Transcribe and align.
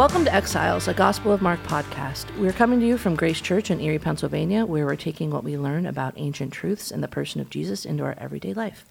Welcome 0.00 0.24
to 0.24 0.34
Exiles, 0.34 0.88
a 0.88 0.94
Gospel 0.94 1.30
of 1.30 1.42
Mark 1.42 1.62
podcast. 1.64 2.34
We're 2.38 2.54
coming 2.54 2.80
to 2.80 2.86
you 2.86 2.96
from 2.96 3.14
Grace 3.14 3.38
Church 3.38 3.70
in 3.70 3.82
Erie, 3.82 3.98
Pennsylvania, 3.98 4.64
where 4.64 4.86
we're 4.86 4.96
taking 4.96 5.30
what 5.30 5.44
we 5.44 5.58
learn 5.58 5.84
about 5.84 6.14
ancient 6.16 6.54
truths 6.54 6.90
and 6.90 7.02
the 7.02 7.06
person 7.06 7.42
of 7.42 7.50
Jesus 7.50 7.84
into 7.84 8.04
our 8.04 8.14
everyday 8.16 8.54
life. 8.54 8.86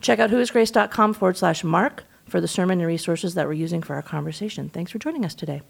Check 0.00 0.18
out 0.18 0.30
whoisgrace.com 0.30 1.14
forward 1.14 1.36
slash 1.36 1.62
Mark 1.62 2.02
for 2.26 2.40
the 2.40 2.48
sermon 2.48 2.80
and 2.80 2.88
resources 2.88 3.34
that 3.34 3.46
we're 3.46 3.52
using 3.52 3.82
for 3.82 3.94
our 3.94 4.02
conversation. 4.02 4.68
Thanks 4.68 4.90
for 4.90 4.98
joining 4.98 5.24
us 5.24 5.36
today. 5.36 5.62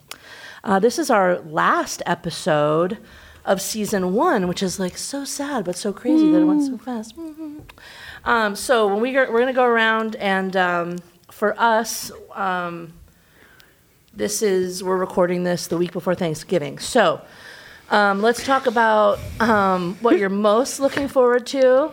Uh, 0.64 0.78
this 0.78 0.98
is 0.98 1.10
our 1.10 1.38
last 1.40 2.02
episode 2.06 2.96
of 3.44 3.60
season 3.60 4.14
one, 4.14 4.48
which 4.48 4.62
is 4.62 4.80
like 4.80 4.96
so 4.96 5.22
sad 5.22 5.66
but 5.66 5.76
so 5.76 5.92
crazy 5.92 6.32
that 6.32 6.40
it 6.40 6.46
went 6.46 6.62
so 6.62 6.78
fast. 6.78 7.14
Um, 8.24 8.56
so 8.56 8.86
when 8.86 9.02
we 9.02 9.12
go, 9.12 9.30
we're 9.30 9.40
going 9.40 9.48
to 9.48 9.52
go 9.52 9.64
around 9.64 10.16
and 10.16 10.56
um, 10.56 10.98
for 11.30 11.54
us, 11.60 12.10
um, 12.32 12.94
this 14.18 14.42
is 14.42 14.82
we're 14.82 14.96
recording 14.96 15.44
this 15.44 15.68
the 15.68 15.76
week 15.78 15.92
before 15.92 16.14
Thanksgiving. 16.14 16.78
So 16.80 17.20
um, 17.90 18.20
let's 18.20 18.44
talk 18.44 18.66
about 18.66 19.20
um, 19.40 19.96
what 20.00 20.18
you're 20.18 20.28
most 20.28 20.80
looking 20.80 21.06
forward 21.08 21.46
to 21.48 21.92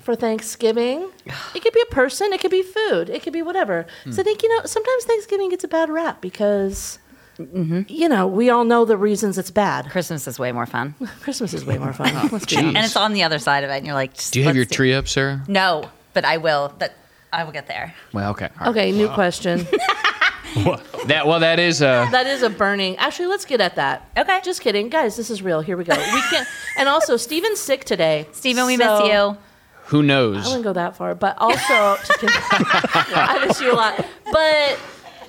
for 0.00 0.16
Thanksgiving. 0.16 1.08
It 1.54 1.62
could 1.62 1.72
be 1.72 1.80
a 1.82 1.94
person, 1.94 2.32
it 2.32 2.40
could 2.40 2.50
be 2.50 2.62
food, 2.62 3.08
it 3.08 3.22
could 3.22 3.32
be 3.32 3.42
whatever. 3.42 3.86
So 4.10 4.20
I 4.20 4.24
think 4.24 4.42
you 4.42 4.48
know 4.48 4.64
sometimes 4.66 5.04
Thanksgiving 5.04 5.48
gets 5.50 5.64
a 5.64 5.68
bad 5.68 5.88
rap 5.88 6.20
because. 6.20 6.98
You 7.38 8.06
know, 8.10 8.26
we 8.26 8.50
all 8.50 8.64
know 8.64 8.84
the 8.84 8.98
reasons 8.98 9.38
it's 9.38 9.50
bad. 9.50 9.88
Christmas 9.88 10.26
is 10.28 10.38
way 10.38 10.52
more 10.52 10.66
fun. 10.66 10.94
Christmas 11.22 11.54
is 11.54 11.64
way 11.64 11.78
more 11.78 11.94
fun. 11.94 12.12
Let's 12.30 12.44
be 12.44 12.56
Jeez. 12.56 12.66
And 12.66 12.76
it's 12.76 12.96
on 12.96 13.14
the 13.14 13.22
other 13.22 13.38
side 13.38 13.64
of 13.64 13.70
it, 13.70 13.78
and 13.78 13.86
you're 13.86 13.94
like, 13.94 14.12
Do 14.30 14.40
you 14.40 14.44
have 14.44 14.50
let's 14.50 14.56
your 14.56 14.64
do- 14.66 14.74
tree 14.74 14.92
up, 14.92 15.08
Sarah? 15.08 15.42
No, 15.48 15.88
but 16.12 16.26
I 16.26 16.36
will. 16.36 16.74
But 16.78 16.92
I 17.32 17.44
will 17.44 17.52
get 17.52 17.66
there. 17.66 17.94
Well, 18.12 18.32
okay. 18.32 18.50
all 18.60 18.66
right. 18.66 18.68
Okay, 18.68 18.92
new 18.92 19.08
question. 19.08 19.66
That 21.06 21.26
well, 21.26 21.40
that 21.40 21.58
is 21.58 21.80
uh, 21.80 22.06
That 22.10 22.26
is 22.26 22.42
a 22.42 22.50
burning. 22.50 22.96
Actually, 22.98 23.28
let's 23.28 23.44
get 23.46 23.60
at 23.60 23.76
that. 23.76 24.10
Okay. 24.18 24.40
Just 24.44 24.60
kidding, 24.60 24.90
guys. 24.90 25.16
This 25.16 25.30
is 25.30 25.42
real. 25.42 25.60
Here 25.62 25.76
we 25.76 25.84
go. 25.84 25.94
We 25.96 26.20
can. 26.30 26.46
And 26.76 26.88
also, 26.88 27.16
Steven's 27.16 27.58
sick 27.58 27.84
today. 27.84 28.26
Steven, 28.32 28.66
we 28.66 28.76
so- 28.76 28.98
miss 29.00 29.08
you. 29.12 29.38
who 29.86 30.02
knows? 30.02 30.36
I 30.36 30.38
knows? 30.40 30.46
wouldn't 30.48 30.64
go 30.64 30.72
that 30.74 30.96
far, 30.96 31.14
but 31.14 31.36
also, 31.38 31.96
just 32.06 32.20
kidding. 32.20 32.36
I 32.36 33.44
miss 33.46 33.60
you 33.60 33.72
a 33.72 33.74
lot. 33.74 34.04
But 34.30 34.78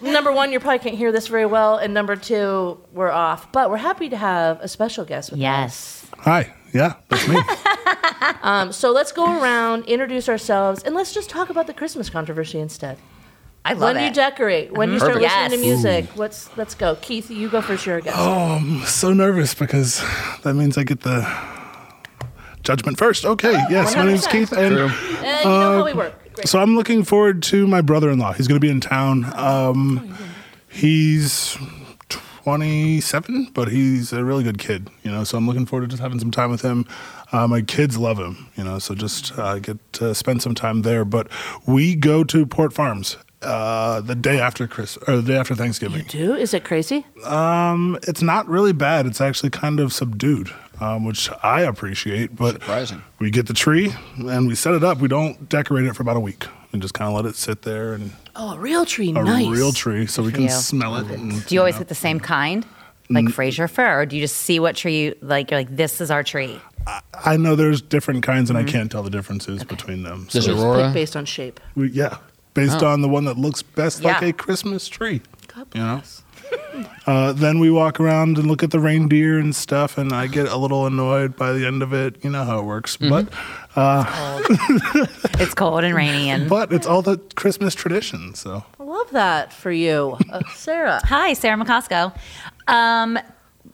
number 0.02 0.31
one, 0.34 0.52
you 0.52 0.59
probably 0.59 0.80
can't 0.80 0.98
hear 0.98 1.12
this 1.14 1.28
very 1.28 1.46
well, 1.46 1.78
and 1.78 1.94
number 1.94 2.16
two, 2.18 2.78
we're 2.92 3.12
off. 3.12 3.52
But 3.53 3.70
we're 3.70 3.78
happy 3.78 4.09
to 4.09 4.18
have 4.18 4.59
a 4.62 4.68
special 4.68 5.06
guest 5.06 5.31
with 5.31 5.40
us. 5.40 5.42
Yes. 5.42 6.06
Hi. 6.20 6.53
Yeah, 6.74 6.96
that's 7.09 7.28
me. 7.28 7.38
Um, 8.44 8.72
so 8.72 8.92
let's 8.92 9.12
go 9.12 9.26
around, 9.26 9.86
introduce 9.86 10.30
ourselves, 10.30 10.84
and 10.84 10.96
let's 10.96 11.14
just 11.14 11.30
talk 11.30 11.50
about 11.50 11.68
the 11.68 11.74
Christmas 11.74 12.09
controversy 12.09 12.59
instead. 12.59 12.98
I 13.64 13.73
love 13.73 13.81
when 13.81 13.95
do 13.95 14.02
it. 14.02 14.06
you 14.06 14.12
decorate? 14.14 14.72
When 14.73 14.88
do 14.90 14.94
you 14.94 15.00
start 15.00 15.14
Perfect. 15.14 15.34
listening 15.34 15.59
to 15.62 15.66
Yes. 15.67 15.84
music? 15.84 16.17
Let's 16.17 16.50
let's 16.58 16.73
go. 16.76 16.95
Keith, 16.95 17.30
you 17.30 17.48
go 17.50 17.62
for 17.62 17.76
You're. 17.76 18.02
Oh, 18.14 18.58
I'm 18.59 18.81
so 18.86 19.14
nervous 19.14 19.53
because 19.53 20.02
that 20.44 20.56
means 20.56 20.78
I 20.78 20.84
get 20.84 21.02
the 21.02 21.28
judgment 22.64 22.98
first. 22.98 23.23
Okay. 23.26 23.53
Yes, 23.70 23.95
my 23.95 24.06
name's 24.06 24.26
100%. 24.26 24.31
Keith, 24.31 24.52
and 24.53 24.76
True. 24.76 24.86
Uh, 24.88 24.90
you 25.22 25.23
know 25.45 25.78
how 25.78 25.86
we 25.86 25.94
work. 25.94 26.34
Great. 26.34 26.48
so 26.48 26.59
I'm 26.59 26.76
looking 26.76 27.03
forward 27.03 27.44
to 27.44 27.68
my 27.68 27.81
brother-in-law. 27.81 28.34
He's 28.34 28.48
going 28.48 28.59
to 28.59 28.66
be 28.66 28.72
in 28.72 28.81
town. 28.81 29.26
Um, 29.36 30.16
he's 30.70 31.58
27, 32.09 33.50
but 33.53 33.68
he's 33.70 34.12
a 34.14 34.23
really 34.23 34.44
good 34.44 34.58
kid. 34.58 34.90
You 35.03 35.12
know, 35.12 35.23
so 35.23 35.38
I'm 35.38 35.46
looking 35.48 35.66
forward 35.66 35.86
to 35.86 35.88
just 35.90 36.02
having 36.02 36.20
some 36.20 36.31
time 36.31 36.50
with 36.50 36.62
him. 36.62 36.86
Uh, 37.31 37.48
my 37.48 37.62
kids 37.62 37.98
love 37.98 38.18
him. 38.18 38.48
You 38.56 38.64
know, 38.64 38.80
so 38.80 38.96
just 38.96 39.38
uh, 39.38 39.59
get 39.59 39.78
to 39.94 40.16
spend 40.16 40.42
some 40.42 40.56
time 40.56 40.81
there. 40.81 41.06
But 41.06 41.28
we 41.68 41.96
go 41.96 42.23
to 42.23 42.46
Port 42.46 42.73
Farms. 42.73 43.18
Uh, 43.42 44.02
the 44.02 44.14
day 44.14 44.39
after 44.39 44.67
Chris 44.67 44.97
or 45.08 45.16
the 45.17 45.23
day 45.23 45.36
after 45.38 45.56
Thanksgiving. 45.56 46.02
You 46.02 46.28
Do 46.28 46.36
is 46.36 46.53
it 46.53 46.64
crazy? 46.64 47.06
Um, 47.25 47.97
it's 48.08 48.22
not 48.22 48.47
really 48.47 48.72
bad. 48.73 49.08
It's 49.08 49.20
actually 49.20 49.50
kind 49.50 49.79
of 49.79 49.91
subdued, 49.94 50.52
um, 50.79 51.06
which 51.06 51.28
I 51.41 51.62
appreciate. 51.62 52.35
But 52.35 52.53
Surprising. 52.53 53.01
we 53.19 53.31
get 53.31 53.47
the 53.47 53.53
tree 53.53 53.94
and 54.18 54.47
we 54.47 54.53
set 54.53 54.75
it 54.75 54.84
up. 54.84 55.00
We 55.00 55.07
don't 55.07 55.50
decorate 55.50 55.85
it 55.85 55.96
for 55.96 56.03
about 56.03 56.18
a 56.18 56.19
week. 56.19 56.46
and 56.74 56.81
just 56.81 56.94
kind 56.94 57.09
of 57.09 57.16
let 57.16 57.25
it 57.25 57.35
sit 57.35 57.63
there 57.63 57.94
and 57.94 58.12
Oh, 58.35 58.53
a 58.53 58.59
real 58.59 58.85
tree. 58.85 59.09
a 59.09 59.13
nice. 59.13 59.47
real 59.47 59.74
tree, 59.74 60.06
so 60.06 60.24
we 60.24 60.31
can 60.31 60.44
you. 60.44 60.50
smell 60.50 60.96
it. 60.97 61.07
And, 61.07 61.46
Do 61.46 61.53
you 61.56 61.59
always 61.59 61.75
know. 61.75 61.80
get 61.80 61.88
the 61.90 61.96
same 61.96 62.19
kind, 62.22 62.66
like 63.09 63.28
Fraser 63.30 63.68
fir, 63.68 64.01
or 64.01 64.06
do 64.06 64.16
you 64.16 64.22
just 64.22 64.38
see 64.38 64.57
what 64.59 64.75
tree? 64.78 65.13
Like 65.22 65.51
you're 65.51 65.59
like, 65.59 65.75
this 65.75 66.00
is 66.00 66.09
our 66.12 66.24
tree. 66.24 66.62
I 67.25 67.35
know 67.38 67.56
there's 67.57 67.81
different 67.81 68.24
kinds, 68.24 68.50
and 68.50 68.57
I 68.57 68.63
can't 68.63 68.90
tell 68.91 69.03
the 69.03 69.09
differences 69.09 69.63
between 69.66 70.03
them. 70.03 70.28
Does 70.31 70.46
So 70.46 70.51
it 70.51 70.53
Just 70.53 70.63
Aurora? 70.66 70.91
based 70.94 71.16
on 71.18 71.25
shape. 71.25 71.59
we, 71.75 71.90
yeah, 71.90 72.18
based 72.53 72.81
Oh. 72.84 72.88
on 72.88 73.01
the 73.01 73.07
one 73.09 73.25
that 73.25 73.38
looks 73.38 73.62
best 73.62 74.03
like 74.03 74.22
a 74.22 74.34
Christmas 74.34 74.88
tree. 74.88 75.22
God 75.47 75.67
You 75.73 75.81
know? 75.81 76.01
Uh, 77.06 77.31
then 77.31 77.59
we 77.59 77.69
walk 77.72 78.00
around 78.00 78.38
and 78.38 78.47
look 78.47 78.62
at 78.63 78.72
the 78.72 78.79
reindeer 78.79 79.39
and 79.39 79.56
stuff, 79.56 79.97
and 79.97 80.12
I 80.13 80.28
get 80.28 80.47
a 80.47 80.57
little 80.57 80.85
annoyed 80.85 81.35
by 81.38 81.53
the 81.53 81.66
end 81.66 81.81
of 81.81 81.94
it. 81.94 82.23
You 82.23 82.29
know 82.29 82.44
how 82.44 82.59
it 82.59 82.63
works, 82.66 82.97
but 82.97 83.28
It's 85.39 85.53
cold 85.53 85.84
and 85.84 85.95
rainy, 85.95 86.29
and 86.29 86.50
but 86.50 86.72
it's 86.73 86.85
all 86.88 87.01
the 87.01 87.17
Christmas 87.35 87.73
tradition. 87.73 88.35
So 88.35 88.63
I 88.79 88.83
love 88.83 89.09
that 89.12 89.53
for 89.53 89.72
you, 89.72 90.18
uh, 90.29 90.41
Sarah. 90.53 91.00
Hi, 91.06 91.33
Sarah 91.33 91.57
McCosco. 91.57 92.13
Um, 92.68 93.18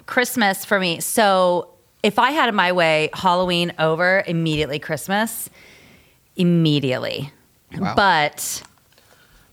Christmas 0.06 0.64
for 0.66 0.80
me. 0.80 1.00
So 1.00 1.70
if 2.04 2.20
I 2.20 2.32
had 2.32 2.48
it 2.50 2.54
my 2.54 2.72
way, 2.72 3.10
Halloween 3.14 3.74
over, 3.80 4.24
immediately 4.28 4.80
Christmas, 4.80 5.50
immediately. 6.36 7.32
Wow. 7.76 7.94
But 7.96 8.64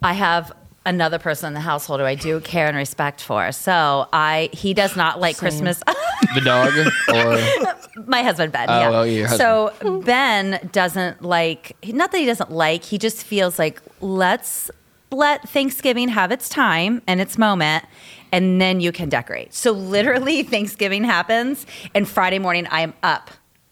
I 0.03 0.13
have 0.13 0.53
another 0.87 1.19
person 1.19 1.49
in 1.49 1.55
the 1.55 1.61
household 1.61 2.01
who 2.01 2.07
I 2.07 2.15
do 2.15 2.41
care 2.41 2.67
and 2.67 2.77
respect 2.77 3.21
for. 3.21 3.53
So 3.53 4.07
I 4.13 4.51
he 4.53 4.75
does 4.75 4.97
not 4.97 5.21
like 5.21 5.37
Same. 5.37 5.41
Christmas. 5.49 5.79
the 6.35 6.41
dog 6.41 6.73
or 7.15 8.05
my 8.07 8.23
husband 8.23 8.53
Ben. 8.53 8.69
Oh, 8.69 8.79
yeah. 8.81 8.91
well, 8.91 9.07
your 9.07 9.29
so 9.29 9.73
Ben 10.05 10.69
doesn't 10.73 11.23
like. 11.23 11.77
Not 11.87 12.13
that 12.13 12.19
he 12.19 12.27
doesn't 12.27 12.51
like. 12.51 12.85
He 12.85 12.99
just 12.99 13.25
feels 13.25 13.59
like 13.59 13.81
let's 14.01 14.71
let 15.11 15.49
Thanksgiving 15.49 16.09
have 16.09 16.33
its 16.33 16.49
time 16.49 17.03
and 17.07 17.21
its 17.21 17.39
moment, 17.39 17.85
and 18.33 18.61
then 18.61 18.81
you 18.81 18.93
can 18.93 19.09
decorate. 19.09 19.55
So 19.55 19.73
literally, 19.73 20.43
Thanksgiving 20.55 21.05
happens, 21.05 21.67
and 21.95 22.09
Friday 22.09 22.39
morning 22.39 22.67
I 22.67 22.81
am 22.81 22.95
up 23.03 23.31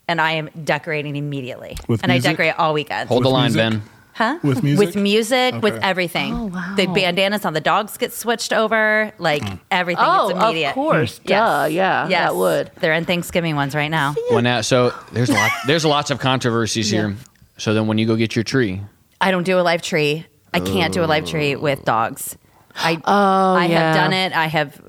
and 0.09 0.21
I 0.21 0.33
am 0.33 0.51
decorating 0.65 1.17
immediately, 1.17 1.77
With 1.89 2.03
and 2.03 2.11
music? 2.11 2.29
I 2.29 2.33
decorate 2.33 2.59
all 2.59 2.75
weekend. 2.75 3.09
hold 3.09 3.25
the 3.25 3.29
line, 3.29 3.53
music? 3.53 3.59
Ben. 3.59 3.83
Huh? 4.23 4.39
With 4.45 4.63
music? 4.63 4.87
With 4.87 4.95
music, 4.97 5.55
with 5.63 5.75
everything. 5.83 6.33
Oh, 6.33 6.45
wow. 6.45 6.75
The 6.77 6.87
bandanas 6.87 7.45
on 7.45 7.55
the 7.55 7.61
dogs 7.61 7.97
get 7.99 8.13
switched 8.13 8.53
over, 8.53 9.11
like 9.19 9.43
Hmm. 9.43 9.55
everything. 9.73 10.05
Oh, 10.07 10.29
it's 10.29 10.39
immediate. 10.39 10.69
of 10.69 10.75
course. 10.75 11.21
Yes. 11.25 11.41
Duh. 11.41 11.67
Yeah, 11.69 12.07
Yes. 12.09 12.29
that 12.31 12.37
would. 12.37 12.71
They're 12.81 12.93
in 12.93 13.05
Thanksgiving 13.05 13.57
ones 13.57 13.75
right 13.75 13.91
now. 13.91 14.15
When 14.31 14.45
that, 14.45 14.65
so 14.65 14.93
there's 15.11 15.29
a 15.29 15.33
lot. 15.35 15.51
There's 15.67 15.85
lots 15.85 16.13
of 16.13 16.21
controversies 16.21 16.93
Yeah. 16.93 17.01
here. 17.09 17.17
So 17.59 17.75
then, 17.75 17.89
when 17.89 17.99
you 17.99 18.07
go 18.07 18.15
get 18.15 18.37
your 18.37 18.45
tree, 18.45 18.81
I 19.21 19.33
don't 19.33 19.43
do 19.45 19.59
a 19.59 19.63
live 19.63 19.83
tree. 19.83 20.25
I 20.55 20.61
can't 20.61 20.95
do 20.95 21.03
a 21.03 21.07
live 21.07 21.27
tree 21.27 21.57
with 21.57 21.85
dogs. 21.85 22.37
I 22.77 23.01
Oh, 23.05 23.55
I 23.57 23.67
yeah. 23.67 23.79
have 23.81 23.97
done 23.97 24.13
it. 24.13 24.33
I 24.37 24.47
have 24.47 24.81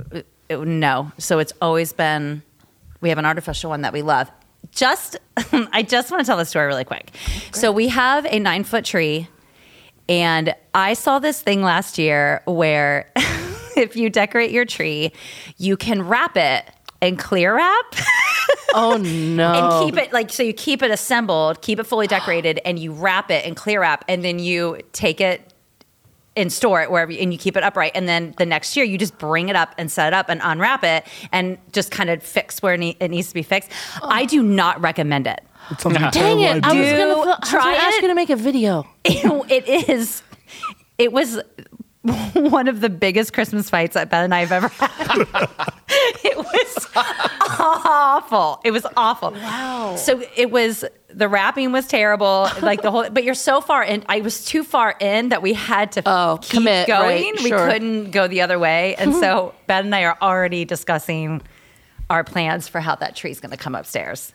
uh, 0.52 0.56
no. 0.64 1.12
So 1.18 1.40
it's 1.40 1.54
always 1.60 1.92
been. 1.92 2.44
We 3.02 3.10
have 3.10 3.18
an 3.18 3.26
artificial 3.26 3.72
one 3.72 3.82
that 3.82 3.94
we 3.94 4.04
love. 4.04 4.30
Just 4.76 5.18
I 5.52 5.84
just 5.84 6.12
want 6.12 6.22
to 6.22 6.26
tell 6.26 6.38
the 6.38 6.46
story 6.46 6.68
really 6.68 6.84
quick. 6.84 7.12
So 7.52 7.72
we 7.72 7.88
have 7.90 8.26
a 8.26 8.40
nine 8.40 8.64
foot 8.64 8.86
tree, 8.86 9.28
and 10.10 10.56
I 10.74 10.94
saw 10.94 11.20
this 11.20 11.42
thing 11.42 11.62
last 11.62 11.98
year 11.98 12.42
where 12.46 13.12
if 13.78 13.96
you 13.96 14.10
decorate 14.10 14.52
your 14.52 14.66
tree, 14.66 15.12
you 15.58 15.78
can 15.78 16.02
wrap 16.02 16.38
it 16.38 16.70
and 17.02 17.18
clear 17.20 17.56
wrap. 17.56 17.96
Oh 18.76 18.98
no. 18.98 19.54
and 19.54 19.86
keep 19.86 20.04
it 20.04 20.12
like 20.14 20.32
so 20.32 20.42
you 20.42 20.52
keep 20.52 20.82
it 20.82 20.90
assembled 20.90 21.62
keep 21.62 21.80
it 21.80 21.84
fully 21.84 22.08
decorated 22.08 22.60
and 22.66 22.80
you 22.80 22.92
wrap 22.92 23.30
it 23.30 23.46
and 23.46 23.56
clear 23.56 23.82
wrap 23.82 24.04
and 24.08 24.26
then 24.26 24.40
you 24.40 24.80
take 24.94 25.22
it 25.22 25.53
and 26.35 26.51
store 26.51 26.81
it 26.81 26.89
wherever 26.89 27.12
and 27.12 27.31
you 27.31 27.38
keep 27.38 27.56
it 27.56 27.63
upright 27.63 27.91
and 27.95 28.07
then 28.07 28.33
the 28.38 28.45
next 28.45 28.75
year 28.75 28.85
you 28.85 28.97
just 28.97 29.18
bring 29.18 29.50
it 29.50 29.56
up 29.56 29.74
and 29.77 29.91
set 29.91 30.07
it 30.07 30.13
up 30.13 30.30
and 30.30 30.41
unwrap 30.44 30.83
it 30.83 31.06
and 31.31 31.57
just 31.71 31.91
kind 31.91 32.09
of 32.09 32.24
fix 32.24 32.62
where 32.62 32.74
it 32.74 33.09
needs 33.12 33.27
to 33.27 33.33
be 33.35 33.44
fixed 33.44 33.69
i 34.01 34.25
do 34.25 34.41
not 34.41 34.81
recommend 34.81 35.27
it 35.27 35.41
it 35.71 35.80
sounds 35.80 35.95
like 35.95 36.06
a 36.09 36.12
Dang 36.12 36.39
terrible 36.39 36.44
it! 36.44 36.63
I 36.65 36.74
was 36.74 36.88
idea. 36.88 36.97
gonna, 36.97 37.13
Do 37.13 37.21
I 37.30 37.38
was 37.39 37.50
gonna 37.51 37.75
ask 37.77 37.97
it. 37.97 38.01
you 38.01 38.07
to 38.09 38.15
make 38.15 38.30
a 38.30 38.35
video. 38.35 38.88
it 39.06 39.89
is 39.89 40.24
it 40.97 41.13
was 41.13 41.39
one 42.34 42.68
of 42.68 42.82
the 42.82 42.90
biggest 42.90 43.32
christmas 43.34 43.70
fights 43.70 43.94
that 43.94 44.10
ben 44.10 44.26
and 44.26 44.36
i 44.36 44.40
have 44.42 44.52
ever 44.52 44.68
had 44.68 44.90
it 46.24 46.38
was 46.38 46.88
awful 47.60 48.60
it 48.64 48.72
was 48.72 48.86
awful 48.98 49.32
Wow. 49.32 49.96
So 49.98 50.22
it 50.36 50.52
was 50.52 50.84
the 51.10 51.28
wrapping 51.30 51.72
was 51.72 51.88
terrible, 51.88 52.48
like 52.62 52.82
the 52.82 52.90
whole. 52.90 53.08
But 53.10 53.24
you're 53.24 53.36
so 53.36 53.62
far 53.62 53.84
in. 53.84 54.04
I 54.10 54.22
was 54.22 54.44
too 54.46 54.64
far 54.64 54.96
in 55.00 55.30
that 55.30 55.44
we 55.44 55.54
had 55.54 55.92
to 55.94 56.02
Oh, 56.06 56.40
keep 56.42 56.58
commit, 56.58 56.88
going. 56.88 57.34
right, 57.36 57.44
We 57.44 57.52
couldn't 57.52 58.10
go 58.12 58.28
the 58.28 58.42
other 58.42 58.58
way, 58.58 58.96
and 58.96 59.14
so 59.14 59.54
Ben 59.68 59.86
and 59.86 59.96
I 59.96 60.06
are 60.06 60.18
already 60.22 60.66
discussing 60.66 61.42
our 62.10 62.24
plans 62.24 62.68
for 62.68 62.80
how 62.82 62.96
that 62.96 63.16
tree's 63.16 63.40
going 63.40 63.52
to 63.52 63.58
come 63.58 63.76
upstairs. 63.76 64.34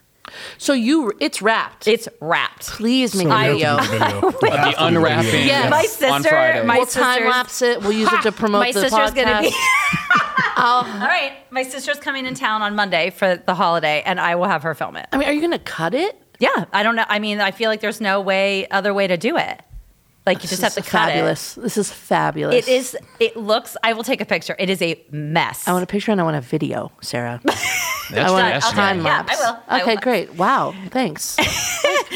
So 0.59 0.73
you, 0.73 1.13
it's 1.21 1.41
wrapped. 1.43 1.87
It's 1.89 2.09
wrapped. 2.21 2.69
Please 2.69 3.15
make 3.15 3.29
So 3.29 3.33
a 3.35 3.53
video. 3.53 3.77
to 3.79 3.83
video. 3.87 4.31
The 4.41 4.51
have 4.51 4.75
to 4.75 4.79
do 4.79 4.85
unwrapping 4.85 5.31
video. 5.31 5.47
Yes. 5.47 5.71
My 5.71 5.79
on 5.79 5.85
sister- 6.23 6.29
Friday. 6.31 6.67
my 6.67 6.77
we'll 6.79 6.87
time 6.87 7.15
sister's- 7.15 7.31
lapse 7.31 7.63
it. 7.63 7.81
We'll 7.83 7.93
use 7.93 8.13
it 8.13 8.23
to 8.23 8.33
promote 8.43 8.61
My 8.61 8.73
the 8.73 8.81
sister's 8.81 9.11
podcast. 9.11 9.15
going 9.15 9.45
to 9.45 9.51
be. 9.51 9.57
All 10.57 10.83
right, 10.83 11.33
my 11.51 11.63
sister's 11.63 11.99
coming 12.01 12.27
in 12.27 12.35
town 12.35 12.63
on 12.63 12.75
Monday 12.75 13.11
for 13.11 13.37
the 13.37 13.55
holiday, 13.55 14.03
and 14.05 14.19
I 14.19 14.35
will 14.35 14.47
have 14.49 14.65
her 14.65 14.75
film 14.75 14.97
it. 14.97 15.07
I 15.13 15.17
mean, 15.17 15.29
are 15.29 15.33
you 15.33 15.41
going 15.41 15.53
to 15.53 15.59
cut 15.61 15.95
it? 15.95 16.21
Yeah, 16.41 16.65
I 16.73 16.83
don't 16.83 16.97
know. 16.97 17.05
I 17.09 17.21
mean, 17.21 17.41
I 17.41 17.53
feel 17.53 17.69
like 17.71 17.81
there's 17.81 18.01
no 18.01 18.21
way 18.21 18.67
other 18.69 18.93
way 18.93 19.07
to 19.07 19.17
do 19.17 19.37
it. 19.37 19.61
Like 20.29 20.43
you 20.43 20.49
just 20.49 20.61
have 20.61 20.75
to 20.75 20.81
is 20.81 20.89
cut 20.89 21.07
fabulous. 21.09 21.55
This 21.55 21.77
is 21.79 21.91
fabulous. 21.91 22.55
it. 22.55 22.69
It 22.69 22.71
is. 22.71 22.97
It 23.19 23.37
looks. 23.37 23.77
I 23.83 23.95
will 23.95 24.05
take 24.05 24.21
a 24.21 24.27
picture. 24.27 24.55
It 24.59 24.69
is 24.69 24.83
a 24.83 25.03
mess. 25.11 25.67
I 25.67 25.73
want 25.73 25.85
a 25.85 25.87
picture 25.87 26.13
and 26.13 26.21
I 26.21 26.25
want 26.25 26.37
a 26.37 26.43
video, 26.43 26.93
Sarah. 27.01 27.41
That's 27.45 28.13
I 28.13 28.31
want 28.31 28.57
a 28.57 28.61
time 28.61 28.99
Yeah, 28.99 29.05
lapse. 29.05 29.41
I 29.41 29.51
will. 29.51 29.59
I 29.69 29.81
Okay, 29.83 29.95
will. 29.95 30.01
great. 30.03 30.35
Wow. 30.35 30.75
Thanks. 30.91 31.37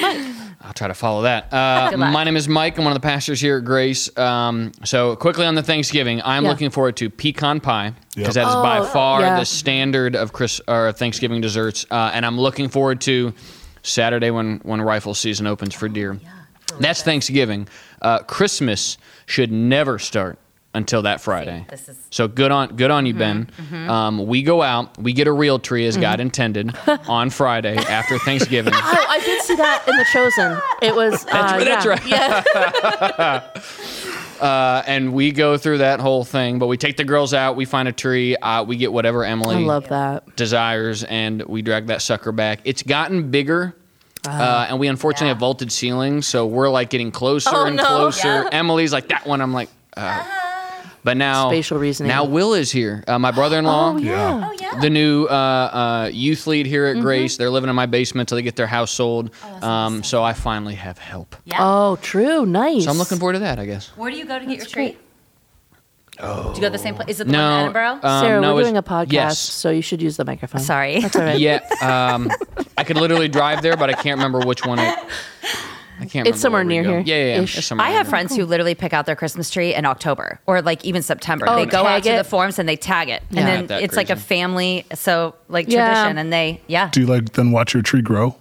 I'll 0.64 0.72
try 0.74 0.88
to 0.88 0.94
follow 0.94 1.22
that. 1.22 1.52
Uh, 1.52 1.96
my 1.96 2.22
name 2.24 2.36
is 2.36 2.48
Mike. 2.48 2.78
I'm 2.78 2.84
one 2.84 2.92
of 2.94 3.00
the 3.00 3.06
pastors 3.06 3.40
here 3.40 3.58
at 3.58 3.64
Grace. 3.64 4.16
Um, 4.16 4.72
so 4.84 5.16
quickly 5.16 5.44
on 5.46 5.54
the 5.54 5.62
Thanksgiving, 5.62 6.20
I'm 6.24 6.44
Yeah. 6.44 6.50
looking 6.50 6.70
forward 6.70 6.96
to 6.98 7.10
pecan 7.10 7.60
pie 7.60 7.94
because 8.14 8.36
Yep. 8.36 8.44
that 8.44 8.48
is 8.50 8.54
by 8.56 8.78
Oh, 8.78 8.84
far 8.84 9.20
yeah. 9.22 9.38
the 9.38 9.44
standard 9.44 10.14
of 10.16 10.32
Chris 10.32 10.60
or 10.68 10.92
Thanksgiving 10.92 11.40
desserts. 11.40 11.84
Uh, 11.90 12.10
and 12.14 12.24
I'm 12.24 12.38
looking 12.38 12.68
forward 12.68 13.00
to 13.02 13.32
Saturday 13.82 14.30
when 14.30 14.60
when 14.62 14.80
rifle 14.80 15.14
season 15.14 15.46
opens 15.46 15.74
for 15.74 15.88
deer. 15.88 16.18
That's 16.80 17.02
Thanksgiving. 17.02 17.68
Uh, 18.00 18.20
Christmas 18.20 18.98
should 19.26 19.52
never 19.52 19.98
start 19.98 20.38
until 20.74 21.02
that 21.02 21.20
Friday. 21.20 21.66
this 21.68 21.86
is- 21.88 21.98
so 22.10 22.26
good 22.26 22.50
on 22.50 22.76
good 22.76 22.90
on 22.90 23.04
you, 23.06 23.12
Ben. 23.14 23.48
Um, 23.88 24.26
we 24.26 24.42
go 24.42 24.62
out, 24.62 24.96
we 24.98 25.12
get 25.12 25.26
a 25.26 25.32
real 25.32 25.58
tree 25.58 25.86
as 25.86 25.96
God 25.98 26.18
intended 26.20 26.74
on 27.08 27.28
Friday 27.30 27.76
after 27.76 28.18
Thanksgiving. 28.18 28.72
oh, 28.76 29.06
I 29.08 29.20
did 29.20 29.42
see 29.42 29.54
that 29.56 29.84
in 29.86 29.96
The 29.96 30.06
Chosen. 30.12 30.58
It 30.80 30.94
was. 30.94 31.26
uh, 31.30 31.58
that's 31.64 31.84
yeah. 31.84 31.90
right. 31.90 32.06
Yeah. 32.06 33.42
Uh, 34.40 34.82
and 34.88 35.12
we 35.12 35.30
go 35.30 35.56
through 35.56 35.78
that 35.78 36.00
whole 36.00 36.24
thing. 36.24 36.58
But 36.58 36.66
we 36.66 36.76
take 36.76 36.96
the 36.96 37.04
girls 37.04 37.32
out, 37.32 37.54
we 37.54 37.64
find 37.64 37.86
a 37.86 37.92
tree, 37.92 38.34
uh, 38.36 38.64
we 38.64 38.76
get 38.76 38.92
whatever 38.92 39.24
I 39.24 39.28
Emily 39.28 39.64
love 39.64 39.88
that. 39.88 40.34
desires, 40.36 41.04
and 41.04 41.42
we 41.42 41.62
drag 41.62 41.86
that 41.86 42.02
sucker 42.02 42.32
back. 42.32 42.60
It's 42.64 42.82
gotten 42.82 43.30
bigger. 43.30 43.74
Ah. 44.26 44.62
Uh, 44.62 44.66
and 44.70 44.78
we 44.78 44.86
unfortunately 44.88 45.28
have 45.28 45.38
vaulted 45.38 45.72
ceilings, 45.72 46.26
so 46.26 46.46
we're 46.46 46.70
like 46.70 46.90
getting 46.90 47.10
closer 47.10 47.50
Oh, 47.52 47.64
and 47.66 47.76
no. 47.76 47.84
closer. 47.84 48.28
Yeah. 48.28 48.48
Emily's 48.52 48.92
like 48.92 49.08
that 49.08 49.26
one. 49.26 49.40
I'm 49.40 49.52
like, 49.52 49.68
uh. 49.96 50.22
but 51.02 51.16
now 51.16 51.48
Spatial 51.50 51.78
reasoning. 51.78 52.08
Now 52.08 52.24
Will 52.24 52.54
is 52.54 52.70
here, 52.70 53.02
uh, 53.08 53.18
my 53.18 53.32
brother-in-law, 53.32 53.94
Oh, 53.94 53.96
yeah. 53.96 54.48
Oh 54.48 54.56
yeah. 54.60 54.78
the 54.80 54.90
new 54.90 55.24
uh, 55.24 55.28
uh, 55.34 56.10
youth 56.12 56.46
lead 56.46 56.66
here 56.66 56.86
Mm-hmm. 56.86 56.98
at 56.98 57.02
Grace. 57.02 57.36
They're 57.36 57.50
living 57.50 57.68
in 57.68 57.74
my 57.74 57.86
basement 57.86 58.28
till 58.28 58.36
they 58.36 58.42
get 58.42 58.54
their 58.54 58.68
house 58.68 58.92
sold. 58.92 59.32
Oh, 59.44 59.68
um, 59.68 60.02
so 60.04 60.22
I 60.22 60.32
finally 60.34 60.76
have 60.76 60.98
help. 60.98 61.34
yeah. 61.44 61.56
Oh, 61.58 61.96
true. 61.96 62.46
Nice. 62.46 62.84
So 62.84 62.90
I'm 62.90 62.98
looking 62.98 63.18
forward 63.18 63.32
to 63.34 63.38
that, 63.40 63.58
I 63.58 63.66
guess. 63.66 63.88
Where 63.96 64.10
do 64.10 64.16
you 64.16 64.24
go 64.24 64.38
to 64.38 64.46
get 64.46 64.58
your 64.58 64.66
tree? 64.66 64.96
Oh. 66.20 66.50
Do 66.50 66.54
you 66.56 66.60
go 66.60 66.66
to 66.66 66.70
the 66.70 66.78
same 66.78 66.94
place? 66.94 67.08
Is 67.08 67.20
it 67.20 67.26
the 67.26 67.32
No, 67.32 67.50
one 67.50 67.66
in 67.68 67.72
Edinboro? 67.72 68.00
uh, 68.04 68.20
Sarah, 68.20 68.40
no, 68.40 68.54
we're 68.54 68.60
it's- 68.60 68.70
doing 68.72 68.76
a 68.76 68.82
podcast, 68.82 69.12
yes. 69.12 69.38
so 69.38 69.70
you 69.70 69.82
should 69.82 70.02
use 70.02 70.16
the 70.16 70.24
microphone. 70.24 70.60
Sorry. 70.60 71.00
That's 71.00 71.16
all 71.16 71.22
right. 71.22 71.38
Yeah, 71.40 71.60
um, 71.82 72.30
I 72.76 72.84
could 72.84 72.96
literally 72.96 73.28
drive 73.28 73.62
there, 73.62 73.76
but 73.76 73.88
I 73.90 73.94
can't 73.94 74.18
remember 74.18 74.40
which 74.46 74.64
one. 74.66 74.78
It, 74.78 74.84
I 74.84 76.04
can't. 76.04 76.14
remember 76.14 76.30
It's 76.30 76.40
somewhere 76.40 76.64
near 76.64 76.82
here. 76.82 76.98
Yeah, 77.00 77.16
yeah. 77.16 77.36
yeah. 77.36 77.42
It's 77.42 77.64
somewhere 77.64 77.86
I 77.86 77.90
have 77.90 78.06
here. 78.06 78.10
friends 78.10 78.36
who 78.36 78.44
literally 78.44 78.74
pick 78.74 78.92
out 78.92 79.06
their 79.06 79.16
Christmas 79.16 79.48
tree 79.50 79.74
in 79.74 79.84
October 79.86 80.40
or 80.46 80.60
like 80.60 80.84
even 80.84 81.00
September. 81.02 81.46
Oh, 81.48 81.56
they 81.56 81.66
go 81.66 81.86
out 81.86 82.02
tag 82.02 82.12
to 82.16 82.18
the 82.18 82.24
forums 82.24 82.58
and 82.58 82.68
they 82.68 82.76
tag 82.76 83.08
it, 83.08 83.22
Yeah. 83.30 83.40
and 83.40 83.48
then 83.48 83.66
that 83.68 83.82
it's 83.82 83.96
like 83.96 84.10
a 84.10 84.16
family 84.16 84.84
so 84.94 85.34
like 85.48 85.68
Yeah. 85.68 85.86
tradition, 85.94 86.18
and 86.18 86.32
they 86.32 86.60
yeah. 86.66 86.90
Do 86.90 87.00
you 87.00 87.06
like 87.06 87.32
then 87.32 87.52
watch 87.52 87.72
your 87.72 87.82
tree 87.82 88.02
grow 88.02 88.36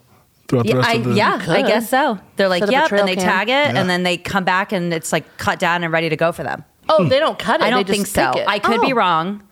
throughout 0.48 0.64
the 0.64 0.70
Yeah, 0.70 0.76
rest 0.78 0.90
I, 0.90 0.94
of 0.96 1.04
the? 1.06 1.14
yeah, 1.14 1.46
I 1.48 1.62
guess 1.62 1.90
so. 1.90 2.20
They're 2.36 2.50
like, 2.50 2.64
Set 2.64 2.72
yep, 2.72 2.92
and 2.92 3.08
they 3.08 3.16
cam. 3.16 3.24
tag 3.26 3.48
it, 3.50 3.52
Yeah. 3.74 3.80
and 3.80 3.90
then 3.90 4.04
they 4.04 4.18
come 4.18 4.44
back, 4.44 4.72
and 4.72 4.94
it's 4.94 5.12
like 5.14 5.38
cut 5.38 5.58
down 5.60 5.84
and 5.84 5.94
ready 5.94 6.10
to 6.10 6.18
go 6.18 6.32
for 6.32 6.44
them. 6.44 6.66
Oh, 7.00 7.04
they 7.08 7.20
don't 7.20 7.38
cut 7.40 7.62
it. 7.62 7.64
I 7.64 7.70
don't 7.70 7.86
they 7.88 7.94
think 7.94 8.06
just 8.06 8.14
so. 8.16 8.34
I 8.48 8.60
could 8.60 8.82
be 8.82 8.94
Oh. 8.94 8.98
wrong. 8.98 9.44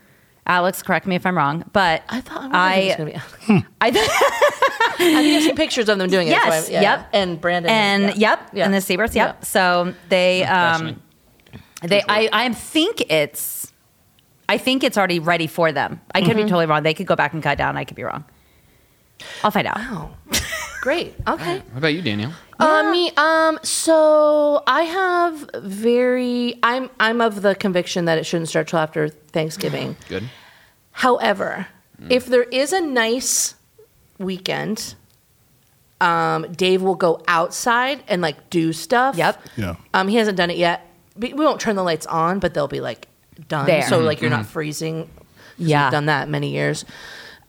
Alex, 0.46 0.82
correct 0.82 1.06
me 1.06 1.16
if 1.16 1.26
I'm 1.28 1.38
wrong, 1.38 1.64
but 1.74 2.02
I 2.10 2.22
thought 2.22 2.50
I, 2.54 2.74
I, 2.74 2.86
was 2.88 2.96
gonna 2.96 3.12
be. 3.60 3.66
I 3.82 3.92
th- 3.92 4.10
I 4.10 4.94
think 4.98 5.18
I've 5.18 5.44
seen 5.44 5.56
pictures 5.56 5.88
of 5.90 6.00
them 6.00 6.10
doing 6.10 6.28
it. 6.28 6.32
Yes, 6.32 6.66
so 6.66 6.72
I- 6.72 6.74
yeah. 6.74 6.82
yep. 6.82 7.10
And 7.14 7.40
Brandon. 7.40 7.70
and 7.72 8.04
yeah. 8.16 8.32
yep, 8.32 8.50
Yeah. 8.54 8.66
and 8.66 8.74
the 8.74 8.82
Seabirds, 8.82 9.16
yep. 9.16 9.38
Yeah. 9.40 9.46
So 9.46 9.94
they, 10.10 10.44
um, 10.46 11.00
they, 11.84 12.02
I, 12.10 12.30
I 12.34 12.52
think 12.54 13.02
it's, 13.12 13.72
I 14.50 14.58
think 14.58 14.84
it's 14.84 14.98
already 14.98 15.20
ready 15.20 15.46
for 15.46 15.72
them. 15.72 16.02
I 16.16 16.22
could 16.22 16.30
be 16.36 16.42
Mm-hmm. 16.42 16.48
totally 16.50 16.66
wrong. 16.66 16.82
They 16.84 16.96
could 16.96 17.06
go 17.08 17.16
back 17.16 17.34
and 17.34 17.44
cut 17.44 17.58
down. 17.60 17.78
I 17.78 17.84
could 17.84 17.96
be 17.96 18.04
wrong. 18.04 18.26
I'll 19.44 19.52
find 19.52 19.68
out. 19.68 19.78
Wow. 19.78 20.12
Great. 20.82 21.14
Okay. 21.28 21.60
What 21.60 21.78
about 21.78 21.94
you, 21.94 22.02
Daniel? 22.02 22.32
Uh, 22.60 22.92
me. 22.92 23.12
Um. 23.16 23.60
So 23.64 24.64
I 24.68 24.84
have 24.84 25.50
very. 25.56 26.60
I'm. 26.62 26.90
I'm 27.00 27.22
of 27.22 27.42
the 27.42 27.56
conviction 27.56 28.06
that 28.06 28.18
it 28.18 28.26
shouldn't 28.26 28.50
start 28.50 28.68
till 28.68 28.80
after 28.80 29.08
Thanksgiving. 29.10 29.96
Good. 30.10 30.30
However, 30.92 31.68
if 32.10 32.26
there 32.26 32.44
is 32.44 32.74
a 32.74 32.82
nice 32.82 33.56
weekend, 34.18 34.96
um, 36.02 36.52
Dave 36.52 36.82
will 36.82 36.96
go 36.96 37.22
outside 37.28 38.04
and 38.08 38.22
like 38.22 38.50
do 38.50 38.74
stuff. 38.74 39.16
Yep. 39.16 39.42
Yeah. 39.56 39.76
Um, 39.94 40.08
he 40.10 40.18
hasn't 40.18 40.38
done 40.38 40.50
it 40.50 40.58
yet. 40.58 40.86
We 41.16 41.34
we 41.34 41.46
won't 41.46 41.62
turn 41.62 41.76
the 41.78 41.84
lights 41.84 42.06
on, 42.06 42.40
but 42.40 42.54
they'll 42.54 42.68
be 42.68 42.82
like 42.82 43.08
done. 43.48 43.66
There. 43.68 43.84
So 43.88 44.00
like 44.00 44.20
you're 44.22 44.30
not 44.30 44.46
freezing. 44.46 45.06
'cause 45.06 45.26
Yeah. 45.58 45.86
We've 45.86 45.92
done 45.94 46.06
that 46.08 46.28
many 46.30 46.52
years. 46.52 46.84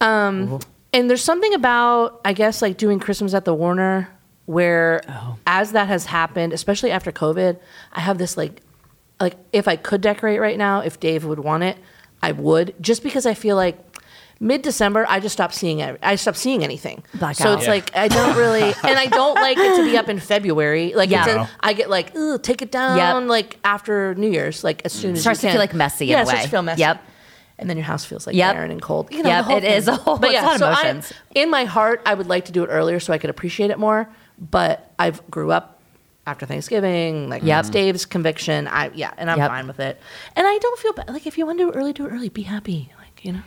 Um, 0.00 0.60
and 0.92 1.10
there's 1.10 1.22
something 1.24 1.54
about 1.54 2.20
I 2.24 2.32
guess 2.32 2.62
like 2.62 2.76
doing 2.76 3.00
Christmas 3.00 3.34
at 3.34 3.44
the 3.44 3.54
Warner 3.54 4.08
where 4.50 5.00
oh. 5.08 5.36
as 5.46 5.72
that 5.72 5.86
has 5.88 6.06
happened, 6.06 6.52
especially 6.52 6.90
after 6.90 7.12
COVID, 7.12 7.58
I 7.92 8.00
have 8.00 8.18
this 8.18 8.36
like 8.36 8.60
like 9.20 9.36
if 9.52 9.68
I 9.68 9.76
could 9.76 10.00
decorate 10.00 10.40
right 10.40 10.58
now, 10.58 10.80
if 10.80 10.98
Dave 10.98 11.24
would 11.24 11.38
want 11.40 11.62
it, 11.62 11.76
I 12.22 12.32
would. 12.32 12.74
Just 12.80 13.02
because 13.02 13.26
I 13.26 13.34
feel 13.34 13.54
like 13.54 13.78
mid 14.40 14.62
December, 14.62 15.04
I 15.08 15.20
just 15.20 15.34
stopped 15.34 15.54
seeing 15.54 15.80
it. 15.80 15.98
I 16.02 16.16
stopped 16.16 16.38
seeing 16.38 16.64
anything. 16.64 17.02
So 17.20 17.28
it's 17.28 17.64
Yeah. 17.64 17.70
like 17.70 17.94
I 17.96 18.08
don't 18.08 18.36
really, 18.36 18.62
and 18.82 18.98
I 18.98 19.06
don't 19.06 19.34
like 19.34 19.56
it 19.58 19.76
to 19.76 19.84
be 19.84 19.96
up 19.96 20.08
in 20.08 20.18
February. 20.18 20.94
Like 20.94 21.10
Yeah. 21.10 21.24
it's 21.26 21.34
a. 21.34 21.50
I 21.60 21.72
get 21.74 21.88
like, 21.90 22.12
take 22.42 22.60
it 22.62 22.72
down. 22.72 22.96
Yep. 22.96 23.28
Like 23.28 23.58
after 23.62 24.14
New 24.16 24.30
Year's, 24.30 24.64
like 24.64 24.82
as 24.84 24.92
soon 24.92 25.12
as 25.12 25.18
it 25.18 25.22
Starts 25.22 25.40
to 25.40 25.46
can. 25.46 25.52
feel, 25.54 25.60
like, 25.60 25.74
messy 25.74 26.06
in 26.06 26.10
Yeah, 26.12 26.20
a 26.20 26.22
it 26.22 26.26
starts 26.26 26.44
to 26.44 26.50
feel 26.50 26.62
messy. 26.62 26.80
Yep. 26.80 27.04
And 27.58 27.68
then 27.68 27.76
your 27.76 27.84
house 27.84 28.06
feels 28.06 28.26
like 28.26 28.34
Yep. 28.34 28.54
barren 28.54 28.70
and 28.70 28.80
cold. 28.80 29.12
You 29.12 29.22
know, 29.22 29.28
Yep, 29.28 29.50
it 29.50 29.64
is 29.64 29.84
thing. 29.84 29.94
a 29.94 29.96
whole- 29.98 30.16
But 30.16 30.32
yeah, 30.32 30.42
lot 30.46 30.54
of 30.54 30.58
so 30.60 30.66
I- 30.66 30.70
emotions. 30.90 31.12
in 31.34 31.50
my 31.50 31.64
heart, 31.66 32.00
I 32.06 32.14
would 32.14 32.26
like 32.26 32.46
to 32.46 32.52
do 32.52 32.64
it 32.64 32.68
earlier 32.68 32.98
so 33.00 33.12
I 33.12 33.18
could 33.18 33.28
appreciate 33.28 33.70
it 33.70 33.78
more. 33.78 34.08
But 34.40 34.92
I've 34.98 35.28
grew 35.30 35.50
up 35.52 35.80
after 36.26 36.46
Thanksgiving. 36.46 37.28
Like 37.28 37.42
Yep. 37.42 37.58
it's 37.60 37.68
mm-hmm. 37.68 37.72
Dave's 37.72 38.06
conviction. 38.06 38.68
I 38.68 38.90
yeah, 38.94 39.12
and 39.16 39.30
I'm 39.30 39.38
Yep. 39.38 39.48
fine 39.50 39.66
with 39.66 39.80
it. 39.80 40.00
And 40.36 40.46
I 40.46 40.58
don't 40.58 40.78
feel 40.78 40.92
bad. 40.92 41.08
Like 41.10 41.26
if 41.26 41.36
you 41.38 41.46
want 41.46 41.58
to 41.58 41.64
do 41.64 41.70
it 41.70 41.76
early, 41.76 41.92
do 41.92 42.06
it 42.06 42.10
early. 42.10 42.28
Be 42.28 42.42
happy. 42.42 42.92
Like 42.98 43.24
you 43.24 43.32
know. 43.32 43.42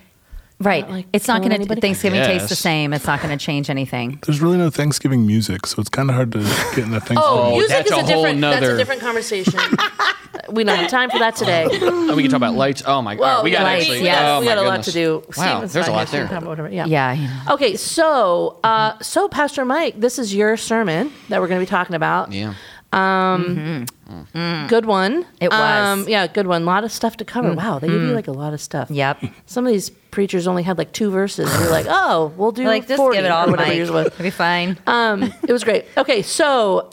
Right. 0.59 0.89
like, 0.89 1.07
it's 1.11 1.27
not 1.27 1.39
going 1.39 1.49
to, 1.49 1.55
anybody? 1.55 1.81
Thanksgiving 1.81 2.21
tastes 2.23 2.49
the 2.49 2.55
same. 2.55 2.93
It's 2.93 3.05
not 3.05 3.21
going 3.21 3.37
to 3.37 3.43
change 3.43 3.69
anything. 3.69 4.19
There's 4.25 4.39
really 4.41 4.57
no 4.57 4.69
Thanksgiving 4.69 5.25
music, 5.27 5.65
so 5.65 5.79
it's 5.81 5.89
kind 5.89 6.09
of 6.09 6.15
hard 6.15 6.31
to 6.33 6.39
get 6.39 6.79
into 6.85 6.99
Thanksgiving. 6.99 7.17
Oh, 7.21 7.43
Oh, 7.43 7.51
music 7.57 7.69
that's 7.69 7.91
is 7.91 7.97
a, 7.97 7.99
a 7.99 8.03
whole 8.03 8.23
different. 8.23 8.41
That's 8.41 8.65
a 8.65 8.77
different 8.77 9.01
conversation. 9.01 9.59
we 10.51 10.63
don't 10.63 10.77
have 10.77 10.89
time 10.89 11.09
for 11.09 11.19
that 11.19 11.35
today. 11.35 11.67
Oh, 12.05 12.15
we 12.15 12.21
can 12.23 12.31
talk 12.31 12.37
about 12.37 12.53
lights. 12.55 12.83
Oh 12.85 13.01
my 13.01 13.15
god, 13.15 13.43
we 13.43 13.49
got 13.51 13.63
lights, 13.63 13.83
actually. 13.85 14.01
we 14.01 14.05
got, 14.07 14.23
oh 14.37 14.39
we 14.41 14.45
got 14.45 14.57
a 14.57 14.61
lot 14.61 14.83
to 14.83 14.91
do. 14.91 15.23
Wow, 15.37 15.43
Steven's 15.43 15.73
there's 15.73 15.87
a 15.87 15.91
lot 15.91 15.97
here, 15.99 16.05
so 16.07 16.11
we 16.13 16.17
there. 16.19 16.27
can 16.27 16.33
talk 16.35 16.41
about 16.43 16.49
whatever. 16.49 16.69
Yeah. 16.69 16.85
Yeah. 16.85 17.13
you. 17.13 17.53
Okay, 17.53 17.75
so 17.75 18.59
uh, 18.63 18.99
so 19.01 19.27
Pastor 19.29 19.65
Mike, 19.65 19.99
this 19.99 20.19
is 20.19 20.33
your 20.35 20.55
sermon 20.57 21.11
that 21.29 21.41
we're 21.41 21.47
going 21.47 21.59
to 21.59 21.65
be 21.65 21.69
talking 21.69 21.95
about. 21.95 22.31
Yeah. 22.31 22.53
Good 22.93 24.85
one. 24.85 25.25
It 25.39 25.49
was. 25.49 25.53
Um, 25.99 26.05
yeah, 26.07 26.27
good 26.27 26.47
one. 26.47 26.61
A 26.61 26.65
lot 26.65 26.83
of 26.83 26.91
stuff 26.91 27.17
to 27.17 27.25
cover. 27.25 27.53
Wow, 27.53 27.79
they 27.79 27.87
give 27.87 28.01
you 28.01 28.13
like 28.13 28.27
a 28.27 28.31
lot 28.31 28.53
of 28.53 28.61
stuff. 28.61 28.89
Yep. 28.91 29.23
Some 29.45 29.65
of 29.65 29.71
these 29.73 29.89
preachers 29.89 30.47
only 30.47 30.63
had 30.63 30.77
like 30.77 30.91
two 30.93 31.09
verses. 31.11 31.51
You're 31.59 31.69
like, 31.71 31.85
oh, 31.89 32.31
we'll 32.37 32.51
do 32.51 32.65
Like, 32.65 32.87
just 32.87 32.97
40 32.97 33.17
give 33.17 33.25
it 33.25 33.31
all 33.31 33.49
whatever 33.49 33.67
Mike. 33.69 33.77
yours 33.77 33.91
was. 33.91 34.07
It'll 34.07 34.23
be 34.23 34.29
fine. 34.29 34.77
Um, 34.87 35.23
it 35.47 35.51
was 35.51 35.63
great. 35.63 35.85
Okay, 35.97 36.21
so 36.21 36.89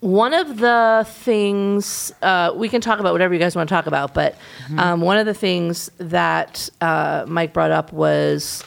one 0.00 0.32
of 0.34 0.58
the 0.58 1.04
things 1.08 2.12
uh, 2.22 2.52
we 2.54 2.68
can 2.68 2.80
talk 2.80 3.00
about 3.00 3.12
whatever 3.12 3.34
you 3.34 3.40
guys 3.40 3.56
want 3.56 3.68
to 3.68 3.74
talk 3.74 3.86
about, 3.86 4.14
but 4.14 4.36
um, 4.76 5.00
one 5.00 5.18
of 5.18 5.26
the 5.26 5.34
things 5.34 5.90
that 5.98 6.68
uh, 6.80 7.24
Mike 7.26 7.52
brought 7.52 7.70
up 7.72 7.92
was 7.92 8.62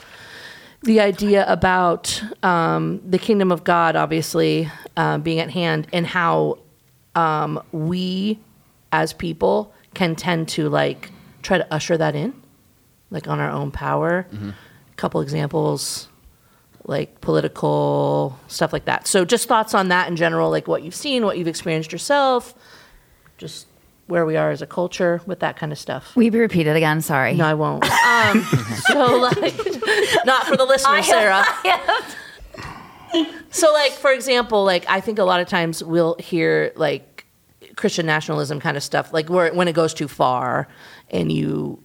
the 0.84 1.00
idea 1.00 1.46
about 1.48 2.24
um, 2.44 3.02
the 3.08 3.20
kingdom 3.20 3.52
of 3.52 3.64
God, 3.64 3.96
obviously 3.96 4.70
uh, 4.98 5.18
being 5.20 5.40
at 5.40 5.52
hand, 5.52 5.88
and 5.94 6.06
how 6.08 6.60
um, 7.16 7.62
we 7.72 8.40
as 8.92 9.14
people 9.14 9.74
can 9.94 10.16
tend 10.16 10.50
to 10.50 10.70
like 10.70 11.12
try 11.44 11.58
to 11.58 11.74
usher 11.74 11.98
that 11.98 12.16
in, 12.16 12.34
like 13.10 13.28
on 13.28 13.40
our 13.40 13.52
own 13.52 13.72
power. 13.72 14.28
A 14.34 14.96
couple 14.96 15.22
examples 15.22 16.08
like 16.86 17.22
political 17.22 18.38
stuff 18.48 18.74
like 18.74 18.86
that. 18.86 19.08
So 19.08 19.24
just 19.24 19.48
thoughts 19.48 19.74
on 19.74 19.90
that 19.90 20.08
in 20.08 20.16
general, 20.16 20.50
like 20.50 20.68
what 20.68 20.84
you've 20.84 20.96
seen, 20.96 21.26
what 21.26 21.38
you've 21.38 21.48
experienced 21.48 21.92
yourself, 21.92 22.54
just 23.38 23.68
where 24.08 24.26
we 24.26 24.36
are 24.36 24.52
as 24.52 24.62
a 24.62 24.68
culture 24.68 25.22
with 25.26 25.40
that 25.40 25.58
kind 25.58 25.72
of 25.72 25.80
stuff. 25.80 26.16
Will 26.16 26.24
you 26.24 26.32
be 26.32 26.40
repeated 26.40 26.76
again? 26.76 27.02
Sorry. 27.02 27.34
No, 27.34 27.46
I 27.46 27.54
won't. 27.54 27.84
Um, 27.86 28.42
so 28.88 29.18
like, 29.18 29.81
not 30.26 30.46
for 30.48 30.56
the 30.58 30.66
listener, 30.66 31.02
Sarah. 31.04 31.44
So 33.50 33.72
like, 33.74 33.92
for 33.92 34.12
example, 34.12 34.64
like 34.64 34.86
I 34.88 35.02
think 35.02 35.20
a 35.20 35.24
lot 35.24 35.42
of 35.42 35.48
times 35.48 35.84
we'll 35.84 36.16
hear 36.20 36.72
like 36.76 37.26
Christian 37.76 38.06
nationalism 38.06 38.60
kind 38.62 38.78
of 38.78 38.84
stuff, 38.84 39.12
like 39.12 39.30
where 39.30 39.54
when 39.54 39.68
it 39.68 39.74
goes 39.74 39.94
too 39.94 40.08
far, 40.08 40.68
and 41.10 41.32
you 41.32 41.84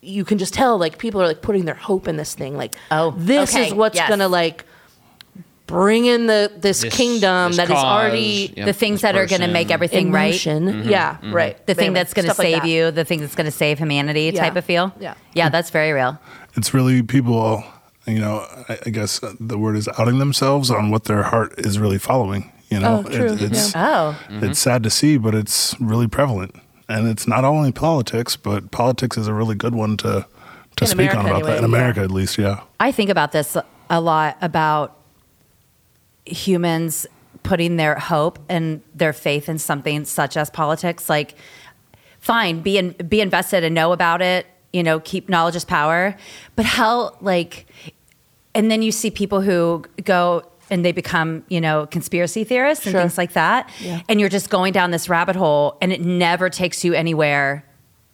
you 0.00 0.24
can 0.24 0.38
just 0.38 0.54
tell 0.54 0.78
like 0.78 0.98
people 0.98 1.20
are 1.20 1.26
like 1.26 1.42
putting 1.42 1.64
their 1.64 1.74
hope 1.74 2.06
in 2.06 2.16
this 2.16 2.34
thing. 2.34 2.56
Like, 2.56 2.76
Oh, 2.92 3.12
this 3.16 3.52
okay, 3.54 3.68
is 3.68 3.74
what's 3.74 3.96
yes. 3.96 4.08
gonna 4.08 4.28
like 4.28 4.64
bring 5.72 6.04
in 6.06 6.26
the 6.26 6.52
this, 6.56 6.82
This- 6.82 6.94
kingdom 6.94 7.48
this 7.52 7.56
that 7.56 7.64
is 7.70 7.74
cause, 7.74 7.84
already 7.84 8.52
yep, 8.56 8.66
the 8.66 8.72
things 8.72 8.96
this 8.96 9.02
that 9.02 9.14
are 9.16 9.26
going 9.26 9.40
to 9.40 9.46
person. 9.46 9.52
make 9.52 9.68
in 9.68 9.72
everything 9.72 10.12
right. 10.12 10.32
motion. 10.32 10.66
Mm-hmm. 10.66 10.88
Yeah, 10.88 11.14
mm-hmm. 11.16 11.34
right. 11.34 11.66
The 11.66 11.74
thing 11.74 11.92
that's 11.94 12.12
going 12.14 12.26
to 12.26 12.34
stuff 12.34 12.38
like 12.44 12.52
save 12.54 12.62
that. 12.62 12.68
you, 12.68 12.90
the 12.90 13.04
thing 13.04 13.20
that's 13.20 13.34
going 13.34 13.46
to 13.46 13.50
save 13.64 13.78
humanity 13.78 14.30
Yeah. 14.34 14.40
type 14.42 14.56
of 14.56 14.64
feel. 14.64 14.92
Yeah. 15.00 15.14
Yeah, 15.34 15.48
that's 15.48 15.70
very 15.70 15.92
real. 15.92 16.18
it's 16.54 16.74
really 16.74 17.02
people, 17.02 17.64
you 18.06 18.18
know, 18.20 18.46
I, 18.68 18.78
I 18.86 18.90
guess 18.90 19.22
uh, 19.22 19.32
the 19.40 19.56
word 19.58 19.76
is 19.76 19.88
outing 19.98 20.18
themselves 20.18 20.70
on 20.70 20.90
what 20.90 21.04
their 21.04 21.22
heart 21.22 21.54
is 21.58 21.78
really 21.78 21.98
following. 21.98 22.52
You 22.68 22.80
know, 22.80 23.04
Oh, 23.06 23.10
true, 23.10 23.36
it's 23.40 23.72
Oh. 23.74 24.16
it's 24.28 24.32
mm-hmm. 24.44 24.52
sad 24.52 24.82
to 24.82 24.90
see, 24.90 25.16
but 25.18 25.34
it's 25.34 25.74
really 25.80 26.06
prevalent, 26.08 26.54
and 26.88 27.06
it's 27.06 27.26
not 27.26 27.44
only 27.44 27.70
politics, 27.72 28.34
but 28.36 28.70
politics 28.70 29.16
is 29.18 29.26
a 29.26 29.34
really 29.34 29.54
good 29.54 29.74
one 29.74 29.96
to 29.98 30.26
to 30.76 30.84
In 30.84 30.88
speak 30.88 31.12
America 31.12 31.18
on 31.18 31.26
about 31.26 31.34
anyway, 31.36 31.50
that 31.50 31.64
in 31.64 31.70
yeah. 31.70 31.76
America, 31.76 32.00
at 32.00 32.10
least. 32.10 32.38
Yeah, 32.38 32.60
I 32.80 32.90
think 32.92 33.10
about 33.10 33.32
this 33.32 33.56
a 33.90 34.00
lot 34.00 34.38
about 34.40 34.96
humans 36.26 37.06
putting 37.42 37.76
their 37.76 37.96
hope 37.98 38.38
and 38.48 38.80
their 38.94 39.12
faith 39.12 39.48
in 39.48 39.58
something 39.58 40.04
such 40.04 40.36
as 40.36 40.48
politics. 40.50 41.08
Like, 41.08 41.34
fine, 42.20 42.60
be 42.60 42.78
in, 42.78 42.92
be 43.08 43.20
invested 43.20 43.64
and 43.64 43.74
know 43.74 43.92
about 43.92 44.22
it. 44.22 44.46
You 44.72 44.82
know, 44.82 45.00
keep 45.00 45.28
knowledge 45.28 45.56
is 45.56 45.64
power. 45.64 46.16
But 46.56 46.64
how 46.64 47.16
like, 47.20 47.66
and 48.54 48.70
then 48.70 48.82
you 48.82 48.92
see 48.92 49.10
people 49.10 49.40
who 49.40 49.84
go 50.04 50.44
and 50.70 50.84
they 50.84 50.92
become 50.92 51.44
you 51.48 51.60
know 51.60 51.86
conspiracy 51.90 52.44
theorists 52.44 52.86
and 52.86 52.92
Sure. 52.92 53.00
things 53.02 53.18
like 53.18 53.32
that, 53.34 53.68
Yeah. 53.80 54.00
and 54.08 54.18
you're 54.20 54.30
just 54.30 54.48
going 54.48 54.72
down 54.72 54.90
this 54.90 55.08
rabbit 55.08 55.36
hole, 55.36 55.76
and 55.82 55.92
it 55.92 56.00
never 56.00 56.48
takes 56.48 56.84
you 56.84 56.94
anywhere 56.94 57.64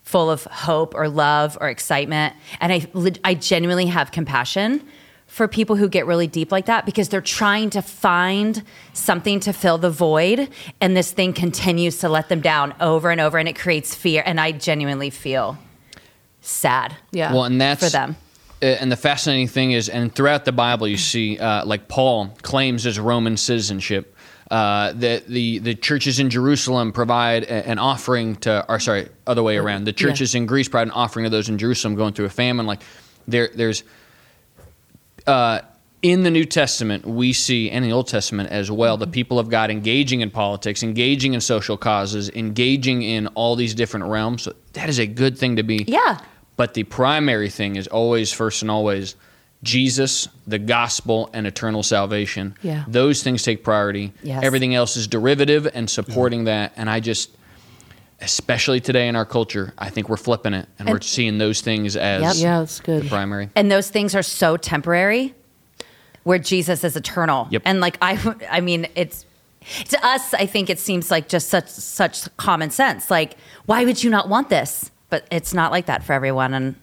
full 0.03 0.31
of 0.31 0.45
hope 0.45 0.95
or 0.97 1.09
love 1.09 1.57
or 1.61 1.69
excitement. 1.69 2.35
And 2.61 2.73
I, 2.73 2.87
I 3.23 3.35
genuinely 3.35 3.87
have 3.87 4.11
compassion 4.11 4.83
for 5.29 5.47
people 5.47 5.77
who 5.77 5.89
get 5.89 6.05
really 6.07 6.27
deep 6.27 6.51
like 6.51 6.67
that 6.67 6.85
because 6.85 7.09
they're 7.11 7.21
trying 7.21 7.71
to 7.71 7.81
find 7.83 8.63
something 8.93 9.39
to 9.41 9.53
fill 9.53 9.79
the 9.79 9.91
void. 9.91 10.49
And 10.81 10.97
this 10.97 11.13
thing 11.13 11.33
continues 11.33 11.99
to 11.99 12.09
let 12.09 12.29
them 12.29 12.41
down 12.41 12.75
over 12.81 13.11
and 13.11 13.21
over 13.21 13.39
and 13.39 13.49
it 13.49 13.57
creates 13.57 13.95
fear. 13.95 14.23
And 14.27 14.41
I 14.41 14.51
genuinely 14.53 15.11
feel 15.11 15.57
sad. 16.41 16.97
Yeah. 17.13 17.33
Well, 17.33 17.45
and 17.45 17.61
that's 17.61 17.85
For 17.85 17.91
them. 17.91 18.17
uh, 18.63 18.67
And 18.67 18.91
the 18.91 18.97
fascinating 18.97 19.49
thing 19.49 19.73
is, 19.73 19.89
and 19.89 20.13
throughout 20.15 20.45
the 20.45 20.53
Bible, 20.53 20.89
you 20.89 20.97
see, 20.97 21.39
uh, 21.39 21.65
like 21.65 21.89
Paul 21.89 22.35
claims 22.43 22.83
his 22.85 22.99
Roman 22.99 23.37
citizenship. 23.37 24.15
Uh, 24.51 24.93
that 24.95 25.27
the 25.27 25.59
the 25.59 25.75
churches 25.75 26.19
in 26.19 26.31
Jerusalem 26.31 26.91
provide 26.91 27.43
a- 27.45 27.69
an 27.69 27.79
offering 27.79 28.35
to, 28.37 28.65
or 28.67 28.81
sorry, 28.81 29.11
other 29.27 29.43
way 29.43 29.59
around. 29.59 29.85
The 29.85 29.93
churches 29.93 30.35
in 30.35 30.47
Greece 30.47 30.71
provide 30.71 30.87
an 30.87 30.93
offering 30.93 31.25
to 31.25 31.31
those 31.31 31.51
in 31.51 31.59
Jerusalem 31.59 31.97
going 31.97 32.15
through 32.15 32.25
a 32.25 32.31
famine. 32.31 32.65
Like 32.65 32.81
there, 33.27 33.51
there's 33.55 33.85
uh, 35.29 35.61
in 36.03 36.23
the 36.23 36.31
New 36.31 36.45
Testament, 36.45 37.05
we 37.05 37.33
see, 37.33 37.71
and 37.71 37.85
in 37.85 37.91
the 37.91 37.95
Old 37.95 38.09
Testament 38.09 38.51
as 38.51 38.71
well, 38.71 38.97
the 38.97 39.07
people 39.07 39.39
of 39.39 39.51
God 39.51 39.71
engaging 39.71 40.21
in 40.21 40.31
politics, 40.31 40.83
engaging 40.83 41.35
in 41.35 41.41
social 41.41 41.77
causes, 41.77 42.31
engaging 42.31 43.03
in 43.03 43.27
all 43.29 43.57
these 43.57 43.75
different 43.75 44.07
realms. 44.07 44.43
So 44.43 44.55
that 44.73 44.89
is 44.89 44.99
a 44.99 45.07
good 45.07 45.37
thing 45.37 45.57
to 45.57 45.63
be. 45.63 45.85
Yeah. 45.87 46.21
But 46.57 46.75
the 46.75 46.85
primary 46.85 47.51
thing 47.51 47.77
is 47.77 47.87
always, 47.89 48.33
first 48.33 48.63
and 48.63 48.71
always, 48.71 49.17
Jesus, 49.63 50.29
the 50.47 50.59
gospel, 50.59 51.31
and 51.33 51.47
eternal 51.47 51.83
salvation. 51.83 52.57
Yeah. 52.63 52.85
Those 52.87 53.23
things 53.25 53.43
take 53.43 53.65
priority. 53.65 54.13
Yes. 54.23 54.45
Everything 54.45 54.75
else 54.75 54.97
is 54.97 55.09
derivative 55.09 55.69
and 55.75 55.91
supporting 55.91 56.45
that. 56.45 56.73
And 56.77 56.89
I 56.89 57.01
just, 57.01 57.37
especially 58.21 58.81
today 58.81 59.07
in 59.09 59.15
our 59.17 59.25
culture, 59.25 59.73
I 59.79 59.91
think 59.91 60.09
we're 60.09 60.17
flipping 60.17 60.53
it 60.55 60.69
and, 60.79 60.89
we're 60.91 61.01
seeing 61.01 61.39
those 61.39 61.61
things 61.61 61.97
as 61.97 62.23
Yep. 62.23 62.35
yeah, 62.37 62.59
that's 62.61 62.81
good. 62.81 63.09
primary. 63.09 63.51
and 63.55 63.71
those 63.71 63.91
things 63.91 64.15
are 64.15 64.23
so 64.23 64.57
temporary 64.57 65.35
where 66.25 66.39
jesus 66.39 66.85
is 66.85 66.95
eternal 66.97 67.47
Yep. 67.51 67.63
and 67.65 67.81
like 67.81 67.97
i 68.03 68.19
i 68.51 68.61
mean 68.61 68.87
it's 68.97 69.25
to 69.89 70.05
us 70.07 70.35
i 70.35 70.45
think 70.47 70.69
it 70.69 70.79
seems 70.79 71.11
like 71.11 71.29
just 71.29 71.49
such 71.49 71.69
such 71.69 72.37
common 72.37 72.71
sense 72.71 73.11
like 73.11 73.37
why 73.67 73.85
would 73.85 74.03
you 74.03 74.11
not 74.11 74.29
want 74.29 74.49
this 74.51 74.91
but 75.11 75.27
it's 75.31 75.55
not 75.55 75.71
like 75.73 75.87
that 75.87 76.03
for 76.05 76.13
everyone 76.13 76.53
and 76.55 76.75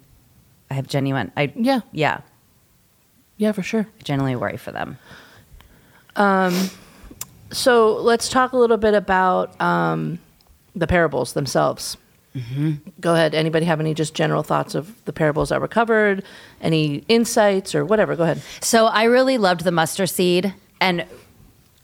i 0.72 0.74
have 0.74 0.88
genuine 0.88 1.32
i 1.38 1.52
Yeah. 1.56 1.82
yeah 1.92 2.22
Yeah, 3.38 3.52
for 3.52 3.62
sure. 3.62 3.82
I 4.00 4.04
genuinely 4.04 4.36
worry 4.38 4.58
for 4.58 4.72
them 4.72 4.98
Um 6.16 6.70
So 7.52 7.98
let's 7.98 8.30
talk 8.30 8.54
a 8.54 8.58
little 8.58 8.78
bit 8.78 8.94
about 8.96 9.60
um, 9.62 10.18
the 10.76 10.88
parables 10.88 11.34
themselves. 11.34 11.98
Go 13.00 13.14
ahead. 13.14 13.34
Anybody 13.34 13.66
have 13.66 13.80
any 13.80 13.94
just 13.94 14.14
general 14.14 14.44
thoughts 14.44 14.76
of 14.76 14.94
the 15.06 15.14
parables 15.14 15.50
that 15.50 15.62
were 15.62 15.70
covered? 15.70 16.22
Any 16.60 16.98
insights 17.08 17.74
or 17.74 17.86
whatever? 17.86 18.16
Go 18.18 18.24
ahead. 18.24 18.42
So 18.60 18.88
I 18.88 19.06
really 19.06 19.38
loved 19.38 19.64
the 19.64 19.72
mustard 19.72 20.10
seed. 20.10 20.54
And 20.82 21.06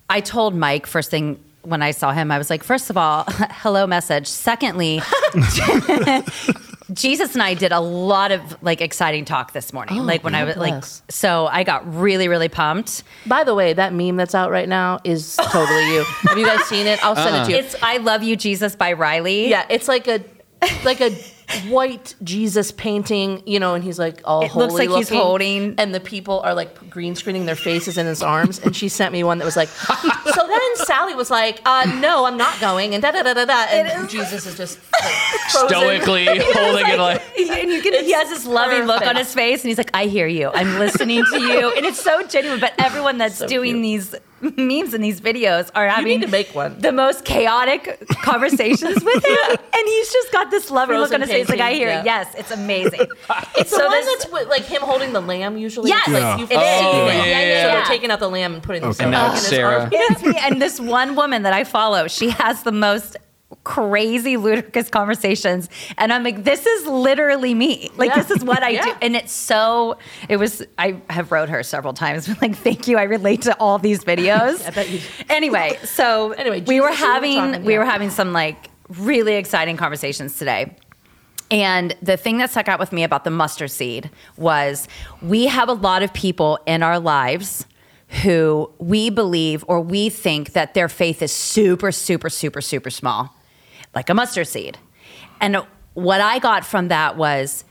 I 0.09 0.19
told 0.19 0.53
Mike 0.53 0.87
first 0.87 1.09
thing 1.09 1.41
when 1.61 1.81
I 1.81 1.91
saw 1.91 2.11
him, 2.11 2.31
I 2.31 2.37
was 2.37 2.49
like, 2.49 2.63
first 2.63 2.89
of 2.89 2.97
all, 2.97 3.23
hello 3.29 3.87
message. 3.87 4.27
Secondly, 4.27 5.01
Jesus 6.93 7.33
and 7.33 7.43
I 7.43 7.53
did 7.53 7.71
a 7.71 7.79
lot 7.79 8.31
of 8.31 8.61
like 8.61 8.81
exciting 8.81 9.25
talk 9.25 9.53
this 9.53 9.71
morning. 9.73 9.99
Oh, 9.99 10.03
like 10.03 10.23
when 10.23 10.35
I 10.35 10.43
was 10.43 10.57
like, 10.57 10.83
so 11.09 11.47
I 11.47 11.63
got 11.63 11.91
really, 11.93 12.27
really 12.27 12.49
pumped. 12.49 13.03
By 13.25 13.43
the 13.43 13.55
way, 13.55 13.73
that 13.73 13.93
meme 13.93 14.17
that's 14.17 14.35
out 14.35 14.51
right 14.51 14.67
now 14.67 14.99
is 15.03 15.37
totally 15.37 15.93
you. 15.93 16.03
Have 16.27 16.37
you 16.37 16.45
guys 16.45 16.63
seen 16.65 16.87
it? 16.87 17.03
I'll 17.03 17.15
send 17.15 17.35
it 17.35 17.45
to 17.45 17.51
you. 17.51 17.57
It's 17.57 17.75
I 17.81 17.97
Love 17.97 18.23
You, 18.23 18.35
Jesus 18.35 18.75
by 18.75 18.93
Riley. 18.93 19.49
yeah, 19.49 19.65
it's 19.69 19.87
like 19.87 20.07
a 20.07 20.23
like 20.83 21.01
a 21.01 21.15
white 21.69 22.15
Jesus 22.23 22.71
painting, 22.71 23.41
you 23.45 23.59
know, 23.59 23.73
and 23.75 23.83
he's 23.83 23.99
like 23.99 24.21
all 24.25 24.41
It 24.43 24.53
looks 24.55 24.73
holy 24.73 24.87
like 24.87 24.97
he's 24.97 25.09
looking, 25.11 25.23
holding- 25.23 25.75
and 25.77 25.93
the 25.93 25.99
people 25.99 26.39
are 26.41 26.53
like 26.53 26.89
green 26.89 27.15
screening 27.15 27.45
their 27.45 27.55
faces 27.55 27.97
in 27.97 28.05
his 28.05 28.21
arms. 28.23 28.59
And 28.59 28.75
she 28.75 28.89
sent 28.89 29.11
me 29.13 29.23
one 29.23 29.37
that 29.39 29.45
was 29.45 29.55
like, 29.55 29.67
so 29.69 30.47
then 30.47 30.75
Sally 30.85 31.15
was 31.15 31.29
like, 31.29 31.61
uh, 31.65 31.85
no, 31.99 32.25
I'm 32.25 32.37
not 32.37 32.59
going, 32.59 32.93
and 32.93 33.01
da 33.01 33.11
da 33.11 33.23
da 33.23 33.33
da 33.33 33.45
da, 33.45 33.65
and 33.69 34.09
Jesus 34.09 34.45
is 34.45 34.57
just 34.57 34.79
like. 35.01 35.13
Stoically 35.49 36.25
holding 36.39 36.87
it 36.87 36.99
like. 36.99 37.21
And 37.37 37.71
you 37.71 37.81
can, 37.81 37.93
he 38.03 38.11
has 38.13 38.29
this 38.29 38.45
loving 38.45 38.85
look 38.85 39.01
on 39.05 39.15
his 39.15 39.33
face, 39.33 39.63
and 39.63 39.69
he's 39.69 39.77
like, 39.77 39.91
"I 39.93 40.05
hear 40.05 40.27
you. 40.27 40.49
I'm 40.53 40.79
listening 40.79 41.23
to 41.31 41.39
you," 41.39 41.71
and 41.75 41.85
it's 41.85 41.99
so 42.01 42.25
genuine." 42.27 42.59
But 42.59 42.73
everyone 42.77 43.17
that's 43.17 43.37
So 43.37 43.47
doing 43.47 43.73
cute. 43.81 43.83
these 43.83 44.15
memes 44.57 44.93
in 44.93 45.01
these 45.01 45.21
videos 45.21 45.69
are 45.75 45.87
having 45.87 46.21
to 46.21 46.27
make 46.27 46.53
one. 46.55 46.79
the 46.79 46.91
most 46.91 47.25
chaotic 47.25 48.03
conversations 48.23 49.03
with 49.03 49.25
him, 49.25 49.37
and 49.73 49.83
he's 49.85 50.11
just 50.11 50.31
got 50.31 50.49
this 50.51 50.71
loving 50.71 50.97
look 50.97 51.09
Frozen 51.09 51.23
on 51.23 51.27
his 51.29 51.47
face. 51.47 51.49
Like, 51.49 51.59
I 51.59 51.73
hear 51.73 51.87
yeah. 51.89 51.99
it. 52.01 52.05
Yes, 52.05 52.35
it's 52.37 52.51
amazing. 52.51 53.01
It's 53.57 53.69
the 53.69 53.77
So 53.77 53.85
one 53.87 53.91
this- 53.91 54.05
that's 54.23 54.31
with, 54.31 54.47
like 54.47 54.63
him 54.63 54.81
holding 54.81 55.13
the 55.13 55.21
lamb 55.21 55.57
usually. 55.57 55.89
Yes, 55.89 56.01
It's 56.07 56.13
like 56.13 56.21
Yeah. 56.21 56.37
you 56.37 56.43
it. 56.45 56.49
Oh, 56.53 57.07
it. 57.07 57.15
yeah, 57.15 57.25
yeah, 57.25 57.63
So 57.63 57.67
they're 57.77 57.85
taking 57.85 58.09
out 58.11 58.19
the 58.19 58.29
lamb 58.29 58.53
and 58.53 58.63
putting 58.63 58.81
themselves 58.81 58.99
And 59.01 59.11
now 59.11 59.27
in 59.27 59.31
it's 59.33 59.41
his 59.41 59.49
Sarah. 59.49 59.79
arm. 59.81 59.89
It's. 59.91 60.23
And 60.45 60.61
this 60.61 60.79
one 60.79 61.15
woman 61.15 61.43
that 61.43 61.53
I 61.53 61.63
follow, 61.63 62.07
she 62.07 62.29
has 62.31 62.63
the 62.63 62.71
most 62.71 63.17
crazy 63.63 64.37
ludicrous 64.37 64.89
conversations. 64.89 65.69
And 65.97 66.11
i'm 66.11 66.23
like 66.23 66.43
this 66.43 66.65
is 66.65 66.87
literally 66.87 67.53
me. 67.53 67.89
Like 67.95 68.09
Yeah. 68.09 68.21
this 68.23 68.31
is 68.31 68.43
what 68.43 68.63
i 68.63 68.73
do. 68.83 68.93
And 69.01 69.15
it's 69.15 69.31
so 69.31 69.97
it 70.29 70.37
was 70.37 70.63
i 70.77 70.95
have 71.09 71.31
wrote 71.31 71.49
her 71.49 71.61
several 71.63 71.93
times 71.93 72.27
like 72.41 72.55
thank 72.57 72.87
you. 72.87 72.97
I 72.97 73.03
relate 73.03 73.43
to 73.43 73.55
all 73.59 73.77
these 73.77 74.03
videos. 74.03 74.65
I 74.67 74.71
bet 74.71 74.89
you- 74.89 74.99
anyway 75.29 75.77
so 75.83 76.31
Anyway, 76.33 76.61
we 76.61 76.81
were 76.81 76.89
Jesus, 76.89 77.01
you 77.01 77.07
were 77.07 77.13
having 77.13 77.63
we 77.65 77.73
yeah. 77.73 77.79
were 77.79 77.85
having 77.85 78.09
some 78.09 78.33
like 78.33 78.69
really 78.89 79.35
exciting 79.35 79.77
conversations 79.77 80.37
today. 80.37 80.75
And 81.49 81.95
the 82.01 82.15
thing 82.17 82.37
that 82.37 82.49
stuck 82.49 82.67
out 82.69 82.79
with 82.79 82.91
me 82.93 83.03
about 83.03 83.25
the 83.25 83.29
mustard 83.29 83.71
seed 83.71 84.09
was 84.37 84.87
we 85.21 85.47
have 85.47 85.67
a 85.69 85.73
lot 85.73 86.01
of 86.01 86.13
people 86.13 86.57
in 86.65 86.81
our 86.81 86.97
lives 86.99 87.65
who 88.23 88.71
we 88.79 89.09
believe 89.09 89.63
or 89.67 89.81
we 89.81 90.09
think 90.09 90.53
that 90.53 90.73
their 90.73 90.87
faith 90.89 91.21
is 91.21 91.31
super, 91.31 91.91
super, 91.91 92.29
super, 92.29 92.61
super 92.61 92.89
small, 92.89 93.35
like 93.93 94.09
a 94.09 94.13
mustard 94.13 94.47
seed. 94.47 94.77
And 95.39 95.57
what 95.93 96.21
I 96.21 96.39
got 96.39 96.65
from 96.65 96.87
that 96.89 97.17
was 97.17 97.65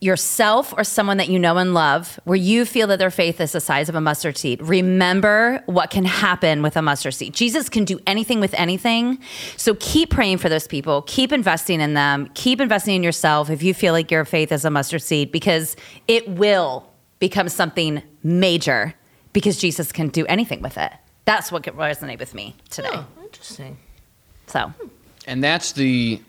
yourself 0.00 0.74
or 0.76 0.84
someone 0.84 1.16
that 1.16 1.30
you 1.30 1.38
know 1.38 1.56
and 1.56 1.72
love, 1.72 2.20
where 2.24 2.36
you 2.36 2.66
feel 2.66 2.86
that 2.88 2.98
their 2.98 3.10
faith 3.10 3.40
is 3.40 3.52
the 3.52 3.60
size 3.60 3.88
of 3.88 3.94
a 3.94 4.00
mustard 4.00 4.36
seed, 4.36 4.60
remember 4.60 5.62
what 5.64 5.88
can 5.88 6.04
happen 6.04 6.60
with 6.62 6.76
a 6.76 6.82
mustard 6.82 7.14
seed. 7.14 7.32
Jesus 7.32 7.70
can 7.70 7.84
do 7.84 7.98
anything 8.06 8.38
with 8.38 8.52
anything. 8.54 9.18
So 9.56 9.74
keep 9.80 10.10
praying 10.10 10.38
for 10.38 10.50
those 10.50 10.66
people, 10.66 11.02
keep 11.02 11.32
investing 11.32 11.80
in 11.80 11.94
them, 11.94 12.30
keep 12.34 12.60
investing 12.60 12.96
in 12.96 13.02
yourself 13.02 13.48
if 13.48 13.62
you 13.62 13.72
feel 13.72 13.94
like 13.94 14.10
your 14.10 14.26
faith 14.26 14.52
is 14.52 14.66
a 14.66 14.70
mustard 14.70 15.00
seed, 15.02 15.32
because 15.32 15.74
it 16.06 16.28
will 16.28 16.86
become 17.18 17.48
something 17.48 18.02
major 18.22 18.92
because 19.32 19.56
Jesus 19.56 19.90
can 19.90 20.08
do 20.08 20.26
anything 20.26 20.60
with 20.60 20.76
it. 20.76 20.92
That's 21.24 21.50
what 21.50 21.62
could 21.62 21.74
resonate 21.74 22.18
with 22.18 22.34
me 22.34 22.56
today. 22.68 22.90
Oh, 22.92 23.06
interesting. 23.22 23.78
So 24.48 24.70
And 25.26 25.42
that's 25.42 25.72
the 25.72 26.20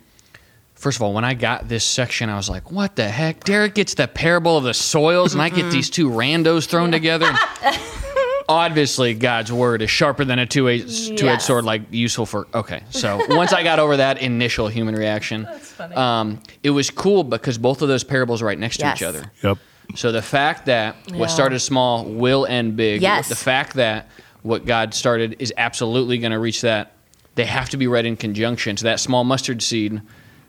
first 0.76 0.98
of 0.98 1.02
all, 1.04 1.14
when 1.14 1.24
I 1.26 1.34
got 1.34 1.68
this 1.68 1.84
section, 1.84 2.30
I 2.30 2.36
was 2.36 2.50
like, 2.50 2.72
what 2.72 2.96
the 2.96 3.08
heck? 3.10 3.44
Derek 3.44 3.76
gets 3.76 3.94
the 3.96 4.08
parable 4.08 4.58
of 4.58 4.64
the 4.64 4.74
soils, 4.74 5.34
and 5.34 5.42
I 5.42 5.50
get 5.50 5.72
these 5.72 5.90
two 5.90 6.10
randos 6.10 6.66
thrown 6.68 6.92
together. 6.92 7.32
obviously 8.48 9.14
God's 9.16 9.52
word 9.52 9.82
is 9.82 9.90
sharper 9.90 10.24
than 10.24 10.38
a 10.40 10.46
two 10.46 10.70
edged 10.70 11.08
two-edged 11.18 11.24
Yes. 11.24 11.46
sword, 11.46 11.66
like 11.66 11.82
useful 11.92 12.26
for. 12.26 12.48
Okay, 12.54 12.84
so 12.90 13.20
once 13.30 13.54
I 13.54 13.64
got 13.64 13.80
over 13.80 13.98
that 13.98 14.22
initial 14.22 14.68
human 14.68 14.96
reaction, 14.96 15.48
funny. 15.60 15.96
Um, 15.96 16.42
it 16.64 16.70
was 16.70 16.90
cool 16.92 17.24
because 17.24 17.58
both 17.58 17.82
of 17.82 17.88
those 17.88 18.04
parables 18.04 18.42
are 18.42 18.46
right 18.46 18.60
next 18.60 18.80
Yes. 18.80 19.00
to 19.00 19.04
each 19.04 19.08
other. 19.08 19.32
Yep. 19.44 19.58
So 19.96 20.12
the 20.12 20.22
fact 20.22 20.66
that 20.68 20.96
Yeah. 21.08 21.18
what 21.18 21.32
started 21.32 21.60
small 21.60 22.06
will 22.06 22.46
end 22.46 22.76
big. 22.76 23.02
Yes. 23.02 23.30
The 23.30 23.36
fact 23.36 23.76
that 23.76 24.10
what 24.44 24.66
God 24.66 24.94
started 24.94 25.38
is 25.40 25.54
absolutely 25.58 26.18
going 26.20 26.32
to 26.32 26.40
reach 26.40 26.62
that. 26.62 26.92
They 27.36 27.46
have 27.46 27.70
to 27.70 27.78
be 27.78 27.88
read 27.88 28.06
in 28.06 28.16
conjunction. 28.18 28.78
So 28.78 28.86
that 28.86 29.00
small 29.00 29.24
mustard 29.24 29.62
seed, 29.62 30.02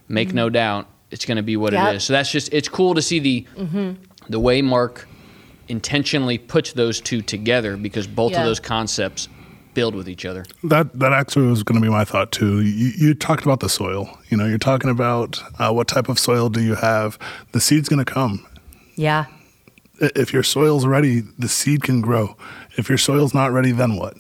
make 0.08 0.32
no 0.32 0.48
doubt, 0.48 0.88
it's 1.10 1.24
going 1.24 1.36
to 1.36 1.42
be 1.42 1.56
what 1.56 1.72
Yep. 1.72 1.88
it 1.94 1.96
is. 1.96 2.04
So 2.04 2.12
that's 2.12 2.30
just 2.30 2.52
it's 2.52 2.68
cool 2.68 2.94
to 2.94 3.02
see 3.02 3.18
the 3.18 3.46
the 4.28 4.40
way 4.40 4.62
Mark 4.62 5.06
intentionally 5.68 6.38
puts 6.38 6.72
those 6.72 7.00
two 7.00 7.22
together 7.22 7.76
because 7.76 8.06
both 8.06 8.32
Yeah. 8.32 8.40
of 8.40 8.46
those 8.46 8.60
concepts 8.60 9.28
build 9.74 9.94
with 9.94 10.08
each 10.08 10.24
other. 10.24 10.44
That 10.64 10.98
that 10.98 11.12
actually 11.12 11.46
was 11.48 11.62
going 11.62 11.80
to 11.80 11.84
be 11.84 11.90
my 11.90 12.04
thought 12.04 12.32
too. 12.32 12.60
You, 12.62 12.92
you 12.96 13.14
talked 13.14 13.44
about 13.44 13.60
the 13.60 13.68
soil. 13.68 14.16
You 14.28 14.36
know, 14.36 14.46
you're 14.46 14.58
talking 14.58 14.90
about 14.90 15.40
uh, 15.58 15.72
what 15.72 15.86
type 15.88 16.08
of 16.08 16.18
soil 16.18 16.48
do 16.48 16.62
you 16.62 16.76
have. 16.76 17.18
The 17.52 17.60
seed's 17.60 17.88
going 17.88 18.04
to 18.04 18.10
come. 18.10 18.46
Yeah. 18.96 19.26
If 20.00 20.32
your 20.32 20.42
soil's 20.42 20.86
ready, 20.86 21.22
the 21.38 21.48
seed 21.48 21.82
can 21.82 22.00
grow. 22.00 22.36
If 22.76 22.88
your 22.88 22.98
soil's 22.98 23.32
not 23.34 23.52
ready, 23.52 23.72
then 23.72 23.96
what? 23.96 24.16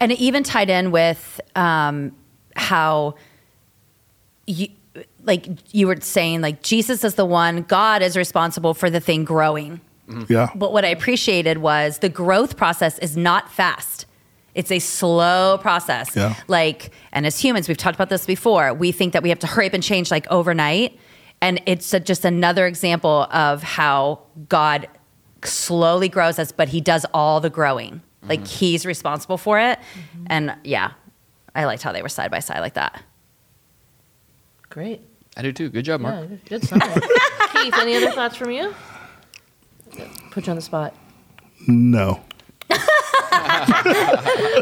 And 0.00 0.12
it 0.12 0.18
even 0.18 0.42
tied 0.42 0.70
in 0.70 0.90
with 0.90 1.40
um, 1.54 2.12
how 2.54 3.14
you, 4.46 4.68
like 5.24 5.46
you 5.74 5.86
were 5.86 6.00
saying, 6.00 6.40
like 6.40 6.62
Jesus 6.62 7.04
is 7.04 7.14
the 7.14 7.24
one, 7.24 7.62
God 7.62 8.02
is 8.02 8.16
responsible 8.16 8.74
for 8.74 8.90
the 8.90 9.00
thing 9.00 9.24
growing. 9.24 9.80
Yeah. 10.28 10.50
But 10.54 10.72
what 10.72 10.84
I 10.84 10.88
appreciated 10.88 11.58
was 11.58 11.98
the 11.98 12.08
growth 12.08 12.56
process 12.56 12.98
is 13.00 13.16
not 13.16 13.50
fast. 13.50 14.06
It's 14.54 14.70
a 14.70 14.78
slow 14.78 15.58
process. 15.60 16.16
Yeah. 16.16 16.34
Like, 16.48 16.90
and 17.12 17.26
as 17.26 17.38
humans, 17.38 17.68
we've 17.68 17.76
talked 17.76 17.96
about 17.96 18.08
this 18.08 18.24
before. 18.24 18.72
We 18.72 18.92
think 18.92 19.12
that 19.12 19.22
we 19.22 19.28
have 19.28 19.38
to 19.40 19.46
hurry 19.46 19.66
up 19.66 19.74
and 19.74 19.82
change 19.82 20.10
like 20.10 20.26
overnight. 20.30 20.98
And 21.42 21.60
it's 21.66 21.92
a, 21.92 22.00
just 22.00 22.24
another 22.24 22.66
example 22.66 23.26
of 23.30 23.62
how 23.62 24.20
God 24.48 24.88
slowly 25.44 26.08
grows 26.08 26.38
us, 26.38 26.52
but 26.52 26.68
he 26.68 26.80
does 26.80 27.04
all 27.12 27.40
the 27.40 27.50
growing. 27.50 28.00
Like 28.28 28.46
he's 28.46 28.84
responsible 28.86 29.38
for 29.38 29.58
it. 29.58 29.78
And 30.26 30.54
yeah, 30.64 30.92
I 31.54 31.64
liked 31.64 31.82
how 31.82 31.92
they 31.92 32.02
were 32.02 32.08
side 32.08 32.30
by 32.30 32.40
side 32.40 32.60
like 32.60 32.74
that. 32.74 33.02
Great. 34.68 35.00
I 35.36 35.42
do 35.42 35.52
too. 35.52 35.68
Good 35.68 35.84
job, 35.84 36.00
Mark. 36.00 36.28
Yeah, 36.30 36.36
good 36.48 36.64
summary. 36.64 36.88
Keith, 37.52 37.74
any 37.78 37.96
other 37.96 38.10
thoughts 38.10 38.36
from 38.36 38.50
you? 38.50 38.74
Put 40.30 40.46
you 40.46 40.50
on 40.50 40.56
the 40.56 40.62
spot. 40.62 40.94
No. 41.66 42.20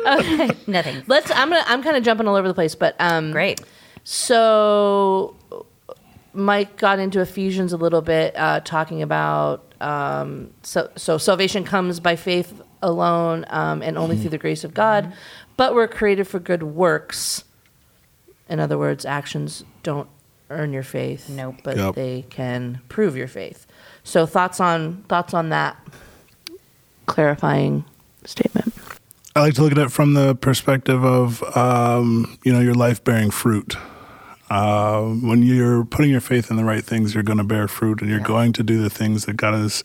Okay, 0.06 0.50
nothing. 0.66 1.02
Let's. 1.06 1.30
I'm 1.30 1.48
gonna. 1.48 1.64
I'm 1.66 1.82
kind 1.82 1.96
of 1.96 2.02
jumping 2.02 2.28
all 2.28 2.36
over 2.36 2.46
the 2.46 2.54
place, 2.54 2.74
but 2.74 2.94
um, 2.98 3.32
Great. 3.32 3.60
So, 4.04 5.34
Mike 6.34 6.76
got 6.76 6.98
into 6.98 7.20
Ephesians 7.20 7.72
a 7.72 7.76
little 7.76 8.02
bit, 8.02 8.36
uh, 8.36 8.60
talking 8.60 9.00
about 9.02 9.72
um, 9.80 10.50
so 10.62 10.90
so 10.96 11.18
salvation 11.18 11.64
comes 11.64 12.00
by 12.00 12.16
faith 12.16 12.60
alone 12.84 13.44
um, 13.48 13.82
and 13.82 13.96
only 13.98 14.16
through 14.16 14.30
the 14.30 14.38
grace 14.38 14.62
of 14.62 14.74
God, 14.74 15.12
but 15.56 15.74
we're 15.74 15.88
created 15.88 16.28
for 16.28 16.38
good 16.38 16.62
works. 16.62 17.44
In 18.48 18.60
other 18.60 18.76
words, 18.78 19.04
actions 19.04 19.64
don't 19.82 20.08
earn 20.50 20.72
your 20.72 20.82
faith, 20.82 21.28
Nope. 21.28 21.56
but 21.64 21.76
Yep. 21.76 21.94
they 21.94 22.24
can 22.28 22.80
prove 22.88 23.16
your 23.16 23.26
faith. 23.28 23.66
So, 24.04 24.26
thoughts 24.26 24.60
on 24.60 25.02
thoughts 25.08 25.32
on 25.32 25.48
that 25.48 25.76
clarifying 27.06 27.84
statement? 28.24 28.72
I 29.36 29.40
like 29.40 29.54
to 29.54 29.62
look 29.62 29.72
at 29.72 29.78
it 29.78 29.90
from 29.90 30.14
the 30.14 30.34
perspective 30.34 31.04
of, 31.04 31.42
um, 31.56 32.38
you 32.44 32.52
know, 32.52 32.60
your 32.60 32.74
life 32.74 33.02
bearing 33.02 33.30
fruit. 33.30 33.76
Um, 34.50 35.26
when 35.26 35.42
you're 35.42 35.84
putting 35.84 36.10
your 36.10 36.20
faith 36.20 36.50
in 36.50 36.56
the 36.56 36.64
right 36.64 36.84
things, 36.84 37.14
you're 37.14 37.22
going 37.24 37.38
to 37.38 37.44
bear 37.44 37.66
fruit, 37.66 38.00
and 38.02 38.10
you're 38.10 38.20
going 38.20 38.52
to 38.52 38.62
do 38.62 38.80
the 38.80 38.90
things 38.90 39.24
that 39.24 39.36
God 39.36 39.54
has, 39.54 39.82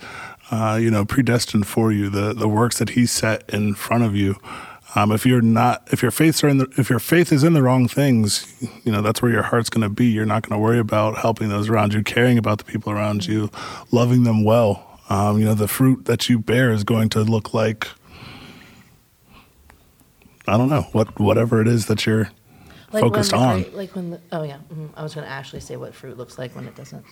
uh, 0.52 0.80
you 0.82 0.90
know, 0.90 1.06
predestined 1.06 1.68
for 1.68 1.92
you. 1.92 2.10
The 2.10 2.34
the 2.34 2.48
works 2.48 2.80
that 2.80 2.92
He 2.92 3.06
set 3.06 3.50
in 3.50 3.76
front 3.76 4.04
of 4.04 4.16
you. 4.16 4.36
Um, 4.96 5.12
if 5.12 5.24
you're 5.24 5.42
not, 5.42 5.88
if 5.92 6.02
your 6.02 6.10
faiths 6.10 6.44
are 6.44 6.48
in 6.48 6.58
the, 6.58 6.68
if 6.76 6.90
your 6.90 7.00
faith 7.00 7.32
is 7.32 7.44
in 7.44 7.54
the 7.54 7.62
wrong 7.62 7.88
things, 7.88 8.52
you 8.84 8.92
know 8.92 9.02
that's 9.02 9.22
where 9.22 9.32
your 9.32 9.44
heart's 9.44 9.70
going 9.70 9.84
to 9.84 9.90
be. 9.90 10.08
You're 10.08 10.26
not 10.26 10.48
going 10.48 10.60
to 10.60 10.64
worry 10.64 10.80
about 10.80 11.18
helping 11.20 11.50
those 11.50 11.70
around 11.70 11.94
you, 11.94 12.04
caring 12.04 12.38
about 12.38 12.58
the 12.58 12.64
people 12.64 12.92
around 12.92 13.28
you, 13.28 13.52
loving 13.92 14.24
them 14.24 14.44
well. 14.44 15.00
Um, 15.10 15.40
you 15.40 15.46
know, 15.46 15.56
the 15.56 15.68
fruit 15.68 16.06
that 16.06 16.30
you 16.30 16.40
bear 16.40 16.72
is 16.72 16.84
going 16.84 17.10
to 17.10 17.22
look 17.22 17.54
like 17.54 17.88
I 20.50 20.58
don't 20.58 20.70
know 20.70 20.82
what 20.94 21.20
whatever 21.20 21.62
it 21.62 21.68
is 21.68 21.86
that 21.86 22.08
you're 22.08 22.32
focused 22.92 23.32
when 23.34 23.42
on. 23.42 23.62
gra- 23.64 23.72
like 23.72 23.96
when 23.96 24.10
the 24.12 24.20
oh 24.32 24.44
yeah, 24.44 24.58
mhm. 24.74 24.90
I 24.96 25.04
was 25.04 25.14
going 25.16 25.26
to 25.26 25.32
actually 25.32 25.60
say 25.62 25.76
what 25.78 25.94
fruit 25.94 26.18
looks 26.18 26.38
like 26.38 26.56
when 26.56 26.66
it 26.68 26.76
doesn't. 26.76 27.06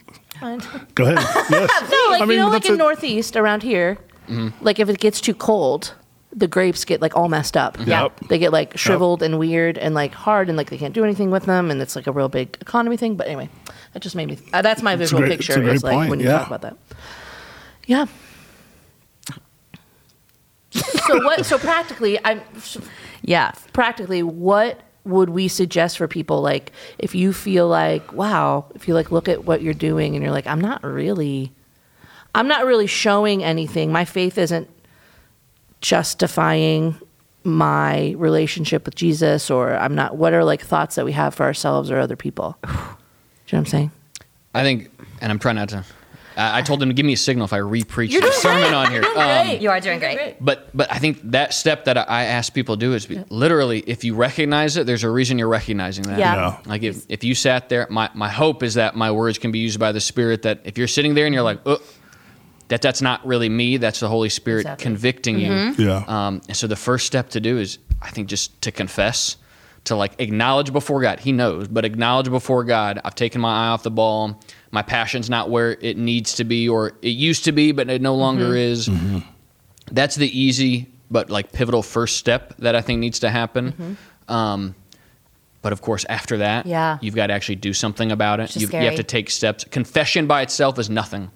Go 0.96 1.06
ahead. 1.06 1.46
Yes. 1.50 1.92
No, 1.92 2.08
like 2.12 2.22
I 2.22 2.26
mean, 2.26 2.38
you 2.38 2.44
know, 2.44 2.50
like 2.50 2.66
in 2.66 2.74
it. 2.74 2.78
Northeast 2.78 3.36
around 3.36 3.64
here, 3.64 3.98
like 4.62 4.80
if 4.80 4.90
it 4.90 5.00
gets 5.00 5.22
too 5.22 5.34
cold, 5.34 5.94
the 6.34 6.48
grapes 6.48 6.84
get 6.86 7.02
like 7.02 7.16
all 7.16 7.30
messed 7.30 7.56
up. 7.56 7.78
Yeah. 7.80 8.04
Yep. 8.04 8.20
They 8.30 8.38
get 8.38 8.52
like 8.52 8.78
shriveled 8.78 9.24
and 9.24 9.40
weird 9.40 9.78
and 9.78 9.96
like 9.96 10.14
hard 10.14 10.50
and 10.50 10.58
like 10.58 10.70
they 10.70 10.78
can't 10.78 10.94
do 10.94 11.04
anything 11.04 11.32
with 11.32 11.46
them 11.46 11.72
and 11.72 11.82
it's 11.82 11.96
like 11.96 12.06
a 12.08 12.12
real 12.12 12.30
big 12.30 12.58
economy 12.62 12.98
thing. 12.98 13.16
But 13.16 13.28
anyway, 13.28 13.50
that 13.94 14.02
just 14.02 14.16
made 14.16 14.28
me. 14.28 14.38
Uh, 14.54 14.62
that's 14.62 14.82
my 14.82 14.96
visual 14.96 15.22
great- 15.22 15.34
it's 15.34 15.46
a 15.46 15.54
picture. 15.54 15.62
great 15.64 15.76
is 15.76 15.84
like 15.84 15.94
point, 15.94 16.10
when 16.10 16.20
you 16.20 16.26
yeah. 16.28 16.40
talk 16.40 16.48
about 16.48 16.62
that. 16.62 16.78
Yeah. 17.86 18.06
so 20.72 21.24
what? 21.24 21.46
So 21.46 21.58
practically, 21.58 22.20
I'm 22.24 22.42
Yeah. 23.22 23.52
practically 23.74 24.22
what 24.24 24.82
would 25.08 25.30
we 25.30 25.48
suggest 25.48 25.98
for 25.98 26.08
people 26.08 26.42
like 26.42 26.72
if 27.00 27.16
you 27.16 27.34
feel 27.34 27.68
like 27.68 28.14
wow 28.14 28.66
if 28.76 28.88
you 28.88 28.94
like 28.94 29.12
look 29.12 29.28
at 29.28 29.46
what 29.46 29.62
you're 29.62 29.74
doing 29.74 30.16
and 30.16 30.24
you're 30.24 30.34
like 30.34 30.48
i'm 30.48 30.62
not 30.62 30.84
really 30.84 31.52
i'm 32.36 32.48
not 32.48 32.66
really 32.66 32.88
showing 32.88 33.44
anything 33.44 33.92
my 33.92 34.06
faith 34.06 34.38
isn't 34.38 34.70
justifying 35.82 36.96
my 37.44 38.14
relationship 38.18 38.86
with 38.86 38.96
jesus 38.96 39.50
or 39.50 39.76
i'm 39.76 39.96
not 39.96 40.18
what 40.18 40.34
are 40.34 40.44
like 40.44 40.62
thoughts 40.62 40.96
that 40.96 41.06
we 41.06 41.12
have 41.12 41.34
for 41.34 41.44
ourselves 41.44 41.90
or 41.90 42.00
other 42.00 42.16
people 42.16 42.58
do 42.64 42.70
you 42.70 42.74
know 42.74 42.86
what 43.50 43.60
i'm 43.60 43.66
saying 43.66 43.92
I 44.58 44.64
think, 44.64 44.90
and 45.22 45.32
I'm 45.32 45.38
trying 45.38 45.58
not 45.58 45.70
to. 45.70 45.84
I, 46.38 46.60
I 46.60 46.62
told 46.62 46.80
them 46.80 46.90
to 46.90 46.94
give 46.94 47.06
me 47.06 47.14
a 47.14 47.18
signal 47.18 47.46
if 47.46 47.54
I 47.54 47.58
re-preach 47.58 48.14
the 48.14 48.32
sermon 48.32 48.74
on 48.74 48.92
here. 48.92 49.02
You're 49.02 49.14
doing 49.14 49.18
Um, 49.30 49.46
great. 49.48 49.62
You 49.62 49.70
are 49.72 49.80
doing 49.80 50.00
great. 50.00 50.36
But 50.40 50.70
but 50.74 50.92
I 50.92 51.00
think 51.00 51.20
that 51.32 51.54
step 51.54 51.86
that 51.86 51.98
I- 51.98 52.04
I 52.08 52.24
ask 52.26 52.54
people 52.54 52.76
to 52.76 52.80
do 52.80 52.94
is 52.94 53.06
be, 53.06 53.24
literally 53.30 53.80
if 53.88 54.04
you 54.04 54.16
recognize 54.16 54.78
it, 54.78 54.86
there's 54.86 55.04
a 55.04 55.10
reason 55.10 55.38
you're 55.40 55.48
recognizing 55.48 56.06
that. 56.06 56.20
Yeah. 56.20 56.36
Yeah. 56.36 56.58
Like 56.66 56.84
if, 56.84 57.06
if 57.10 57.24
you 57.24 57.36
sat 57.36 57.70
there, 57.70 57.88
my, 57.90 58.10
my 58.14 58.30
hope 58.30 58.64
is 58.64 58.76
that 58.76 58.96
my 58.96 59.12
words 59.12 59.38
can 59.40 59.52
be 59.52 59.60
used 59.60 59.80
by 59.80 59.92
the 59.92 60.00
Spirit. 60.02 60.44
That 60.44 60.62
if 60.64 60.78
you're 60.78 60.88
sitting 60.88 61.16
there 61.16 61.26
and 61.26 61.34
you're 61.34 61.44
like, 61.44 61.60
oh, 61.66 61.80
that 62.70 62.82
that's 62.82 63.02
not 63.02 63.26
really 63.26 63.50
me, 63.50 63.78
that's 63.78 64.00
the 64.02 64.10
Holy 64.10 64.30
Spirit 64.30 64.62
Exactly. 64.62 64.84
convicting 64.84 65.40
you. 65.40 65.74
Yeah. 65.78 66.04
Um, 66.08 66.42
and 66.48 66.56
so 66.58 66.68
the 66.68 66.76
first 66.76 67.08
step 67.08 67.30
to 67.30 67.40
do 67.40 67.58
is, 67.58 67.80
I 68.02 68.10
think, 68.10 68.28
just 68.28 68.62
to 68.64 68.72
confess, 68.72 69.38
to 69.86 69.96
like 69.96 70.14
acknowledge 70.20 70.74
before 70.74 71.02
God. 71.02 71.22
He 71.22 71.32
knows, 71.32 71.68
but 71.70 71.86
acknowledge 71.86 72.30
before 72.30 72.64
God. 72.66 73.00
I've 73.06 73.16
taken 73.16 73.40
my 73.40 73.66
eye 73.66 73.68
off 73.70 73.84
the 73.84 73.92
ball. 73.92 74.40
My 74.72 74.82
passion's 74.82 75.30
not 75.30 75.50
where 75.50 75.72
it 75.82 75.98
needs 75.98 76.36
to 76.36 76.44
be, 76.44 76.68
or 76.70 76.94
it 77.02 77.10
used 77.10 77.46
to 77.46 77.52
be, 77.52 77.72
but 77.72 77.90
it 77.90 78.02
no 78.02 78.16
longer 78.16 78.56
is. 78.56 78.90
That's 79.92 80.16
the 80.16 80.28
easy 80.40 80.88
but 81.10 81.30
like 81.30 81.54
pivotal 81.54 81.82
first 81.82 82.18
step 82.18 82.54
that 82.60 82.76
I 82.76 82.82
think 82.82 83.00
needs 83.00 83.20
to 83.20 83.30
happen. 83.30 83.98
Um, 84.28 84.76
but 85.62 85.72
of 85.72 85.82
course, 85.82 86.06
after 86.10 86.38
that, 86.38 86.66
Yeah. 86.66 86.98
you've 87.02 87.16
got 87.16 87.28
to 87.28 87.34
actually 87.34 87.56
do 87.56 87.74
something 87.74 88.12
about 88.12 88.40
it. 88.42 88.56
You, 88.58 88.68
you 88.68 88.80
have 88.80 88.96
to 88.96 89.04
take 89.04 89.30
steps. 89.30 89.64
Confession 89.64 90.28
by 90.28 90.42
itself 90.42 90.78
is 90.80 90.90
nothing. 90.90 91.32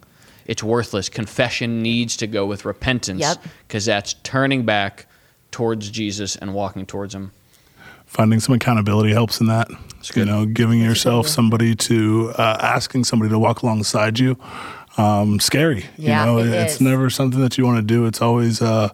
It's 0.46 0.62
worthless. 0.62 1.08
Confession 1.08 1.82
needs 1.82 2.18
to 2.18 2.28
go 2.28 2.46
with 2.46 2.66
repentance 2.66 3.22
Yep. 3.22 3.44
because 3.68 3.86
that's 3.86 4.16
turning 4.24 4.64
back 4.66 5.06
towards 5.52 5.90
Jesus 5.90 6.36
and 6.36 6.54
walking 6.54 6.86
towards 6.86 7.16
Him. 7.16 7.32
Finding 8.06 8.42
some 8.42 8.56
accountability 8.56 9.14
helps 9.14 9.40
in 9.40 9.48
that. 9.48 9.70
It's 10.02 10.16
You 10.16 10.26
know, 10.26 10.46
giving 10.46 10.82
yourself 10.82 11.28
somebody 11.28 11.76
to 11.76 12.34
uh, 12.36 12.58
asking 12.60 13.04
somebody 13.04 13.30
to 13.30 13.38
walk 13.38 13.62
alongside 13.62 14.18
you. 14.18 14.36
Um, 14.98 15.40
scary. 15.40 15.86
Yeah, 15.96 16.22
you 16.22 16.26
know, 16.26 16.40
it 16.40 16.48
it's 16.48 16.76
is. 16.76 16.82
never 16.82 17.10
something 17.10 17.40
that 17.40 17.58
you 17.58 17.66
want 17.66 17.78
to 17.78 17.84
do. 17.84 18.06
It's 18.08 18.22
always, 18.22 18.62
uh, 18.62 18.90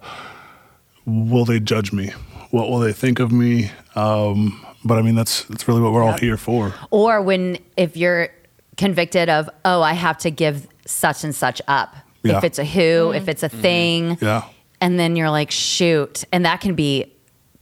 will 1.06 1.46
they 1.46 1.60
judge 1.62 1.94
me? 1.94 2.12
What 2.52 2.70
will 2.70 2.80
they 2.80 2.94
think 2.94 3.20
of 3.20 3.32
me? 3.32 3.72
Um, 3.96 4.64
but 4.84 4.98
I 4.98 5.02
mean, 5.02 5.16
that's 5.16 5.44
that's 5.46 5.68
really 5.68 5.82
what 5.82 5.94
we're 5.94 6.04
all 6.04 6.18
here 6.18 6.38
for. 6.38 6.74
Or 6.92 7.22
when 7.22 7.58
if 7.78 7.96
you're 7.96 8.30
convicted 8.76 9.30
of, 9.30 9.50
oh, 9.66 9.82
I 9.82 9.94
have 9.94 10.18
to 10.20 10.30
give 10.30 10.68
such 10.86 11.24
and 11.24 11.34
such 11.34 11.62
up. 11.68 11.96
Yeah. 12.24 12.38
If 12.38 12.44
it's 12.44 12.60
a 12.60 12.66
who, 12.66 13.12
if 13.14 13.30
it's 13.30 13.44
a 13.44 13.50
thing. 13.50 14.18
Yeah. 14.22 14.44
And 14.82 15.00
then 15.00 15.16
you're 15.16 15.30
like, 15.32 15.52
shoot. 15.52 16.26
And 16.32 16.46
that 16.46 16.62
can 16.62 16.76
be 16.76 17.12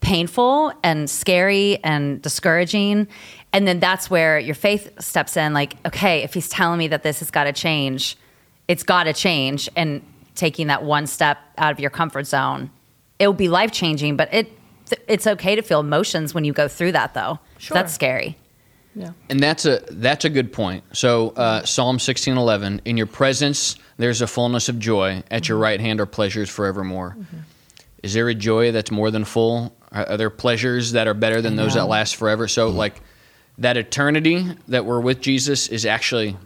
painful 0.06 0.72
and 0.84 1.10
scary 1.10 1.84
and 1.84 2.22
discouraging. 2.22 3.08
And 3.52 3.68
then 3.68 3.80
that's 3.80 4.10
where 4.10 4.38
your 4.40 4.56
faith 4.56 5.02
steps 5.02 5.36
in 5.36 5.54
like, 5.54 5.76
okay, 5.86 6.24
if 6.24 6.34
he's 6.34 6.50
telling 6.50 6.78
me 6.78 6.88
that 6.90 7.04
this 7.04 7.20
has 7.20 7.32
got 7.32 7.46
to 7.46 7.54
change, 7.54 8.18
it's 8.68 8.84
got 8.84 9.06
to 9.06 9.14
change. 9.14 9.70
And 9.76 10.02
taking 10.36 10.68
that 10.68 10.84
one 10.84 11.08
step 11.08 11.38
out 11.58 11.72
of 11.72 11.80
your 11.80 11.90
comfort 11.90 12.28
zone 12.28 12.70
it 13.20 13.28
will 13.28 13.34
be 13.34 13.48
life 13.48 13.72
changing. 13.72 14.18
But 14.18 14.34
it 14.34 14.52
it's 15.08 15.26
okay 15.26 15.56
to 15.56 15.62
feel 15.62 15.80
emotions 15.80 16.34
when 16.34 16.46
you 16.46 16.54
go 16.54 16.68
through 16.68 16.92
that, 16.92 17.14
though. 17.14 17.40
Sure. 17.58 17.74
That's 17.74 17.94
scary. 17.94 18.38
Yeah. 18.96 19.12
And 19.30 19.40
that's 19.40 19.66
a 19.66 19.82
that's 19.90 20.26
a 20.26 20.30
good 20.30 20.54
point. 20.54 20.84
So 20.94 21.30
uh, 21.32 21.66
Psalm 21.66 22.00
sixteen 22.00 22.38
eleven, 22.38 22.82
in 22.86 22.98
your 22.98 23.08
presence 23.08 23.78
there's 23.98 24.22
a 24.22 24.28
fullness 24.28 24.70
of 24.70 24.80
joy. 24.80 25.24
At 25.32 25.50
your 25.50 25.58
right 25.58 25.80
hand 25.80 26.00
are 26.00 26.06
pleasures 26.06 26.50
forevermore. 26.50 27.18
Is 28.04 28.14
there 28.14 28.30
a 28.30 28.36
joy 28.36 28.72
that's 28.72 28.92
more 28.92 29.10
than 29.10 29.26
full? 29.26 29.76
Are, 29.96 30.10
are 30.10 30.18
there 30.18 30.30
pleasures 30.30 30.92
that 30.92 31.08
are 31.08 31.14
better 31.16 31.42
than 31.42 31.56
those 31.56 31.74
that 31.74 31.86
last 31.88 32.18
forever? 32.18 32.48
So 32.48 32.70
like 32.70 33.02
that 33.58 33.78
eternity 33.78 34.46
that 34.68 34.86
we're 34.86 35.00
with 35.00 35.22
Jesus 35.22 35.68
is 35.70 35.86
actually 35.86 36.38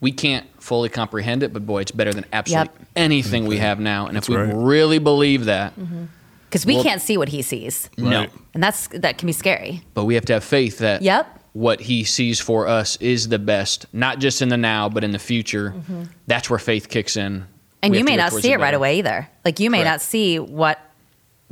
we 0.00 0.10
can't 0.12 0.46
fully 0.60 0.88
comprehend 0.88 1.42
it, 1.44 1.52
but 1.52 1.64
boy, 1.64 1.80
it's 1.82 1.92
better 1.92 2.12
than 2.12 2.24
absolutely 2.32 2.72
Yep. 2.78 2.86
anything 2.96 3.46
we 3.46 3.58
have 3.58 3.78
now. 3.78 4.06
And 4.08 4.16
if 4.16 4.28
we 4.28 4.34
right. 4.34 4.52
really 4.52 4.98
believe 4.98 5.44
that, 5.46 5.78
mm-hmm. 5.78 6.04
Because 6.48 6.66
we 6.66 6.74
Well- 6.74 6.82
can't 6.84 7.00
see 7.00 7.16
what 7.16 7.30
he 7.30 7.40
sees, 7.40 7.88
no. 7.96 8.10
Right. 8.20 8.30
and 8.52 8.62
that's 8.62 8.86
that 8.88 9.16
can 9.16 9.26
be 9.26 9.32
scary. 9.32 9.82
But 9.94 10.04
we 10.04 10.14
have 10.16 10.24
to 10.26 10.34
have 10.34 10.44
faith 10.44 10.78
that 10.78 11.00
Yep. 11.00 11.38
what 11.54 11.80
he 11.80 12.04
sees 12.04 12.40
for 12.40 12.68
us 12.68 12.96
is 12.96 13.28
the 13.28 13.38
best, 13.38 13.86
not 13.94 14.18
just 14.18 14.42
in 14.42 14.48
the 14.50 14.58
now, 14.58 14.88
but 14.90 15.02
in 15.02 15.12
the 15.12 15.18
future. 15.18 15.72
Mm-hmm. 15.74 16.02
That's 16.26 16.50
where 16.50 16.58
faith 16.58 16.90
kicks 16.90 17.16
in. 17.16 17.44
And 17.82 17.92
We 17.92 17.98
you 17.98 18.04
may 18.04 18.16
not 18.16 18.32
see 18.32 18.40
the 18.42 18.52
it 18.52 18.60
right 18.60 18.74
away 18.74 18.98
either. 18.98 19.28
Like 19.46 19.60
you 19.60 19.70
may 19.70 19.78
Correct. 19.78 19.90
not 19.90 20.00
see 20.02 20.38
what 20.38 20.78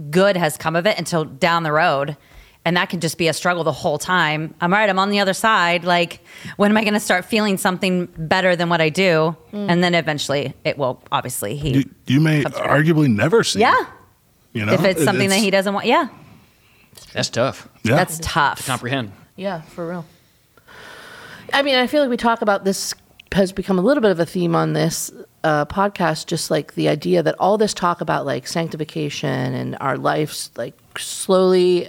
good 0.00 0.36
has 0.36 0.56
come 0.56 0.76
of 0.76 0.86
it 0.86 0.98
until 0.98 1.24
down 1.24 1.62
the 1.62 1.72
road. 1.72 2.16
And 2.62 2.76
that 2.76 2.90
can 2.90 3.00
just 3.00 3.16
be 3.16 3.26
a 3.28 3.32
struggle 3.32 3.64
the 3.64 3.72
whole 3.72 3.96
time. 3.96 4.54
I'm 4.60 4.72
all 4.72 4.78
right, 4.78 4.88
I'm 4.90 4.98
on 4.98 5.08
the 5.08 5.18
other 5.20 5.32
side. 5.32 5.82
Like, 5.84 6.20
when 6.56 6.70
am 6.70 6.76
I 6.76 6.82
going 6.82 6.92
to 6.92 7.00
start 7.00 7.24
feeling 7.24 7.56
something 7.56 8.06
better 8.18 8.54
than 8.54 8.68
what 8.68 8.82
I 8.82 8.90
do? 8.90 9.34
And 9.52 9.82
then 9.82 9.94
eventually 9.94 10.52
it 10.64 10.76
will, 10.76 11.02
obviously, 11.10 11.56
he, 11.56 11.70
You, 11.78 11.90
you 12.06 12.20
may 12.20 12.42
Comes 12.42 12.56
around. 12.56 12.84
arguably 12.84 13.08
never 13.08 13.42
see. 13.44 13.60
yeah. 13.60 13.74
You 14.52 14.66
know, 14.66 14.74
if 14.74 14.84
it's 14.84 15.00
It- 15.00 15.04
something 15.04 15.30
that 15.30 15.38
he 15.38 15.50
doesn't 15.50 15.72
want, 15.72 15.86
yeah, 15.86 16.08
That's 17.14 17.30
tough 17.30 17.66
Yeah. 17.82 17.96
that's 17.96 18.18
tough. 18.20 18.58
to 18.58 18.64
comprehend. 18.64 19.12
Yeah, 19.36 19.62
for 19.62 19.88
real. 19.88 20.04
I 21.54 21.62
mean, 21.62 21.76
I 21.76 21.86
feel 21.86 22.02
like 22.02 22.10
we 22.10 22.16
talk 22.16 22.42
about 22.42 22.64
this 22.64 22.94
has 23.32 23.52
become 23.52 23.78
a 23.78 23.82
little 23.82 24.00
bit 24.02 24.10
of 24.10 24.20
a 24.20 24.26
theme 24.26 24.54
on 24.54 24.72
this 24.74 25.10
uh, 25.44 25.64
podcast, 25.66 26.26
just 26.26 26.50
like 26.50 26.74
the 26.74 26.88
idea 26.88 27.22
that 27.22 27.34
all 27.38 27.56
this 27.58 27.72
talk 27.74 28.00
about 28.00 28.26
like 28.26 28.46
sanctification 28.46 29.54
and 29.54 29.76
our 29.80 29.96
lives, 29.96 30.50
like 30.56 30.74
slowly, 30.98 31.88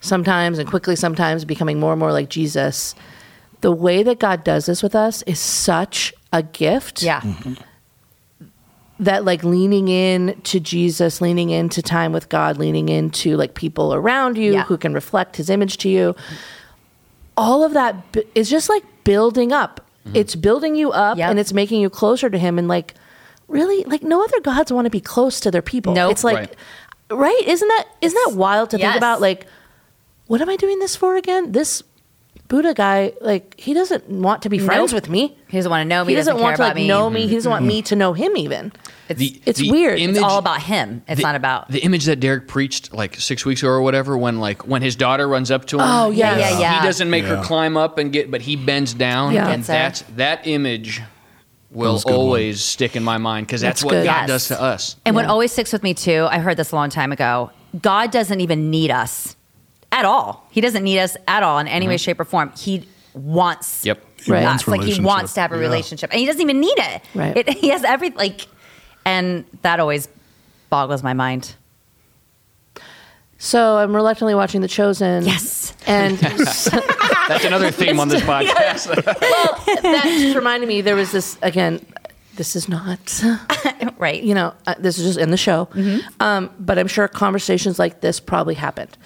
sometimes 0.00 0.58
and 0.58 0.68
quickly, 0.68 0.96
sometimes 0.96 1.44
becoming 1.44 1.80
more 1.80 1.92
and 1.92 2.00
more 2.00 2.12
like 2.12 2.28
Jesus. 2.28 2.94
The 3.62 3.72
way 3.72 4.02
that 4.02 4.18
God 4.18 4.44
does 4.44 4.66
this 4.66 4.82
with 4.82 4.94
us 4.94 5.22
is 5.22 5.40
such 5.40 6.12
a 6.32 6.42
gift 6.42 7.02
yeah. 7.02 7.22
that 9.00 9.24
like 9.24 9.42
leaning 9.42 9.88
in 9.88 10.38
to 10.42 10.60
Jesus, 10.60 11.20
leaning 11.20 11.48
into 11.50 11.80
time 11.80 12.12
with 12.12 12.28
God, 12.28 12.58
leaning 12.58 12.88
into 12.90 13.36
like 13.36 13.54
people 13.54 13.94
around 13.94 14.36
you 14.36 14.52
Yeah. 14.52 14.64
who 14.64 14.76
can 14.76 14.92
reflect 14.92 15.36
his 15.36 15.48
image 15.48 15.78
to 15.78 15.88
you. 15.88 16.14
All 17.36 17.64
of 17.64 17.72
that 17.72 18.12
b- 18.12 18.24
is 18.34 18.50
just 18.50 18.68
like 18.68 18.84
building 19.04 19.52
up. 19.52 19.80
Mm-hmm. 20.06 20.16
It's 20.16 20.34
building 20.34 20.74
you 20.76 20.90
up 20.92 21.16
Yep. 21.18 21.30
and 21.30 21.38
it's 21.38 21.52
making 21.52 21.80
you 21.80 21.88
closer 21.90 22.28
to 22.28 22.38
him 22.38 22.58
and 22.58 22.68
like 22.68 22.94
really 23.48 23.84
like 23.84 24.02
no 24.02 24.22
other 24.22 24.40
gods 24.40 24.72
want 24.72 24.84
to 24.86 24.90
be 24.90 25.00
close 25.00 25.40
to 25.40 25.50
their 25.50 25.62
people. 25.62 25.94
Nope. 25.94 26.12
It's 26.12 26.24
like 26.24 26.36
Right. 26.36 26.54
right, 27.10 27.42
isn't 27.46 27.68
that 27.68 27.84
isn't 28.00 28.20
that 28.26 28.36
wild 28.36 28.70
to 28.70 28.78
Yes. 28.78 28.86
think 28.92 28.96
about 28.98 29.20
like 29.20 29.46
what 30.26 30.40
am 30.40 30.48
I 30.48 30.56
doing 30.56 30.78
this 30.78 30.96
for 30.96 31.16
again? 31.16 31.52
This 31.52 31.82
Buddha 32.54 32.72
guy 32.72 33.12
like 33.20 33.58
he 33.58 33.74
doesn't 33.74 34.08
want 34.08 34.42
to 34.42 34.48
be 34.48 34.60
friends 34.60 34.92
Nope. 34.92 35.02
with 35.02 35.10
me. 35.10 35.36
He 35.48 35.56
doesn't 35.56 35.68
want 35.70 35.80
to 35.80 35.88
know 35.88 36.04
me. 36.04 36.12
He 36.12 36.16
doesn't, 36.16 36.34
care 36.36 36.40
want 36.44 36.54
to 36.56 36.62
like 36.62 36.76
me. 36.76 36.86
know 36.86 37.10
me. 37.10 37.26
He 37.26 37.34
doesn't 37.34 37.50
want 37.50 37.64
me 37.64 37.80
mm-hmm. 37.80 37.86
to 37.86 37.96
know 37.96 38.12
him 38.12 38.36
even. 38.36 38.72
It's, 39.08 39.18
The- 39.18 39.42
It's 39.44 39.58
the 39.58 39.72
weird. 39.72 39.98
It's 39.98 40.10
it's 40.10 40.18
all 40.20 40.38
about 40.38 40.62
him. 40.62 41.02
It's 41.08 41.18
the- 41.18 41.26
not 41.26 41.34
about. 41.34 41.68
the 41.68 41.80
image 41.80 42.04
that 42.04 42.20
Derek 42.20 42.46
preached 42.46 42.92
like 42.92 43.16
six 43.16 43.44
weeks 43.44 43.62
ago 43.62 43.70
or 43.70 43.82
whatever. 43.82 44.16
When 44.16 44.38
like 44.38 44.68
when 44.68 44.82
his 44.82 44.94
daughter 44.94 45.26
runs 45.26 45.50
up 45.50 45.64
to 45.66 45.78
him, 45.78 45.82
Oh, 45.84 46.10
Yeah, 46.12 46.36
yes. 46.36 46.52
yeah, 46.52 46.60
yeah. 46.60 46.80
he 46.80 46.86
doesn't 46.86 47.10
make 47.10 47.24
her 47.24 47.42
climb 47.42 47.76
up 47.76 47.98
and 47.98 48.12
get, 48.12 48.30
but 48.30 48.40
he 48.40 48.54
bends 48.54 48.94
down, 48.94 49.34
Yeah. 49.34 49.48
and 49.48 49.64
that's 49.64 50.02
that 50.14 50.46
image 50.46 51.02
will 51.72 51.94
That's 51.94 52.04
a 52.04 52.06
good 52.06 52.12
one. 52.12 52.20
always 52.20 52.60
stick 52.62 52.94
in 52.94 53.02
my 53.02 53.18
mind 53.18 53.48
because 53.48 53.62
that's, 53.62 53.80
That's 53.80 53.84
what 53.84 53.90
good. 53.94 54.04
God 54.04 54.28
Yes. 54.28 54.28
does 54.28 54.48
to 54.48 54.62
us. 54.62 54.94
And 55.04 55.16
what 55.16 55.24
always 55.24 55.50
sticks 55.50 55.72
with 55.72 55.82
me 55.82 55.92
too, 55.92 56.28
I 56.30 56.38
heard 56.38 56.56
this 56.56 56.70
a 56.70 56.76
long 56.76 56.88
time 56.88 57.10
ago. 57.10 57.50
God 57.82 58.12
doesn't 58.12 58.40
even 58.40 58.70
need 58.70 58.92
us 58.92 59.34
at 59.94 60.04
all. 60.04 60.46
He 60.50 60.60
doesn't 60.60 60.82
need 60.82 60.98
us 60.98 61.16
at 61.28 61.42
all 61.42 61.58
in 61.58 61.68
any 61.68 61.86
way, 61.88 61.96
shape, 61.96 62.18
or 62.20 62.24
form. 62.24 62.52
He 62.56 62.86
wants 63.14 63.86
Yep. 63.86 64.02
He 64.24 64.32
Right. 64.32 64.42
wants. 64.42 64.66
Like 64.66 64.82
he 64.82 65.00
wants 65.00 65.34
to 65.34 65.40
have 65.40 65.52
a 65.52 65.54
Yeah. 65.56 65.60
relationship, 65.62 66.10
and 66.10 66.18
he 66.20 66.26
doesn't 66.26 66.42
even 66.42 66.60
need 66.60 66.76
it. 66.78 67.02
Right. 67.14 67.36
It, 67.36 67.48
he 67.50 67.68
has 67.68 67.84
every 67.84 68.10
like, 68.10 68.46
and 69.04 69.44
that 69.62 69.78
always 69.80 70.08
boggles 70.68 71.02
my 71.02 71.12
mind. 71.14 71.54
So 73.38 73.76
I'm 73.76 73.94
reluctantly 73.94 74.34
watching 74.34 74.60
The 74.62 74.68
Chosen. 74.68 75.24
Yes. 75.24 75.74
And 75.86 76.16
That's 77.28 77.44
another 77.44 77.70
theme 77.70 78.00
on 78.00 78.08
this 78.08 78.22
podcast. 78.32 78.88
Well, 78.88 79.82
that 79.82 80.04
just 80.04 80.34
reminded 80.36 80.68
me 80.68 80.80
there 80.80 80.96
was 80.96 81.12
this 81.12 81.38
again. 81.42 81.84
This 82.36 82.56
is 82.56 82.68
not, 82.68 83.22
right. 83.96 84.20
you 84.20 84.34
know, 84.34 84.54
uh, 84.66 84.74
this 84.76 84.98
is 84.98 85.06
just 85.06 85.18
in 85.20 85.30
the 85.30 85.36
show. 85.36 85.68
Um, 86.18 86.50
but 86.58 86.80
I'm 86.80 86.88
sure 86.88 87.06
conversations 87.06 87.78
like 87.78 88.00
this 88.00 88.18
probably 88.18 88.54
happened. 88.54 88.96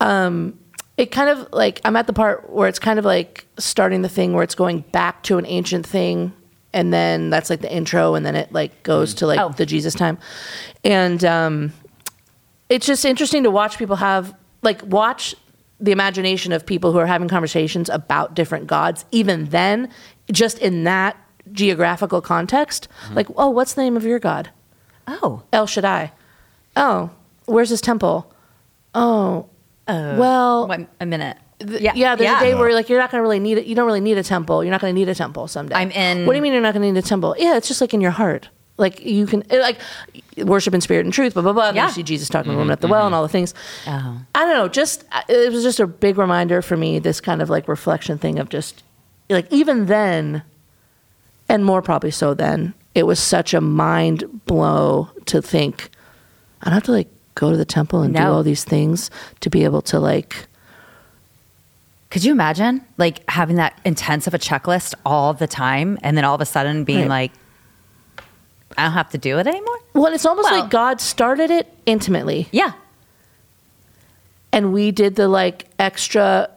Um, 0.00 0.58
it 0.96 1.10
kind 1.10 1.28
of 1.30 1.48
like 1.52 1.80
I'm 1.84 1.96
at 1.96 2.06
the 2.06 2.12
part 2.12 2.50
where 2.50 2.68
it's 2.68 2.78
kind 2.78 2.98
of 2.98 3.04
like 3.04 3.46
starting 3.58 4.02
the 4.02 4.08
thing 4.08 4.32
where 4.32 4.42
it's 4.42 4.54
going 4.54 4.80
back 4.92 5.22
to 5.24 5.38
an 5.38 5.46
ancient 5.46 5.86
thing, 5.86 6.32
and 6.72 6.92
then 6.92 7.30
that's 7.30 7.50
like 7.50 7.60
the 7.60 7.72
intro, 7.72 8.14
and 8.14 8.24
then 8.24 8.34
it 8.34 8.52
like 8.52 8.82
goes 8.82 9.14
to 9.14 9.26
like 9.26 9.38
Oh. 9.38 9.50
the 9.50 9.66
Jesus 9.66 9.94
time, 9.94 10.18
and 10.84 11.24
um, 11.24 11.72
it's 12.68 12.86
just 12.86 13.04
interesting 13.04 13.42
to 13.42 13.50
watch 13.50 13.78
people 13.78 13.96
have 13.96 14.34
like 14.62 14.82
watch 14.84 15.34
the 15.78 15.92
imagination 15.92 16.52
of 16.52 16.64
people 16.64 16.92
who 16.92 16.98
are 16.98 17.06
having 17.06 17.28
conversations 17.28 17.90
about 17.90 18.34
different 18.34 18.66
gods 18.66 19.04
even 19.10 19.44
then 19.46 19.90
just 20.32 20.58
in 20.58 20.84
that 20.84 21.14
geographical 21.52 22.22
context. 22.22 22.88
Like 23.12 23.26
oh 23.36 23.50
what's 23.50 23.74
the 23.74 23.82
name 23.82 23.94
of 23.96 24.04
your 24.04 24.18
god? 24.18 24.50
Oh. 25.06 25.42
el 25.52 25.66
shaddai. 25.66 26.12
Oh 26.74 27.10
where's 27.44 27.68
his 27.68 27.82
temple? 27.82 28.32
Oh 28.94 29.50
Uh, 29.86 30.16
well 30.18 30.66
One, 30.66 30.88
a 31.00 31.06
minute. 31.06 31.36
th- 31.60 31.80
yeah, 31.80 32.16
there's 32.16 32.38
a 32.38 32.40
day 32.40 32.54
where 32.54 32.72
like 32.74 32.88
you're 32.88 32.98
not 32.98 33.10
going 33.10 33.20
to 33.20 33.22
really 33.22 33.38
need 33.38 33.58
it. 33.58 33.66
You 33.66 33.74
don't 33.74 33.86
really 33.86 34.00
need 34.00 34.18
a 34.18 34.22
temple. 34.22 34.64
You're 34.64 34.72
not 34.72 34.80
going 34.80 34.94
to 34.94 34.98
need 34.98 35.08
a 35.08 35.14
temple 35.14 35.48
someday. 35.48 35.76
I'm 35.76 35.90
in- 35.90 36.26
What 36.26 36.32
do 36.32 36.36
you 36.36 36.42
mean 36.42 36.52
you're 36.52 36.62
not 36.62 36.74
going 36.74 36.82
to 36.82 36.92
need 36.92 36.98
a 36.98 37.06
temple? 37.06 37.36
Yeah, 37.38 37.56
it's 37.56 37.68
just 37.68 37.80
like 37.80 37.94
in 37.94 38.00
your 38.00 38.10
heart. 38.10 38.48
Like 38.78 39.04
you 39.04 39.26
can 39.26 39.42
like 39.50 39.78
worship 40.36 40.74
in 40.74 40.80
spirit 40.80 41.06
and 41.06 41.12
truth. 41.12 41.34
Blah 41.34 41.42
blah 41.42 41.52
blah. 41.52 41.70
Yeah. 41.70 41.86
you 41.86 41.92
see 41.92 42.02
Jesus 42.02 42.28
talking 42.28 42.50
to 42.50 42.52
the 42.52 42.58
woman 42.58 42.66
mm-hmm, 42.66 42.72
at 42.72 42.80
the 42.82 42.88
well 42.88 43.06
and 43.06 43.12
mm-hmm. 43.12 43.14
all 43.14 43.22
the 43.22 43.28
things. 43.28 43.54
Oh. 43.86 44.20
I 44.34 44.44
don't 44.44 44.52
know. 44.52 44.68
Just 44.68 45.04
uh, 45.12 45.22
it 45.28 45.50
was 45.50 45.62
just 45.62 45.80
a 45.80 45.86
big 45.86 46.18
reminder 46.18 46.60
for 46.60 46.76
me. 46.76 46.98
This 46.98 47.20
kind 47.20 47.40
of 47.40 47.48
like 47.48 47.68
reflection 47.68 48.18
thing 48.18 48.38
of 48.38 48.50
just 48.50 48.82
like 49.30 49.50
even 49.50 49.86
then, 49.86 50.42
and 51.48 51.64
more 51.64 51.80
probably 51.80 52.10
so 52.10 52.34
then. 52.34 52.74
It 52.94 53.04
was 53.04 53.18
such 53.18 53.54
a 53.54 53.60
mind 53.60 54.44
blow 54.46 55.10
to 55.26 55.40
think 55.40 55.90
I 56.62 56.66
don't 56.66 56.74
have 56.74 56.82
to 56.84 56.92
like 56.92 57.08
go 57.36 57.50
to 57.52 57.56
the 57.56 57.64
temple 57.64 58.02
and 58.02 58.14
do 58.14 58.22
all 58.22 58.42
these 58.42 58.64
things 58.64 59.10
to 59.40 59.48
be 59.48 59.62
able 59.62 59.82
to 59.82 60.00
like 60.00 60.46
Could 62.10 62.24
you 62.24 62.32
imagine 62.32 62.82
like 62.98 63.28
having 63.30 63.56
that 63.56 63.78
intense 63.84 64.26
of 64.26 64.34
a 64.34 64.38
checklist 64.38 64.94
all 65.04 65.32
the 65.34 65.46
time 65.46 65.98
and 66.02 66.16
then 66.16 66.24
all 66.24 66.34
of 66.34 66.40
a 66.40 66.46
sudden 66.46 66.82
being 66.84 67.08
Right. 67.08 67.30
like, 67.30 67.32
I 68.78 68.84
don't 68.84 68.92
have 68.92 69.10
to 69.10 69.18
do 69.18 69.38
it 69.38 69.46
anymore? 69.46 69.78
Well, 69.92 70.12
it's 70.14 70.24
almost 70.26 70.50
Well- 70.50 70.60
like 70.62 70.70
God 70.70 71.00
started 71.00 71.50
it 71.50 71.66
intimately, 71.84 72.48
Yeah. 72.52 72.72
and 74.52 74.72
we 74.72 74.90
did 74.92 75.16
the 75.16 75.28
like 75.28 75.66
extra 75.78 76.48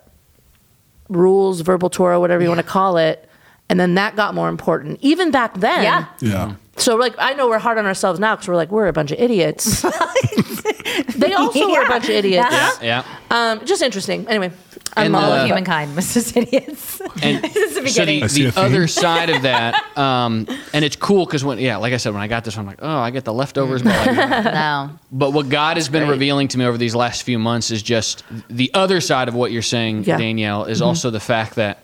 rules, 1.10 1.62
verbal 1.62 1.89
Torah, 1.89 2.20
whatever 2.20 2.42
you 2.44 2.50
want 2.50 2.60
to 2.60 2.72
call 2.72 2.98
it, 2.98 3.28
and 3.68 3.80
then 3.80 3.96
that 3.96 4.15
got 4.15 4.36
more 4.36 4.50
important. 4.50 5.00
Even 5.02 5.32
back 5.32 5.56
then, 5.60 5.84
Yeah. 5.84 6.06
Yeah. 6.22 6.54
So 6.80 6.96
like, 6.96 7.15
I 7.18 7.34
know 7.34 7.48
we're 7.50 7.60
hard 7.60 7.78
on 7.78 7.86
ourselves 7.86 8.20
now 8.20 8.36
because 8.36 8.48
we're 8.48 8.56
like 8.56 8.72
we're 8.72 8.88
a 8.88 8.94
bunch 8.94 9.12
of 9.12 9.20
idiots. 9.20 9.82
they 11.15 11.34
also 11.34 11.70
were 11.70 11.84
a 11.84 11.88
bunch 11.88 12.06
of 12.06 12.12
idiots. 12.12 12.48
Uh-huh. 12.48 12.80
yeah. 12.82 13.04
Um, 13.30 13.65
just 13.65 13.82
interesting. 13.82 14.28
Anyway, 14.28 14.52
I'm 14.96 15.08
And, 15.08 15.15
all 15.15 15.24
All 15.24 15.32
uh, 15.34 15.42
of 15.42 15.48
humankind 15.48 15.96
was 15.96 16.13
just 16.13 16.36
idiots. 16.36 17.02
And 17.22 17.42
Since 17.42 17.54
the 17.54 17.70
so 17.76 17.84
beginning. 17.84 18.22
the, 18.22 18.52
the 18.52 18.60
other 18.60 18.88
side 18.88 19.30
of 19.30 19.42
that, 19.42 19.76
um, 19.98 20.48
and 20.74 20.86
it's 20.86 20.96
cool 20.96 21.26
because 21.26 21.44
when 21.44 21.58
yeah, 21.60 21.76
like 21.78 21.92
I 21.92 21.98
said, 21.98 22.13
when 22.13 22.22
I 22.22 22.28
got 22.28 22.46
this, 22.46 22.58
I'm 22.58 22.65
like, 22.65 22.80
oh, 22.82 22.98
I 23.00 23.10
get 23.12 23.26
the 23.26 23.34
leftovers. 23.34 23.82
But, 23.82 24.08
like, 24.08 24.15
no. 24.46 24.92
but 25.12 25.32
what 25.34 25.50
God 25.50 25.76
has 25.76 25.89
been 25.89 26.04
great. 26.04 26.13
revealing 26.13 26.48
to 26.50 26.58
me 26.58 26.65
over 26.65 26.78
these 26.78 26.96
last 26.96 27.24
few 27.24 27.38
months 27.39 27.72
is 27.72 27.82
just 27.84 28.24
the 28.50 28.72
other 28.74 29.02
side 29.02 29.28
of 29.28 29.36
what 29.36 29.52
you're 29.52 29.62
saying, 29.62 30.06
Yeah. 30.06 30.18
Danielle, 30.18 30.63
is 30.65 30.82
also 30.82 31.10
the 31.10 31.20
fact 31.20 31.56
that 31.56 31.80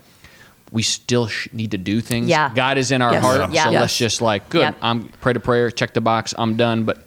we 0.75 0.83
still 0.83 1.27
sh- 1.27 1.47
need 1.53 1.71
to 1.71 1.77
do 1.77 2.01
things. 2.01 2.27
Yeah. 2.27 2.51
God 2.53 2.77
is 2.77 2.91
in 2.91 3.01
our 3.01 3.13
Yes. 3.13 3.23
heart, 3.23 3.51
Yeah. 3.51 3.63
so 3.63 3.69
Yes. 3.71 3.81
let's 3.81 3.97
just 3.97 4.21
like, 4.21 4.49
good, 4.49 4.59
Yep. 4.61 4.75
I'm 4.81 5.07
pray 5.21 5.31
to 5.33 5.39
prayer, 5.39 5.71
check 5.71 5.93
the 5.93 6.01
box, 6.01 6.33
I'm 6.37 6.57
done. 6.57 6.83
But 6.83 6.97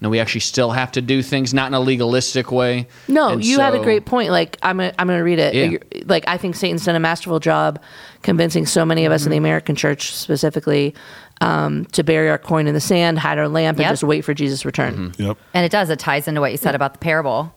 no, 0.00 0.08
we 0.10 0.18
actually 0.18 0.40
still 0.40 0.72
have 0.72 0.90
to 0.92 1.00
do 1.00 1.22
things, 1.22 1.54
not 1.54 1.68
in 1.68 1.74
a 1.74 1.80
legalistic 1.80 2.50
way. 2.50 2.88
No, 3.06 3.28
And 3.28 3.44
you 3.44 3.60
had 3.60 3.74
a 3.76 3.78
great 3.78 4.04
point. 4.04 4.30
Like 4.30 4.58
I'm, 4.60 4.78
gonna, 4.78 4.92
I'm 4.98 5.06
going 5.06 5.20
to 5.20 5.22
read 5.24 5.38
it. 5.38 5.54
Yeah. 5.54 5.78
Like 6.06 6.24
I 6.26 6.36
think 6.36 6.56
Satan's 6.56 6.84
done 6.84 6.96
a 6.96 7.00
masterful 7.00 7.38
job 7.38 7.78
convincing 8.22 8.66
so 8.66 8.84
many 8.84 9.04
of 9.04 9.12
us 9.12 9.24
in 9.24 9.30
the 9.30 9.36
Mm-hmm. 9.36 9.44
American 9.44 9.76
church 9.76 10.12
specifically 10.12 10.92
um, 11.40 11.84
to 11.92 12.02
bury 12.02 12.28
our 12.28 12.38
coin 12.38 12.66
in 12.66 12.74
the 12.74 12.80
sand, 12.80 13.20
hide 13.20 13.38
our 13.38 13.46
lamp, 13.48 13.78
and 13.78 13.88
just 13.88 14.02
wait 14.02 14.24
for 14.24 14.34
Jesus' 14.34 14.64
return. 14.64 15.12
Yep. 15.18 15.38
And 15.54 15.64
it 15.64 15.70
does. 15.70 15.88
It 15.90 16.00
ties 16.00 16.26
into 16.26 16.40
what 16.40 16.50
you 16.50 16.56
said 16.58 16.74
about 16.74 16.92
the 16.94 16.98
parable. 16.98 17.54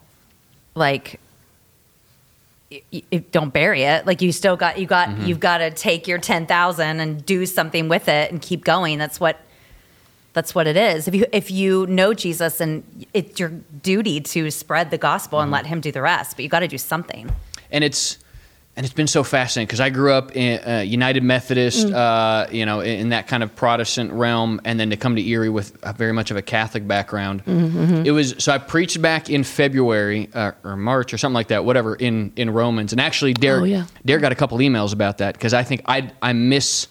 Like, 0.76 1.20
y- 2.72 2.82
y- 3.12 3.24
don't 3.32 3.54
bury 3.54 3.84
it. 3.84 4.06
Like 4.06 4.22
you 4.22 4.32
still 4.32 4.58
got 4.58 4.80
you 4.80 4.86
got 4.86 5.10
mm-hmm. 5.10 5.26
you've 5.26 5.40
got 5.40 5.60
to 5.60 5.72
take 5.72 6.08
your 6.08 6.18
ten 6.18 6.46
thousand 6.46 7.00
and 7.00 7.26
do 7.26 7.46
something 7.46 7.88
with 7.88 8.08
it 8.08 8.32
and 8.32 8.42
keep 8.42 8.64
going. 8.64 8.98
That's 8.98 9.20
what 9.20 9.40
that's 10.34 10.54
what 10.54 10.68
it 10.68 10.76
is. 10.76 11.08
If 11.08 11.16
you 11.16 11.26
if 11.32 11.50
you 11.52 11.86
know 11.88 12.14
Jesus 12.14 12.60
and 12.60 12.84
it's 13.14 13.40
your 13.40 13.50
duty 13.50 14.20
to 14.22 14.52
spread 14.52 14.92
the 14.92 14.98
gospel 14.98 15.40
and 15.40 15.48
mm-hmm. 15.48 15.54
let 15.54 15.66
Him 15.68 15.82
do 15.82 15.92
the 15.92 16.02
rest, 16.02 16.36
but 16.36 16.44
you 16.44 16.50
got 16.50 16.60
to 16.60 16.68
do 16.68 16.78
something. 16.78 17.30
and 17.72 17.84
it's 17.84 18.18
and 18.78 18.86
it's 18.86 18.94
been 18.94 19.08
so 19.08 19.24
fascinating 19.24 19.68
because 19.68 19.80
I 19.80 19.90
grew 19.90 20.12
up 20.12 20.36
in 20.36 20.60
uh, 20.68 20.80
United 20.82 21.24
Methodist, 21.24 21.88
uh, 21.88 22.48
you 22.52 22.66
know, 22.66 22.82
in, 22.82 23.00
in 23.00 23.10
that 23.10 23.26
kind 23.28 23.42
of 23.42 23.56
Protestant 23.56 24.12
realm, 24.12 24.60
and 24.66 24.78
then 24.80 24.90
to 24.90 24.98
come 24.98 25.16
to 25.16 25.26
Erie 25.26 25.48
with 25.50 25.78
a, 25.84 25.94
very 25.94 26.12
much 26.12 26.30
of 26.30 26.36
a 26.38 26.42
Catholic 26.42 26.86
background. 26.88 27.42
It 28.06 28.12
was 28.12 28.36
so 28.38 28.52
I 28.52 28.58
preached 28.58 29.02
back 29.02 29.30
in 29.30 29.44
February 29.46 30.30
uh, 30.34 30.52
or 30.64 30.76
March 30.76 31.14
or 31.14 31.18
something 31.18 31.36
like 31.36 31.48
that, 31.48 31.64
whatever, 31.64 31.96
in 31.96 32.34
in 32.36 32.50
Romans, 32.50 32.92
and 32.92 33.00
actually 33.00 33.34
Derek 33.34 33.62
Oh, 33.62 33.66
yeah. 33.66 33.86
Derek 34.06 34.22
got 34.22 34.32
a 34.34 34.36
couple 34.36 34.58
emails 34.58 34.92
about 34.92 35.20
that 35.20 35.36
because 35.36 35.54
I 35.54 35.64
think 35.64 35.82
I 35.86 36.12
I 36.22 36.34
miss 36.34 36.88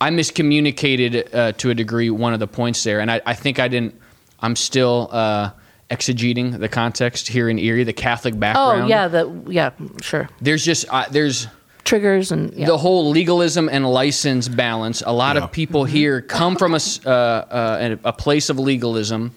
I 0.00 0.10
miscommunicated 0.10 1.34
uh, 1.34 1.52
to 1.52 1.70
a 1.70 1.74
degree 1.74 2.08
one 2.10 2.32
of 2.34 2.40
the 2.40 2.46
points 2.46 2.84
there, 2.84 3.00
and 3.00 3.10
I, 3.10 3.20
I 3.26 3.34
think 3.34 3.58
I 3.58 3.68
didn't. 3.68 3.94
I'm 4.40 4.56
still 4.56 5.08
uh, 5.10 5.50
exegeting 5.90 6.58
the 6.58 6.68
context 6.68 7.28
here 7.28 7.48
in 7.48 7.58
Erie, 7.58 7.84
the 7.84 7.92
Catholic 7.92 8.38
background. 8.38 8.82
Oh 8.82 8.86
yeah, 8.86 9.08
the 9.08 9.42
yeah, 9.48 9.70
sure. 10.00 10.28
There's 10.40 10.64
just 10.64 10.86
uh, 10.90 11.06
there's 11.10 11.46
Triggers 11.82 12.30
and 12.30 12.52
yeah. 12.54 12.66
the 12.66 12.76
whole 12.76 13.10
legalism 13.10 13.68
and 13.68 13.90
license 13.90 14.48
balance. 14.48 15.02
A 15.04 15.12
lot 15.12 15.36
Yeah. 15.36 15.44
of 15.44 15.50
people 15.52 15.84
here 15.84 16.20
come 16.20 16.54
from 16.56 16.74
a, 16.74 16.76
s- 16.76 17.00
uh, 17.04 17.10
uh, 17.10 17.96
a 18.04 18.12
place 18.12 18.50
of 18.50 18.58
legalism, 18.58 19.34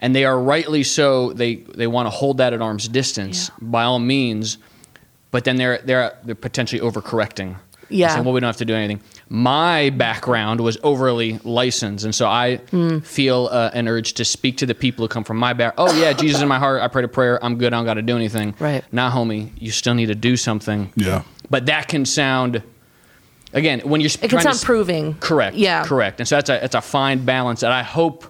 and 0.00 0.14
they 0.14 0.24
are 0.24 0.38
rightly 0.38 0.82
so. 0.84 1.32
They 1.32 1.56
they 1.56 1.86
want 1.86 2.06
to 2.06 2.10
hold 2.10 2.36
that 2.38 2.52
at 2.52 2.60
arm's 2.60 2.88
distance 2.88 3.48
Yeah. 3.48 3.54
by 3.68 3.84
all 3.84 3.98
means, 3.98 4.58
but 5.30 5.44
then 5.44 5.56
they're 5.56 5.78
they're 5.78 6.12
they're 6.24 6.34
potentially 6.34 6.80
overcorrecting. 6.82 7.56
Yeah. 7.90 8.10
saying, 8.10 8.24
well, 8.24 8.34
we 8.34 8.40
don't 8.40 8.48
have 8.48 8.58
to 8.58 8.66
do 8.66 8.74
anything. 8.74 9.00
My 9.30 9.90
background 9.90 10.60
was 10.60 10.78
overly 10.82 11.38
licensed, 11.44 12.04
and 12.04 12.14
so 12.14 12.26
I 12.26 12.56
Hmm. 12.70 13.00
feel 13.00 13.48
uh, 13.52 13.70
an 13.74 13.86
urge 13.86 14.14
to 14.14 14.24
speak 14.24 14.56
to 14.58 14.66
the 14.66 14.74
people 14.74 15.04
who 15.04 15.08
come 15.08 15.22
from 15.24 15.36
my 15.36 15.52
back. 15.52 15.74
Oh 15.76 15.92
yeah, 16.00 16.14
Jesus 16.14 16.40
in 16.40 16.48
my 16.48 16.58
heart. 16.58 16.80
I 16.80 16.88
prayed 16.88 17.04
a 17.04 17.08
prayer. 17.08 17.42
I'm 17.44 17.58
good. 17.58 17.74
I 17.74 17.76
don't 17.76 17.84
got 17.84 17.94
to 17.94 18.02
do 18.02 18.16
anything. 18.16 18.54
Right. 18.58 18.82
Nah, 18.90 19.10
homie, 19.10 19.50
you 19.58 19.70
still 19.70 19.92
need 19.94 20.06
to 20.06 20.14
do 20.14 20.36
something. 20.38 20.90
Yeah. 20.96 21.22
But 21.50 21.66
that 21.66 21.88
can 21.88 22.06
sound, 22.06 22.62
again, 23.52 23.80
when 23.80 24.00
you're 24.00 24.10
it 24.22 24.30
can 24.30 24.40
sound 24.40 24.60
proving. 24.62 25.14
Correct. 25.20 25.56
Yeah. 25.56 25.84
Correct. 25.84 26.20
And 26.20 26.28
so 26.28 26.36
that's 26.36 26.48
a 26.48 26.64
it's 26.64 26.74
a 26.74 26.80
fine 26.80 27.24
balance 27.26 27.60
that 27.60 27.70
I 27.72 27.82
hope 27.82 28.24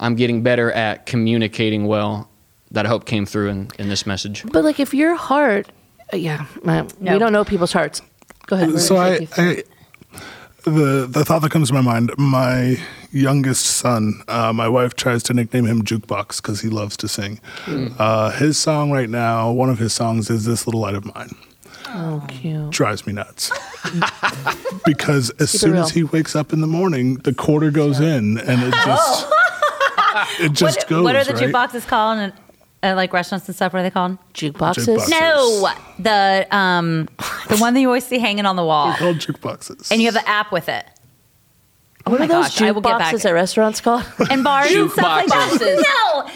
I'm 0.00 0.14
getting 0.16 0.42
better 0.42 0.72
at 0.72 1.04
communicating 1.04 1.86
well. 1.86 2.30
That 2.70 2.86
I 2.86 2.88
hope 2.88 3.04
came 3.04 3.26
through 3.26 3.48
in, 3.50 3.70
in 3.78 3.90
this 3.90 4.06
message. 4.06 4.44
But 4.50 4.64
like, 4.64 4.80
if 4.80 4.94
your 4.94 5.14
heart, 5.14 5.70
uh, 6.10 6.16
yeah, 6.16 6.46
man, 6.64 6.88
No. 7.00 7.12
we 7.12 7.18
don't 7.18 7.30
know 7.34 7.44
people's 7.44 7.74
hearts. 7.74 8.00
Go 8.46 8.56
ahead. 8.56 8.80
So 8.80 8.96
I, 8.96 9.18
did 9.18 9.28
I 9.36 9.62
the 10.64 11.06
the 11.08 11.24
thought 11.24 11.42
that 11.42 11.50
comes 11.50 11.68
to 11.68 11.74
my 11.74 11.80
mind, 11.80 12.12
my 12.18 12.76
youngest 13.10 13.66
son, 13.66 14.22
uh, 14.28 14.52
my 14.52 14.68
wife 14.68 14.94
tries 14.94 15.22
to 15.24 15.34
nickname 15.34 15.66
him 15.66 15.82
Jukebox 15.82 16.40
because 16.42 16.60
he 16.60 16.68
loves 16.68 16.96
to 16.98 17.08
sing. 17.08 17.40
Uh, 17.98 18.30
his 18.30 18.58
song 18.58 18.90
right 18.90 19.10
now, 19.10 19.50
one 19.50 19.70
of 19.70 19.78
his 19.78 19.92
songs 19.92 20.30
is 20.30 20.44
"This 20.44 20.66
Little 20.66 20.80
Light 20.80 20.94
of 20.94 21.04
Mine." 21.14 21.34
oh, 21.94 22.24
cute. 22.28 22.70
Drives 22.70 23.06
me 23.06 23.12
nuts 23.12 23.50
because 24.84 25.30
as 25.40 25.52
Keep 25.52 25.60
soon 25.60 25.76
as 25.76 25.90
he 25.90 26.04
wakes 26.04 26.34
up 26.34 26.52
in 26.52 26.60
the 26.60 26.66
morning, 26.66 27.16
the 27.16 27.34
quarter 27.34 27.70
goes 27.70 28.00
in 28.00 28.38
and 28.38 28.62
it 28.62 28.74
just 28.84 29.26
it 30.40 30.52
just 30.52 30.78
what, 30.78 30.88
goes. 30.88 31.04
what 31.04 31.16
are 31.16 31.24
the 31.24 31.34
right? 31.34 31.52
jukeboxes 31.52 31.86
called? 31.86 32.32
And 32.84 32.94
uh, 32.94 32.96
like 32.96 33.12
restaurants 33.12 33.46
and 33.48 33.54
stuff, 33.54 33.72
what 33.72 33.80
are 33.80 33.82
they 33.84 33.90
called? 33.90 34.18
Jukeboxes. 34.34 34.86
Jukebox. 34.98 35.08
No, 35.10 35.70
the 36.00 36.46
um, 36.50 37.08
the 37.48 37.56
one 37.58 37.74
that 37.74 37.80
you 37.80 37.86
always 37.86 38.04
see 38.04 38.18
hanging 38.18 38.44
on 38.46 38.56
the 38.56 38.64
wall, 38.64 38.88
They're 38.88 38.98
called 38.98 39.18
jukeboxes. 39.18 39.90
and 39.92 40.00
you 40.02 40.06
have 40.08 40.14
the 40.14 40.28
app 40.28 40.50
with 40.50 40.68
it. 40.68 40.84
Oh 42.04 42.10
What 42.10 42.18
my 42.18 42.24
are 42.24 42.28
those 42.28 42.44
gosh, 42.48 42.62
I 42.62 42.70
will 42.72 42.82
jukeboxes 42.82 43.24
at 43.24 43.30
restaurants 43.32 43.80
called? 43.80 44.04
and 44.30 44.42
bars 44.42 44.72
and 44.72 44.90
stuff 44.90 45.04
like 45.04 45.26
that. 45.28 45.84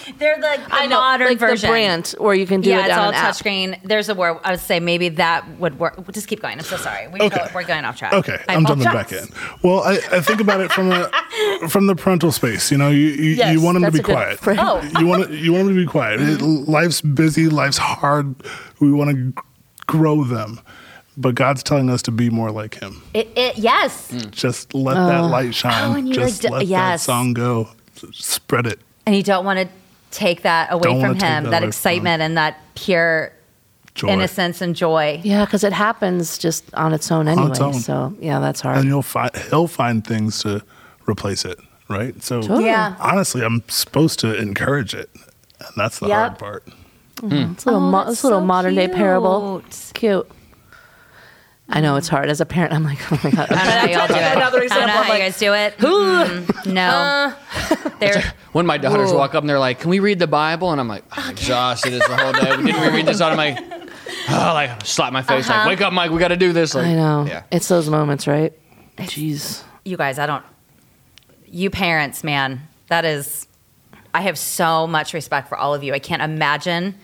No, 0.08 0.14
they're 0.18 0.38
like 0.40 0.64
the 0.64 0.88
modern 0.88 1.26
like 1.26 1.38
version. 1.38 1.66
the 1.68 1.72
brand 1.72 2.14
where 2.18 2.34
you 2.34 2.46
can 2.46 2.60
do 2.60 2.70
yeah, 2.70 2.82
it 2.82 2.84
it's 2.86 2.92
on 2.92 2.98
all 3.00 3.08
an 3.08 3.14
app. 3.16 3.34
touchscreen. 3.34 3.82
There's 3.82 4.08
a 4.08 4.14
word 4.14 4.38
I 4.44 4.52
would 4.52 4.60
say 4.60 4.78
maybe 4.78 5.08
that 5.10 5.58
would 5.58 5.80
work. 5.80 5.96
We'll 5.96 6.04
just 6.12 6.28
keep 6.28 6.40
going. 6.40 6.58
I'm 6.58 6.64
so 6.64 6.76
sorry. 6.76 7.08
We 7.08 7.20
Okay. 7.20 7.36
go, 7.36 7.46
we're 7.52 7.64
going 7.64 7.84
off 7.84 7.98
track. 7.98 8.12
Okay, 8.12 8.38
I 8.48 8.54
I'm 8.54 8.64
jumping 8.64 8.84
back 8.84 9.10
in. 9.10 9.26
Well, 9.62 9.80
I, 9.82 9.94
I 10.12 10.20
think 10.20 10.40
about 10.40 10.60
it 10.60 10.70
from 10.70 10.92
a 10.92 11.10
from 11.68 11.88
the 11.88 11.96
parental 11.96 12.30
space. 12.30 12.70
You 12.70 12.78
know, 12.78 12.90
you 12.90 12.98
you, 13.08 13.30
Yes, 13.34 13.48
oh. 13.48 13.52
you 13.52 13.60
want 13.60 13.74
them 13.80 13.90
to 13.90 13.90
be 13.98 14.02
quiet. 14.04 14.38
frame. 14.38 14.58
Oh. 14.60 14.80
You 15.00 15.06
want 15.06 15.30
you 15.32 15.52
want 15.52 15.66
them 15.66 15.74
to 15.76 15.80
be 15.84 15.86
quiet. 15.90 16.20
It- 16.20 16.40
life's 16.42 17.00
busy. 17.00 17.48
Life's 17.48 17.78
hard. 17.78 18.36
We 18.78 18.92
want 18.92 19.10
to 19.10 19.42
grow 19.86 20.22
them, 20.22 20.60
but 21.16 21.34
God's 21.34 21.62
telling 21.62 21.88
us 21.90 22.02
to 22.02 22.10
be 22.10 22.30
more 22.30 22.50
like 22.50 22.74
Him. 22.80 23.02
It, 23.14 23.28
it, 23.36 23.58
yes, 23.58 24.10
hmm. 24.10 24.30
Just 24.30 24.74
let 24.74 24.94
that 24.94 25.20
oh. 25.24 25.26
light 25.28 25.54
shine. 25.54 26.08
Oh, 26.08 26.12
Just 26.12 26.44
like 26.44 26.50
d- 26.50 26.66
let 26.66 26.68
that 26.68 27.00
song 27.00 27.32
go. 27.34 27.68
Spread 28.12 28.66
it. 28.66 28.80
and 29.06 29.16
you 29.16 29.22
don't 29.22 29.44
want 29.44 29.58
to 29.58 29.68
take 30.10 30.42
that 30.42 30.72
away 30.72 30.82
Don't 30.82 31.00
from 31.00 31.10
him. 31.14 31.18
that 31.18 31.42
That, 31.44 31.48
away 31.48 31.58
from 31.60 31.68
excitement 31.68 32.22
and 32.22 32.36
that 32.36 32.58
pure 32.74 33.32
Joy. 33.94 34.08
innocence 34.08 34.60
and 34.60 34.76
joy. 34.76 35.20
Yeah, 35.24 35.44
because 35.46 35.64
it 35.64 35.72
happens 35.72 36.36
just 36.38 36.72
on 36.74 36.92
its 36.92 37.10
own 37.10 37.26
anyway. 37.28 37.48
its 37.50 37.60
own. 37.60 37.72
So 37.74 38.14
yeah, 38.20 38.38
that's 38.40 38.60
hard. 38.60 38.78
and 38.78 38.86
you'll 38.86 39.02
find 39.02 39.30
he'll 39.50 39.66
find 39.68 40.06
things 40.06 40.40
to 40.42 40.62
replace 41.08 41.44
it. 41.46 41.58
Right. 41.88 42.20
So 42.22 42.42
Totally. 42.42 42.64
Yeah. 42.66 42.96
honestly, 43.00 43.42
I'm 43.42 43.62
supposed 43.68 44.18
to 44.20 44.36
encourage 44.36 44.92
it, 44.92 45.08
and 45.14 45.70
that's 45.76 45.98
the 46.00 46.08
Yep. 46.08 46.16
hard 46.18 46.38
part. 46.38 46.66
Mm-hmm. 47.16 47.52
It's 47.52 47.64
a 47.64 47.68
little, 47.70 47.86
Oh, 47.86 47.90
mo- 47.90 48.10
it's 48.10 48.22
a 48.22 48.26
little 48.26 48.40
so 48.40 48.44
modern 48.46 48.74
day 48.74 48.88
parable. 48.88 49.62
cute. 49.70 49.90
Cute. 49.94 50.30
I 51.68 51.80
know 51.80 51.96
it's 51.96 52.06
hard 52.08 52.28
as 52.30 52.40
a 52.40 52.46
parent. 52.46 52.72
I'm 52.72 52.84
like, 52.84 52.98
oh 53.12 53.20
my 53.24 53.30
god. 53.30 53.50
I 53.50 53.56
don't 53.56 53.58
know 53.66 53.66
how 53.66 53.86
y'all 53.86 54.06
do 54.08 54.14
it. 54.14 54.36
Another 54.36 54.36
I 54.36 54.50
don't 54.50 54.62
example, 54.62 54.86
know 54.86 54.92
how 54.92 55.00
like, 55.00 55.12
you 55.12 55.18
guys 55.18 55.38
do 55.38 55.52
it. 55.54 55.76
Mm, 55.78 56.72
no, 56.72 57.34
they're 58.00 58.34
When 58.52 58.66
my 58.66 58.78
daughters 58.78 59.10
Whoa. 59.10 59.18
walk 59.18 59.34
up 59.34 59.42
and 59.42 59.50
they're 59.50 59.58
like, 59.58 59.80
"Can 59.80 59.90
we 59.90 59.98
read 59.98 60.18
the 60.18 60.26
Bible?" 60.28 60.70
and 60.70 60.80
I'm 60.80 60.88
like, 60.88 61.04
I'm 61.12 61.30
exhausted 61.32 61.92
as 61.94 62.00
the 62.06 62.16
whole 62.16 62.32
day. 62.32 62.50
Didn't 62.56 62.64
we 62.66 62.88
read 62.96 63.06
this 63.06 63.20
out? 63.20 63.32
I'm 63.32 63.36
like, 63.36 63.58
oh, 64.30 64.52
like 64.54 64.86
slap 64.86 65.12
my 65.12 65.22
face, 65.22 65.48
Uh-huh. 65.48 65.58
like, 65.60 65.68
"Wake 65.68 65.80
up, 65.80 65.92
Mike, 65.92 66.10
we 66.12 66.18
got 66.18 66.28
to 66.28 66.36
do 66.36 66.52
this." 66.52 66.74
Like, 66.74 66.86
I 66.86 66.94
know. 66.94 67.26
Yeah. 67.26 67.42
It's 67.50 67.68
those 67.68 67.90
moments, 67.90 68.26
right? 68.26 68.52
Jeez. 68.98 69.62
you 69.84 69.96
guys. 69.96 70.18
I 70.18 70.26
don't. 70.26 70.44
You 71.46 71.70
parents, 71.70 72.22
man, 72.22 72.60
that 72.88 73.04
is. 73.04 73.46
I 74.14 74.20
have 74.22 74.38
so 74.38 74.86
much 74.86 75.12
respect 75.14 75.48
for 75.48 75.58
all 75.58 75.74
of 75.74 75.82
you. 75.84 75.92
I 75.92 75.98
can't 75.98 76.22
imagine 76.22 76.94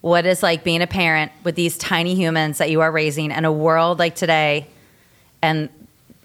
what 0.00 0.24
it's 0.26 0.42
like 0.42 0.64
being 0.64 0.82
a 0.82 0.86
parent 0.86 1.30
with 1.44 1.54
these 1.56 1.76
tiny 1.78 2.14
humans 2.14 2.58
that 2.58 2.70
you 2.70 2.80
are 2.80 2.90
raising 2.90 3.30
in 3.30 3.44
a 3.44 3.52
world 3.52 3.98
like 3.98 4.14
today. 4.14 4.66
And 5.42 5.68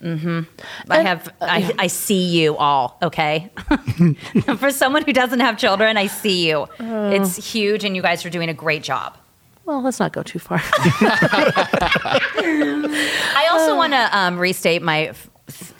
hmm 0.02 0.42
I 0.90 1.00
have, 1.02 1.30
I, 1.42 1.74
I 1.80 1.88
see 1.88 2.26
you 2.42 2.56
all. 2.58 2.98
Okay, 3.02 3.50
for 4.58 4.70
someone 4.72 5.04
who 5.04 5.14
doesn't 5.14 5.40
have 5.40 5.58
children, 5.58 5.98
I 5.98 6.08
see 6.08 6.48
you. 6.48 6.68
it's 6.80 7.36
huge, 7.54 7.84
and 7.84 7.96
you 7.96 8.02
guys 8.02 8.26
are 8.26 8.30
doing 8.30 8.50
a 8.50 8.54
great 8.54 8.84
job. 8.84 9.18
Well, 9.66 9.82
let's 9.82 10.00
not 10.00 10.12
go 10.14 10.22
too 10.22 10.38
far. 10.38 10.62
I 13.36 13.48
also 13.52 13.76
want 13.76 13.94
to 13.94 14.18
um, 14.18 14.38
restate 14.38 14.82
my 14.84 15.08
f- 15.08 15.30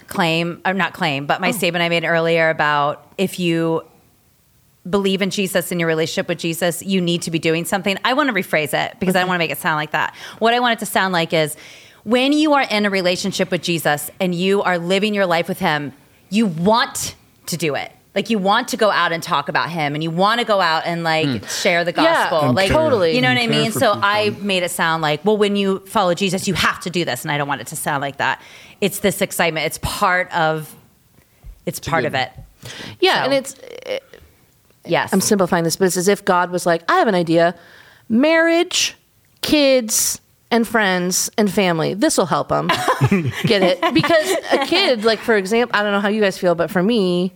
claim, 0.08 0.60
or 0.64 0.74
not 0.74 0.92
claim, 0.92 1.26
but 1.26 1.40
my 1.40 1.50
statement 1.52 1.82
I 1.82 1.88
made 1.88 2.04
earlier 2.04 2.50
about 2.50 3.06
if 3.18 3.38
you 3.38 3.84
believe 4.88 5.22
in 5.22 5.30
Jesus 5.30 5.70
and 5.70 5.80
your 5.80 5.88
relationship 5.88 6.28
with 6.28 6.38
Jesus, 6.38 6.82
you 6.82 7.00
need 7.00 7.22
to 7.22 7.30
be 7.30 7.38
doing 7.38 7.64
something. 7.64 7.96
I 8.04 8.12
want 8.14 8.28
to 8.28 8.34
rephrase 8.34 8.72
it 8.72 8.98
because 9.00 9.16
I 9.16 9.20
don't 9.20 9.28
want 9.28 9.36
to 9.36 9.44
make 9.44 9.50
it 9.50 9.58
sound 9.58 9.76
like 9.76 9.92
that. 9.92 10.14
What 10.38 10.54
I 10.54 10.60
want 10.60 10.74
it 10.74 10.84
to 10.84 10.90
sound 10.90 11.12
like 11.12 11.32
is 11.32 11.56
when 12.04 12.32
you 12.32 12.52
are 12.52 12.62
in 12.62 12.86
a 12.86 12.90
relationship 12.90 13.50
with 13.50 13.62
Jesus 13.62 14.10
and 14.20 14.34
you 14.34 14.62
are 14.62 14.78
living 14.78 15.14
your 15.14 15.26
life 15.26 15.48
with 15.48 15.58
Him, 15.58 15.92
you 16.30 16.46
want 16.46 17.16
to 17.46 17.56
do 17.56 17.74
it. 17.74 17.92
Like 18.16 18.30
you 18.30 18.38
want 18.38 18.68
to 18.68 18.78
go 18.78 18.90
out 18.90 19.12
and 19.12 19.22
talk 19.22 19.50
about 19.50 19.68
him 19.68 19.94
and 19.94 20.02
you 20.02 20.10
want 20.10 20.40
to 20.40 20.46
go 20.46 20.58
out 20.58 20.86
and 20.86 21.04
like 21.04 21.28
hmm. 21.28 21.46
share 21.48 21.84
the 21.84 21.92
gospel. 21.92 22.40
And 22.40 22.54
like 22.54 22.68
care. 22.68 22.76
totally. 22.78 23.14
You 23.14 23.20
know 23.20 23.28
what 23.28 23.42
I 23.42 23.46
mean? 23.46 23.72
So 23.72 23.92
people. 23.92 24.00
I 24.02 24.30
made 24.40 24.62
it 24.62 24.70
sound 24.70 25.02
like, 25.02 25.22
well, 25.22 25.36
when 25.36 25.54
you 25.54 25.80
follow 25.80 26.14
Jesus, 26.14 26.48
you 26.48 26.54
have 26.54 26.80
to 26.80 26.90
do 26.90 27.04
this. 27.04 27.24
And 27.24 27.30
I 27.30 27.36
don't 27.36 27.46
want 27.46 27.60
it 27.60 27.66
to 27.66 27.76
sound 27.76 28.00
like 28.00 28.16
that. 28.16 28.40
It's 28.80 29.00
this 29.00 29.20
excitement. 29.20 29.66
It's 29.66 29.78
part 29.82 30.32
of 30.32 30.74
it's 31.66 31.78
part 31.78 32.06
of 32.06 32.14
it. 32.14 32.32
yeah, 33.00 33.18
So- 33.18 33.24
and 33.24 33.34
it's 33.34 33.54
Yes. 34.88 35.12
I'm 35.12 35.20
simplifying 35.20 35.64
this, 35.64 35.76
but 35.76 35.86
it's 35.86 35.96
as 35.96 36.08
if 36.08 36.24
God 36.24 36.50
was 36.50 36.66
like, 36.66 36.82
I 36.90 36.96
have 36.96 37.08
an 37.08 37.14
idea. 37.14 37.54
Marriage, 38.08 38.96
kids, 39.42 40.20
and 40.50 40.66
friends 40.66 41.30
and 41.36 41.50
family. 41.50 41.94
This 41.94 42.16
will 42.16 42.26
help 42.26 42.48
them 42.48 42.68
get 43.42 43.62
it. 43.62 43.80
Because 43.94 44.30
a 44.52 44.66
kid, 44.66 45.04
like, 45.04 45.18
for 45.18 45.36
example, 45.36 45.78
I 45.78 45.82
don't 45.82 45.92
know 45.92 46.00
how 46.00 46.08
you 46.08 46.20
guys 46.20 46.38
feel, 46.38 46.54
but 46.54 46.70
for 46.70 46.82
me, 46.82 47.32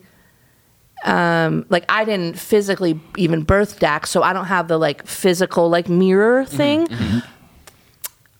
um, 1.05 1.67
like, 1.71 1.85
I 1.89 2.05
didn't 2.05 2.39
physically 2.39 3.01
even 3.17 3.43
birth 3.43 3.79
Dax, 3.81 4.11
so 4.11 4.23
I 4.23 4.33
don't 4.33 4.45
have 4.47 4.69
the 4.69 4.79
like 4.79 5.07
physical, 5.07 5.69
like, 5.69 5.89
mirror 5.89 6.45
thing. 6.45 6.87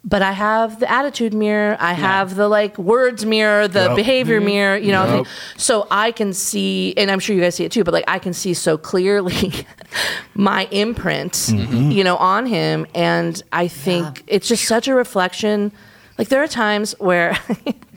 But 0.03 0.23
I 0.23 0.33
have 0.33 0.81
the 0.81 0.91
attitude 0.91 1.35
mirror. 1.35 1.77
I 1.79 1.93
have 1.93 2.35
the 2.35 2.49
like 2.49 2.79
words 2.79 3.27
mirror, 3.27 3.69
the 3.69 3.81
Yep. 3.81 3.97
behavior 3.97 4.39
mm-hmm. 4.39 4.47
mirror, 4.47 4.77
you 4.77 4.93
know. 4.93 5.19
Yep. 5.19 5.27
So 5.59 5.87
I 5.91 6.11
can 6.11 6.33
see, 6.33 6.95
and 6.97 7.11
I'm 7.11 7.19
sure 7.19 7.37
you 7.37 7.43
guys 7.43 7.55
see 7.55 7.65
it 7.65 7.73
too, 7.73 7.85
but 7.85 7.93
like 7.93 8.05
I 8.09 8.19
can 8.19 8.33
see 8.33 8.55
so 8.55 8.79
clearly 8.79 9.53
my 10.35 10.67
imprint, 10.71 11.33
mm-hmm. 11.33 11.91
you 11.91 12.03
know, 12.03 12.17
on 12.17 12.47
him. 12.47 12.87
And 12.95 13.43
I 13.53 13.69
think 13.69 14.25
it's 14.27 14.49
just 14.49 14.65
such 14.65 14.89
a 14.89 14.95
reflection. 14.95 15.71
Like 16.17 16.29
there 16.29 16.43
are 16.43 16.49
times 16.49 16.95
where 16.99 17.39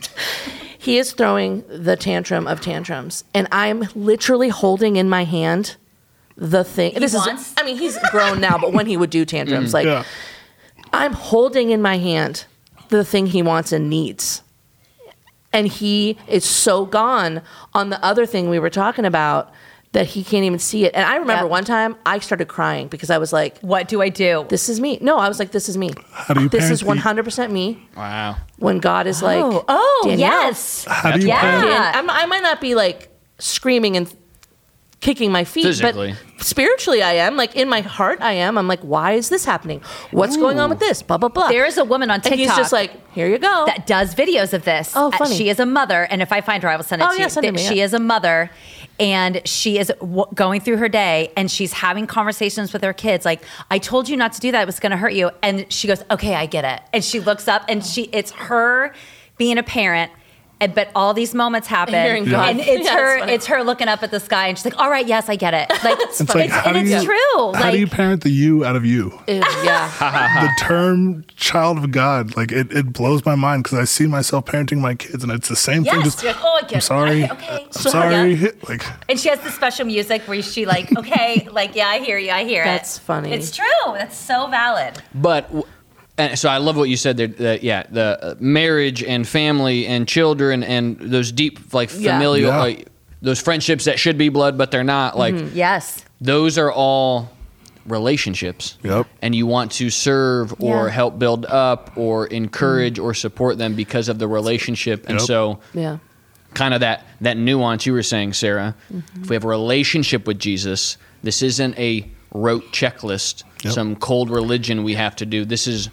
he 0.78 0.98
is 0.98 1.12
throwing 1.12 1.64
the 1.68 1.96
tantrum 1.96 2.46
of 2.46 2.60
tantrums, 2.60 3.24
and 3.32 3.48
I'm 3.50 3.88
literally 3.94 4.50
holding 4.50 4.96
in 4.96 5.08
my 5.08 5.24
hand 5.24 5.76
the 6.36 6.64
thing. 6.64 6.94
this 6.94 7.14
wants- 7.14 7.52
is, 7.52 7.54
I 7.56 7.62
mean, 7.62 7.78
he's 7.78 7.96
grown 8.10 8.40
now, 8.40 8.58
but 8.58 8.72
when 8.72 8.86
he 8.86 8.96
would 8.96 9.10
do 9.10 9.24
tantrums, 9.24 9.68
mm-hmm. 9.68 9.74
like 9.74 9.86
Yeah. 9.86 10.04
I'm 10.94 11.12
holding 11.12 11.70
in 11.70 11.82
my 11.82 11.98
hand 11.98 12.44
the 12.88 13.04
thing 13.04 13.26
he 13.26 13.42
wants 13.42 13.72
and 13.72 13.88
needs. 13.90 14.42
And 15.52 15.68
he 15.68 16.18
is 16.26 16.44
so 16.44 16.84
gone 16.84 17.42
on 17.74 17.90
the 17.90 18.04
other 18.04 18.26
thing 18.26 18.48
we 18.50 18.58
were 18.58 18.70
talking 18.70 19.04
about 19.04 19.52
that 19.92 20.06
he 20.08 20.24
can't 20.24 20.44
even 20.44 20.58
see 20.58 20.84
it. 20.84 20.92
And 20.94 21.04
I 21.06 21.14
remember 21.16 21.44
Yep. 21.44 21.50
one 21.50 21.64
time 21.64 21.94
I 22.04 22.18
started 22.18 22.48
crying 22.48 22.88
because 22.88 23.10
I 23.10 23.18
was 23.18 23.32
like, 23.32 23.58
What 23.60 23.86
do 23.86 24.02
I 24.02 24.08
do? 24.08 24.44
this 24.48 24.68
is 24.68 24.80
me. 24.80 24.98
No, 25.00 25.16
I 25.18 25.28
was 25.28 25.38
like, 25.38 25.52
this 25.52 25.68
is 25.68 25.76
me. 25.78 25.90
How 26.10 26.34
do 26.34 26.42
you 26.42 26.48
this 26.48 26.68
is 26.70 26.82
100% 26.82 27.50
me. 27.52 27.88
Wow. 27.96 28.36
When 28.58 28.80
God 28.80 29.06
is 29.06 29.22
like, 29.22 29.38
oh, 29.44 29.64
oh 29.68 30.02
Danielle. 30.04 30.18
yes. 30.46 30.84
How 30.88 31.12
do 31.12 31.20
you 31.20 31.28
Yeah. 31.28 31.40
parent? 31.40 31.96
I'm, 31.96 32.10
I 32.10 32.26
might 32.26 32.42
not 32.42 32.60
be 32.60 32.74
like 32.74 33.08
screaming 33.38 33.96
and 33.96 34.12
kicking 35.04 35.30
my 35.30 35.44
feet, 35.44 35.64
Physically. 35.64 36.14
but 36.38 36.44
spiritually 36.46 37.02
I 37.02 37.12
am. 37.26 37.36
Like 37.36 37.54
in 37.54 37.68
my 37.68 37.82
heart, 37.82 38.18
I 38.22 38.32
am. 38.32 38.56
I'm 38.56 38.66
like, 38.66 38.80
why 38.80 39.12
is 39.12 39.28
this 39.28 39.44
happening? 39.44 39.80
What's 40.10 40.36
going 40.38 40.58
on 40.58 40.70
with 40.70 40.78
this? 40.78 41.02
Blah 41.02 41.18
blah 41.18 41.28
blah. 41.28 41.48
There 41.48 41.66
is 41.66 41.76
a 41.78 41.84
woman 41.84 42.10
on 42.10 42.14
and 42.16 42.22
TikTok 42.24 42.38
he's 42.38 42.56
just 42.56 42.72
like, 42.72 42.90
here 43.12 43.28
you 43.28 43.38
go. 43.38 43.64
that 43.66 43.86
does 43.86 44.14
videos 44.14 44.52
of 44.54 44.64
this. 44.64 44.92
Oh, 44.96 45.08
Uh, 45.12 45.18
funny. 45.18 45.36
She 45.36 45.48
is 45.50 45.60
a 45.60 45.66
mother, 45.66 46.04
and 46.10 46.22
if 46.22 46.32
I 46.32 46.40
find 46.40 46.62
her, 46.62 46.68
I 46.70 46.76
will 46.76 46.84
send 46.84 47.02
it 47.02 47.04
Oh, 47.08 47.12
to 47.12 47.18
yeah, 47.18 47.24
you. 47.24 47.30
send 47.30 47.44
it 47.46 47.52
That 47.52 47.58
to 47.58 47.64
me, 47.64 47.68
She 47.68 47.78
yeah. 47.78 47.84
is 47.84 47.92
a 47.94 48.00
mother, 48.00 48.50
and 48.98 49.42
she 49.46 49.78
is 49.78 49.92
w- 50.00 50.24
going 50.34 50.60
through 50.62 50.78
her 50.78 50.88
day, 50.88 51.30
and 51.36 51.50
she's 51.50 51.74
having 51.74 52.06
conversations 52.06 52.72
with 52.72 52.82
her 52.82 52.92
kids. 52.94 53.24
Like, 53.26 53.42
I 53.70 53.78
told 53.78 54.08
you 54.08 54.16
not 54.16 54.32
to 54.32 54.40
do 54.40 54.50
that; 54.52 54.62
it 54.62 54.66
was 54.66 54.80
going 54.80 54.92
to 54.92 54.96
hurt 54.96 55.12
you. 55.12 55.30
And 55.42 55.70
she 55.70 55.86
goes, 55.86 56.02
"Okay, 56.10 56.34
I 56.34 56.46
get 56.46 56.64
it." 56.64 56.80
And 56.94 57.04
she 57.04 57.20
looks 57.20 57.46
up, 57.46 57.62
and 57.68 57.84
she 57.84 58.04
it's 58.04 58.30
her 58.32 58.92
being 59.36 59.58
a 59.58 59.62
parent. 59.62 60.10
And, 60.64 60.74
but 60.74 60.88
all 60.94 61.14
these 61.14 61.34
moments 61.34 61.68
happen, 61.68 61.94
Hearing 61.94 62.32
and 62.32 62.58
it's 62.60 62.84
Yeah, 62.86 62.94
her. 62.96 63.16
it's. 63.18 63.32
It's 63.32 63.46
her 63.46 63.62
looking 63.62 63.88
up 63.88 64.02
at 64.02 64.10
the 64.10 64.20
sky, 64.20 64.48
and 64.48 64.56
she's 64.56 64.64
like, 64.64 64.78
"All 64.78 64.88
right, 64.90 65.06
yes, 65.06 65.28
I 65.28 65.36
get 65.36 65.52
it." 65.54 65.70
Like, 65.84 65.98
it's, 66.00 66.20
It's 66.20 66.34
like, 66.34 66.50
how 66.50 66.70
and 66.70 66.78
it's 66.78 66.90
you, 66.90 67.04
true. 67.04 67.52
How 67.52 67.64
like, 67.64 67.72
do 67.72 67.78
you 67.78 67.86
parent 67.86 68.22
the 68.22 68.30
you 68.30 68.64
out 68.64 68.74
of 68.76 68.84
you? 68.86 69.10
Ew, 69.28 69.42
yeah. 69.62 69.90
the 70.58 70.64
term 70.64 71.24
child 71.36 71.78
of 71.78 71.90
God, 71.90 72.36
like 72.36 72.52
it, 72.52 72.72
it 72.72 72.92
blows 72.92 73.24
my 73.26 73.34
mind 73.34 73.64
because 73.64 73.78
I 73.78 73.84
see 73.84 74.06
myself 74.06 74.46
parenting 74.46 74.78
my 74.78 74.94
kids 74.94 75.22
and 75.22 75.30
it's 75.32 75.48
the 75.48 75.56
same 75.56 75.84
thing. 75.84 75.94
Yes, 75.96 76.04
Just, 76.04 76.22
you're 76.22 76.32
like, 76.32 76.42
oh, 76.44 76.56
I 76.56 76.60
get 76.62 76.72
I'm 76.72 76.78
it. 76.78 76.82
sorry. 76.82 77.24
Okay, 77.24 77.32
okay. 77.32 77.64
I'm 77.66 77.72
So- 77.72 77.90
sorry. 77.90 78.34
yeah. 78.34 78.48
Like, 78.68 78.82
And 79.10 79.20
she 79.20 79.28
has 79.28 79.40
the 79.40 79.50
special 79.50 79.84
music 79.86 80.22
where 80.22 80.40
she 80.42 80.64
like, 80.64 80.96
okay, 80.96 81.46
like 81.50 81.74
yeah, 81.76 81.88
I 81.88 81.98
hear 81.98 82.16
you, 82.18 82.30
I 82.30 82.44
hear 82.44 82.62
it. 82.62 82.66
That's 82.66 82.98
funny. 82.98 83.32
It's 83.32 83.50
true. 83.54 83.66
That's 83.92 84.16
so 84.16 84.46
valid. 84.46 85.02
But 85.14 85.48
w- 85.48 85.66
and 86.18 86.38
so 86.38 86.48
I 86.48 86.58
love 86.58 86.76
what 86.76 86.88
you 86.88 86.96
said 86.96 87.16
there. 87.16 87.26
That, 87.28 87.62
yeah, 87.62 87.84
the 87.90 88.18
uh, 88.22 88.34
marriage 88.40 89.02
and 89.02 89.26
family 89.26 89.86
and 89.86 90.06
children 90.06 90.62
and 90.62 90.98
those 90.98 91.32
deep 91.32 91.72
like 91.74 91.90
Yeah. 91.96 92.12
familial, 92.12 92.50
Yeah. 92.50 92.58
like, 92.60 92.88
those 93.22 93.40
friendships 93.40 93.86
that 93.86 93.98
should 93.98 94.18
be 94.18 94.28
blood 94.28 94.58
but 94.58 94.70
they're 94.70 94.84
not. 94.84 95.16
Like 95.18 95.34
mm-hmm. 95.34 95.56
Yes. 95.56 96.04
those 96.20 96.58
are 96.58 96.70
all 96.70 97.30
relationships. 97.86 98.76
Yep. 98.82 99.06
And 99.22 99.34
you 99.34 99.46
want 99.46 99.72
to 99.72 99.90
serve 99.90 100.54
or 100.60 100.86
Yeah. 100.86 100.92
help 100.92 101.18
build 101.18 101.46
up 101.46 101.90
or 101.96 102.26
encourage 102.26 102.94
mm-hmm. 102.96 103.04
or 103.06 103.14
support 103.14 103.58
them 103.58 103.74
because 103.74 104.08
of 104.08 104.18
the 104.18 104.28
relationship. 104.28 105.04
And 105.08 105.18
Yep. 105.18 105.26
so 105.26 105.58
Yeah. 105.74 105.98
kind 106.54 106.74
of 106.74 106.80
that 106.80 107.06
that 107.20 107.36
nuance 107.36 107.86
you 107.86 107.92
were 107.92 108.02
saying, 108.02 108.32
Sarah. 108.34 108.74
Mm-hmm. 108.92 109.22
If 109.22 109.30
we 109.30 109.34
have 109.36 109.44
a 109.44 109.48
relationship 109.48 110.26
with 110.26 110.38
Jesus, 110.38 110.96
this 111.22 111.42
isn't 111.42 111.78
a 111.78 112.08
rote 112.32 112.72
checklist, 112.72 113.44
Yep. 113.64 113.72
some 113.72 113.96
cold 113.96 114.28
religion 114.30 114.82
we 114.82 114.94
have 114.94 115.16
to 115.16 115.26
do. 115.26 115.44
This 115.44 115.66
is 115.66 115.88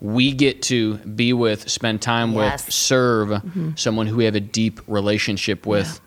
we 0.00 0.32
get 0.32 0.62
to 0.62 0.96
be 0.98 1.32
with, 1.32 1.68
spend 1.70 2.00
time 2.02 2.32
Yes. 2.32 2.64
with, 2.66 2.72
serve 2.74 3.42
someone 3.76 4.06
who 4.06 4.16
we 4.16 4.24
have 4.24 4.34
a 4.34 4.40
deep 4.40 4.80
relationship 4.86 5.66
with. 5.66 6.00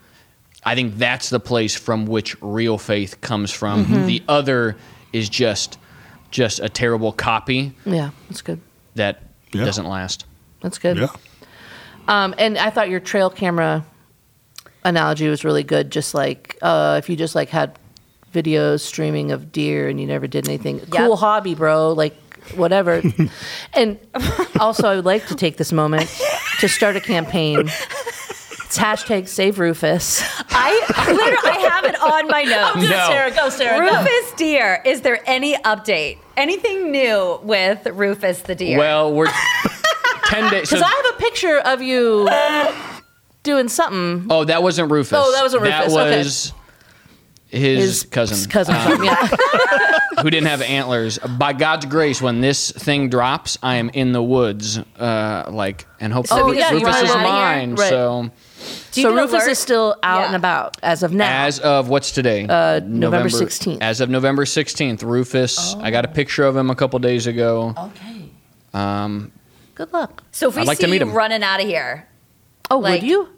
I 0.66 0.76
think 0.76 0.98
that's 0.98 1.30
the 1.30 1.40
place 1.40 1.76
from 1.76 2.06
which 2.06 2.36
real 2.42 2.78
faith 2.78 3.22
comes 3.22 3.52
from. 3.52 4.06
The 4.08 4.24
other 4.28 4.76
is 5.12 5.30
just 5.30 5.78
just 6.32 6.60
a 6.60 6.68
terrible 6.70 7.12
copy 7.12 7.74
Yeah. 7.86 8.10
That's 8.28 8.42
good. 8.42 8.60
that 8.96 9.22
Yeah. 9.52 9.66
doesn't 9.66 9.86
last. 9.88 10.26
That's 10.62 10.80
good. 10.80 10.98
yeah. 10.98 11.08
Um, 12.08 12.34
and 12.40 12.58
I 12.58 12.72
thought 12.72 12.90
your 12.90 13.00
trail 13.00 13.30
camera 13.30 13.86
analogy 14.84 15.28
was 15.30 15.44
really 15.46 15.64
good. 15.64 15.92
Just 15.92 16.14
like 16.16 16.58
uh, 16.62 16.96
if 16.98 17.10
you 17.10 17.16
just 17.16 17.36
like 17.36 17.50
had 17.50 17.78
videos 18.34 18.80
streaming 18.80 19.32
of 19.32 19.52
deer 19.52 19.88
and 19.90 20.00
you 20.02 20.08
never 20.08 20.26
did 20.26 20.48
anything, 20.48 20.80
cool 20.90 21.16
hobby, 21.18 21.54
bro. 21.56 21.92
Like 21.92 22.16
whatever. 22.56 23.02
and 23.74 24.00
also, 24.60 24.88
I 24.88 24.96
would 24.96 25.06
like 25.06 25.28
to 25.28 25.36
take 25.36 25.58
this 25.58 25.72
moment 25.72 26.10
to 26.60 26.68
start 26.68 26.96
a 26.96 27.02
campaign. 27.02 27.70
It's 28.66 28.78
hashtag 28.78 29.28
Save 29.28 29.60
Rufus. 29.60 30.24
I 30.50 30.72
literally 31.08 31.66
I 31.66 31.70
have 31.70 31.86
it 31.86 32.02
on 32.02 32.28
my 32.28 32.42
notes. 32.44 32.90
No. 32.90 33.08
Sarah, 33.08 33.32
go, 33.32 33.50
Sarah, 33.50 33.88
go. 33.88 34.00
Rufus 34.00 34.32
deer. 34.34 34.82
Is 34.84 35.02
there 35.02 35.20
any 35.28 35.56
update? 35.58 36.18
Anything 36.38 36.92
new 36.92 37.40
with 37.44 37.86
Rufus 37.86 38.42
the 38.42 38.56
deer? 38.56 38.80
Well, 38.80 39.14
we're 39.14 39.28
10 40.26 40.52
days. 40.52 40.70
Because 40.70 40.82
I 40.82 40.90
have 40.90 41.16
a 41.16 41.18
picture 41.20 41.60
of 41.60 41.84
you 41.84 42.28
doing 43.44 43.68
something. 43.70 44.26
Oh, 44.32 44.44
that 44.46 44.64
wasn't 44.64 44.90
Rufus. 44.90 45.20
Oh, 45.22 45.32
that 45.34 45.44
wasn't 45.44 45.64
Rufus, 45.64 45.94
That 45.94 46.08
okay. 46.08 46.63
Was 47.54 47.62
his, 47.62 48.04
cousin, 48.04 48.50
Cousin, 48.50 48.76
uh, 48.76 48.98
yeah. 49.04 49.28
who 50.22 50.30
didn't 50.30 50.48
have 50.48 50.62
antlers. 50.62 51.18
By 51.20 51.54
God's 51.54 51.86
grace, 51.86 52.22
when 52.22 52.42
this 52.42 52.72
thing 52.72 53.10
drops, 53.10 53.58
I 53.64 53.76
am 53.76 53.90
in 53.90 54.12
the 54.12 54.22
woods, 54.24 54.78
uh, 55.00 55.46
like, 55.52 55.86
and 56.00 56.12
hopefully 56.14 56.42
Oh, 56.42 56.52
yeah, 56.52 56.72
Rufus 56.72 57.02
is 57.02 57.10
outta 57.12 57.24
mine. 57.24 57.76
Right. 57.76 57.90
So, 57.90 58.30
Do 58.94 59.02
so 59.02 59.14
Rufus 59.16 59.34
alert? 59.44 59.52
is 59.52 59.60
still 59.60 59.96
out 60.04 60.22
Yeah. 60.22 60.28
and 60.28 60.36
about 60.36 60.78
as 60.84 61.04
of 61.04 61.12
now. 61.14 61.46
as 61.46 61.60
of 61.60 61.90
what's 61.90 62.12
today? 62.12 62.46
Uh, 62.48 62.80
November 62.84 63.30
16th. 63.30 63.80
As 63.82 64.02
of 64.02 64.10
November 64.10 64.46
16th, 64.46 65.04
Rufus. 65.04 65.76
I 65.76 65.92
got 65.92 66.06
a 66.06 66.10
picture 66.10 66.44
of 66.46 66.56
him 66.56 66.70
a 66.70 66.76
couple 66.76 66.98
days 67.00 67.28
ago. 67.28 67.74
okay. 67.78 68.30
Um, 68.74 69.32
Good 69.76 69.92
luck. 69.94 70.24
so 70.32 70.50
if 70.50 70.56
we 70.56 70.62
I'd 70.62 70.68
like 70.68 70.78
see 70.78 70.86
to 70.86 70.92
meet 70.92 71.02
you 71.02 71.08
him. 71.10 71.14
running 71.14 71.44
out 71.44 71.60
of 71.62 71.68
here, 71.68 72.08
Oh, 72.72 72.80
Like- 72.80 73.02
would 73.02 73.10
you? 73.10 73.30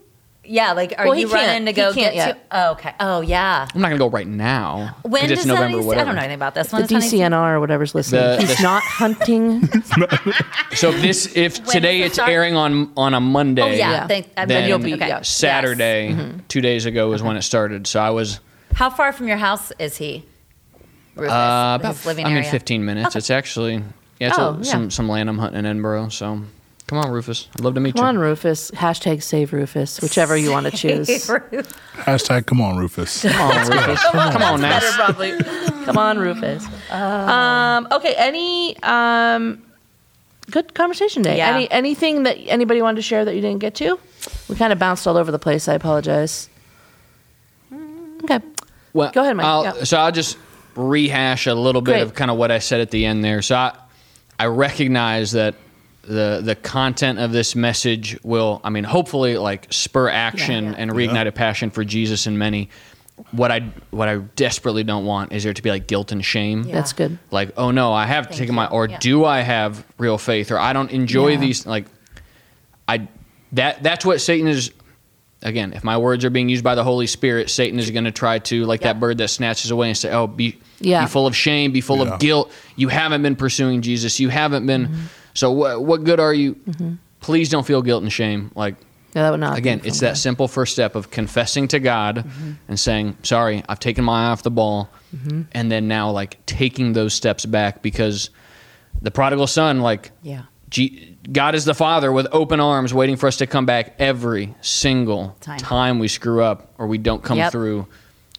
Yeah, 0.48 0.72
like 0.72 0.94
are 0.98 1.06
Well, 1.06 1.14
you 1.18 1.28
can't. 1.28 1.46
running 1.46 1.64
to 1.66 1.70
He 1.72 1.76
go 1.76 1.92
can't 1.92 2.14
get 2.14 2.14
yet. 2.14 2.50
to? 2.50 2.56
Oh, 2.58 2.70
okay. 2.72 2.94
Oh, 3.00 3.20
yeah. 3.20 3.66
I'm 3.74 3.80
not 3.80 3.88
gonna 3.88 3.98
go 3.98 4.08
right 4.08 4.26
now. 4.26 4.94
'cause 5.02 5.10
When 5.10 5.28
does 5.28 5.44
November, 5.46 5.68
hunting? 5.68 5.86
whatever. 5.86 6.02
I 6.02 6.04
don't 6.06 6.14
know 6.16 6.20
anything 6.22 6.34
about 6.36 6.54
this. 6.54 6.68
The 6.68 6.76
When 6.76 6.82
does 6.82 6.90
hunting 6.92 7.08
season- 7.10 7.32
DCNR 7.32 7.54
or 7.54 7.60
whatever's 7.60 7.94
listening. 7.94 8.22
The- 8.22 8.36
He's 8.38 8.56
the- 8.56 8.62
not 8.62 8.82
hunting. 8.86 9.68
So 10.74 10.90
if 10.90 11.00
this, 11.00 11.34
if 11.36 11.62
does 11.64 11.72
today 11.72 12.02
it's 12.02 12.14
start? 12.14 12.30
airing 12.30 12.54
on 12.54 12.90
on 12.96 13.14
a 13.14 13.20
Monday. 13.20 13.62
Oh 13.62 13.66
yeah, 13.68 13.90
Yeah. 13.90 14.06
Thank, 14.06 14.26
Then 14.34 14.42
I 14.42 14.46
Then 14.46 14.68
you'll 14.68 14.78
be- 14.78 14.94
okay. 14.94 15.08
yeah. 15.08 15.22
Saturday, 15.22 16.08
Yes. 16.10 16.18
Mm-hmm. 16.18 16.38
two 16.48 16.60
days 16.60 16.84
ago, 16.86 17.12
is 17.12 17.22
when 17.22 17.36
it 17.36 17.42
started. 17.42 17.86
So 17.86 18.00
I 18.00 18.10
was 18.10 18.40
How 18.74 18.90
far 18.90 19.12
from 19.12 19.26
your 19.28 19.38
house 19.38 19.72
is 19.78 19.96
he? 19.96 20.24
Rufus, 21.14 21.32
uh, 21.32 21.78
about, 21.80 22.04
living 22.04 22.26
I 22.26 22.28
mean, 22.28 22.36
area. 22.38 22.50
15 22.50 22.84
minutes. 22.84 23.16
It's 23.16 23.30
actually, 23.30 23.82
yeah, 24.20 24.28
it's 24.28 24.36
a- 24.36 24.40
Oh, 24.42 24.56
yeah. 24.60 24.70
some 24.70 24.90
some 24.90 25.08
land 25.08 25.30
I'm 25.30 25.38
hunting 25.38 25.64
in 25.64 25.78
Edinboro. 25.82 26.12
So 26.12 26.42
come 26.86 26.98
on, 26.98 27.10
Rufus. 27.10 27.48
I'd 27.54 27.60
love 27.62 27.74
to 27.74 27.80
meet 27.80 27.90
you. 27.90 28.02
Come 28.02 28.16
you. 28.16 28.20
on, 28.22 28.28
Rufus. 28.28 28.70
Hashtag 28.72 29.22
save 29.22 29.52
Rufus, 29.52 30.00
whichever 30.00 30.36
you 30.36 30.50
want 30.50 30.66
to 30.66 30.72
choose. 30.72 31.08
Hashtag 31.08 32.46
come 32.46 32.60
on, 32.60 32.76
Rufus. 32.76 33.22
Come 33.22 33.40
on, 33.50 33.68
Rufus. 33.68 34.02
Come 34.04 34.42
on, 34.42 34.60
now. 34.60 34.80
Better 34.80 34.92
probably. 34.92 35.84
Come 35.84 35.98
on, 35.98 36.18
Rufus. 36.18 36.66
Um, 36.90 37.88
okay. 37.92 38.14
Any 38.16 38.76
um, 38.82 39.62
good 40.50 40.74
conversation 40.74 41.22
day? 41.22 41.38
Yeah. 41.38 41.54
Any 41.54 41.70
anything 41.70 42.24
that 42.24 42.36
anybody 42.46 42.82
wanted 42.82 42.96
to 42.96 43.02
share 43.02 43.24
that 43.24 43.34
you 43.34 43.40
didn't 43.40 43.60
get 43.60 43.74
to? 43.76 43.98
We 44.48 44.56
kind 44.56 44.72
of 44.72 44.78
bounced 44.78 45.06
all 45.06 45.16
over 45.16 45.30
the 45.30 45.38
place. 45.38 45.68
I 45.68 45.74
apologize. 45.74 46.48
Okay. 48.24 48.40
Well, 48.92 49.12
Go 49.12 49.22
ahead, 49.22 49.36
Mike. 49.36 49.46
I'll, 49.46 49.64
Yeah. 49.64 49.84
So 49.84 49.98
I'll 49.98 50.12
just 50.12 50.38
rehash 50.74 51.46
a 51.46 51.54
little 51.54 51.82
bit 51.82 51.92
Great. 51.92 52.02
of 52.02 52.14
kind 52.14 52.30
of 52.30 52.36
what 52.36 52.50
I 52.50 52.58
said 52.58 52.80
at 52.80 52.90
the 52.90 53.06
end 53.06 53.22
there. 53.24 53.42
So 53.42 53.56
I, 53.56 53.76
I 54.38 54.46
recognize 54.46 55.32
that 55.32 55.54
the 56.06 56.40
the 56.42 56.54
content 56.54 57.18
of 57.18 57.32
this 57.32 57.54
message 57.56 58.18
will, 58.22 58.60
I 58.64 58.70
mean, 58.70 58.84
hopefully, 58.84 59.36
like 59.38 59.66
spur 59.70 60.08
action 60.08 60.64
Yeah. 60.66 60.74
and 60.78 60.90
reignite 60.92 61.26
a 61.26 61.32
passion 61.32 61.70
for 61.70 61.84
Jesus 61.84 62.26
in 62.26 62.38
many. 62.38 62.68
What 63.32 63.50
I 63.50 63.60
what 63.90 64.08
I 64.08 64.16
desperately 64.36 64.84
don't 64.84 65.04
want 65.06 65.32
is 65.32 65.42
there 65.42 65.52
to 65.54 65.62
be 65.62 65.70
like 65.70 65.86
guilt 65.86 66.12
and 66.12 66.24
shame. 66.24 66.64
That's 66.64 66.92
good. 66.92 67.18
Like, 67.30 67.50
oh 67.56 67.70
no, 67.70 67.92
I 67.92 68.06
have 68.06 68.28
to 68.30 68.36
take 68.36 68.50
my, 68.52 68.66
or 68.66 68.88
Yeah. 68.88 68.98
do 68.98 69.24
I 69.24 69.40
have 69.40 69.84
real 69.98 70.18
faith, 70.18 70.50
or 70.52 70.58
I 70.58 70.72
don't 70.72 70.90
enjoy 70.90 71.28
Yeah. 71.28 71.36
these. 71.40 71.66
Like, 71.66 71.86
I 72.86 73.08
that 73.52 73.82
that's 73.82 74.04
what 74.04 74.20
Satan 74.20 74.46
is. 74.48 74.70
Again, 75.42 75.74
if 75.74 75.84
my 75.84 75.98
words 75.98 76.24
are 76.24 76.30
being 76.30 76.48
used 76.48 76.64
by 76.64 76.74
the 76.74 76.82
Holy 76.82 77.06
Spirit, 77.06 77.50
Satan 77.50 77.78
is 77.78 77.90
going 77.90 78.04
to 78.04 78.10
try 78.10 78.38
to, 78.40 78.64
like 78.64 78.80
Yeah. 78.80 78.88
that 78.94 79.00
bird 79.00 79.18
that 79.18 79.28
snatches 79.28 79.70
away, 79.70 79.88
and 79.88 79.96
say, 79.96 80.10
"Oh, 80.10 80.26
be 80.26 80.58
Yeah. 80.80 81.02
be 81.04 81.10
full 81.10 81.26
of 81.26 81.36
shame, 81.36 81.72
be 81.72 81.80
full 81.82 82.04
Yeah. 82.04 82.14
of 82.14 82.20
guilt. 82.20 82.50
You 82.74 82.88
haven't 82.88 83.22
been 83.22 83.36
pursuing 83.36 83.82
Jesus. 83.82 84.18
You 84.18 84.28
haven't 84.30 84.66
been 84.66 84.86
mm-hmm. 84.86 85.00
So 85.36 85.50
what 85.52 85.82
what 85.84 86.04
good 86.04 86.18
are 86.20 86.32
you? 86.34 86.54
Mm-hmm. 86.54 86.94
Please 87.20 87.48
don't 87.48 87.66
feel 87.66 87.82
guilt 87.82 88.02
and 88.02 88.12
shame. 88.12 88.50
Like 88.54 88.76
Yeah, 89.14 89.22
that 89.22 89.30
would 89.30 89.40
not. 89.40 89.58
again, 89.58 89.80
it's 89.84 90.00
that 90.00 90.10
God. 90.10 90.16
simple 90.18 90.48
first 90.48 90.72
step 90.72 90.94
of 90.94 91.10
confessing 91.10 91.68
to 91.68 91.78
God 91.78 92.18
mm-hmm. 92.18 92.52
and 92.68 92.80
saying, 92.80 93.16
"Sorry, 93.22 93.62
I've 93.68 93.80
taken 93.80 94.04
my 94.04 94.26
eye 94.26 94.30
off 94.30 94.42
the 94.42 94.50
ball," 94.50 94.90
mm-hmm. 95.14 95.42
and 95.52 95.70
then 95.70 95.88
now 95.88 96.10
like 96.10 96.44
taking 96.46 96.92
those 96.94 97.14
steps 97.14 97.44
back 97.46 97.82
because 97.82 98.30
the 99.02 99.10
prodigal 99.10 99.46
son, 99.46 99.80
like 99.80 100.10
Yeah. 100.22 100.42
G- 100.70 101.16
God 101.30 101.54
is 101.54 101.64
the 101.64 101.74
Father 101.74 102.10
with 102.10 102.26
open 102.32 102.58
arms, 102.60 102.92
waiting 102.92 103.16
for 103.16 103.26
us 103.28 103.36
to 103.36 103.46
come 103.46 103.66
back 103.66 103.94
every 104.00 104.54
single 104.62 105.36
Time. 105.40 105.58
time, 105.58 105.98
we 106.00 106.08
screw 106.08 106.42
up 106.42 106.72
or 106.78 106.86
we 106.88 106.98
don't 106.98 107.22
come 107.22 107.38
Yep. 107.38 107.52
through. 107.52 107.86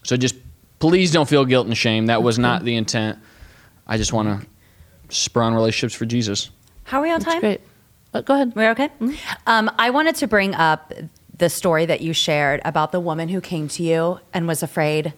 So 0.03 0.17
just 0.17 0.35
please 0.79 1.11
don't 1.11 1.27
feel 1.29 1.45
guilt 1.45 1.67
and 1.67 1.77
shame. 1.77 2.07
That 2.07 2.23
was 2.23 2.37
not 2.39 2.63
the 2.65 2.75
intent. 2.75 3.17
I 3.87 3.97
just 3.97 4.11
want 4.13 4.41
to 4.41 4.47
spur 5.15 5.41
on 5.41 5.53
relationships 5.53 5.93
for 5.95 6.05
Jesus. 6.05 6.49
How 6.87 6.99
are 6.99 7.03
we 7.03 7.11
on 7.11 7.19
time? 7.19 7.39
great. 7.41 7.61
Uh, 8.13 8.21
go 8.21 8.33
ahead. 8.33 8.53
We're 8.55 8.71
okay. 8.71 8.89
Um, 9.45 9.69
I 9.77 9.89
wanted 9.89 10.15
to 10.15 10.27
bring 10.27 10.55
up 10.55 10.93
the 11.37 11.49
story 11.49 11.85
that 11.85 12.01
you 12.01 12.13
shared 12.13 12.61
about 12.65 12.91
the 12.91 12.99
woman 12.99 13.29
who 13.29 13.41
came 13.41 13.67
to 13.67 13.83
you 13.83 14.19
and 14.33 14.47
was 14.47 14.63
afraid 14.63 15.13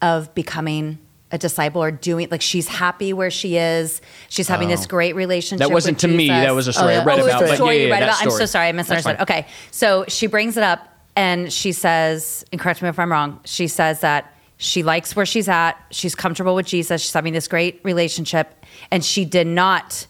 of 0.00 0.34
becoming 0.34 0.98
a 1.32 1.38
disciple 1.38 1.82
or 1.82 1.90
doing 1.90 2.28
like 2.30 2.40
she's 2.40 2.68
happy 2.68 3.12
where 3.12 3.30
she 3.30 3.56
is. 3.56 4.00
She's 4.28 4.46
having 4.46 4.68
this 4.68 4.86
great 4.86 5.16
relationship. 5.16 5.66
That 5.66 5.74
wasn't 5.74 5.96
with 5.96 6.10
to 6.10 6.16
me. 6.16 6.28
That 6.28 6.54
was 6.54 6.68
a 6.68 6.72
story 6.72 6.94
yeah. 6.94 7.00
I 7.00 7.04
read 7.04 7.18
Oh, 7.18 7.22
oh, 7.22 7.26
it's 7.26 7.34
about. 7.34 7.42
a 7.42 7.44
it's 7.44 7.50
a 7.50 7.52
but 7.52 7.56
story 7.56 7.74
yeah, 7.76 7.82
you 7.82 7.88
yeah, 7.88 7.92
read 7.94 8.02
that 8.02 8.08
about. 8.22 8.22
I'm 8.32 8.38
so 8.38 8.46
sorry, 8.46 8.68
I 8.68 8.72
misunderstood. 8.72 9.16
Okay, 9.20 9.46
so 9.72 10.04
she 10.06 10.28
brings 10.28 10.56
it 10.56 10.62
up 10.62 10.88
and 11.16 11.52
she 11.52 11.72
says, 11.72 12.44
and 12.52 12.60
correct 12.60 12.82
me 12.82 12.88
if 12.88 12.98
I'm 12.98 13.10
wrong. 13.10 13.40
She 13.44 13.66
says 13.66 14.00
that 14.00 14.32
she 14.58 14.84
likes 14.84 15.16
where 15.16 15.26
she's 15.26 15.48
at. 15.48 15.76
She's 15.90 16.14
comfortable 16.14 16.54
with 16.54 16.66
Jesus. 16.66 17.02
She's 17.02 17.12
having 17.12 17.32
this 17.32 17.48
great 17.48 17.80
relationship, 17.82 18.64
and 18.92 19.04
she 19.04 19.24
did 19.24 19.48
not. 19.48 20.06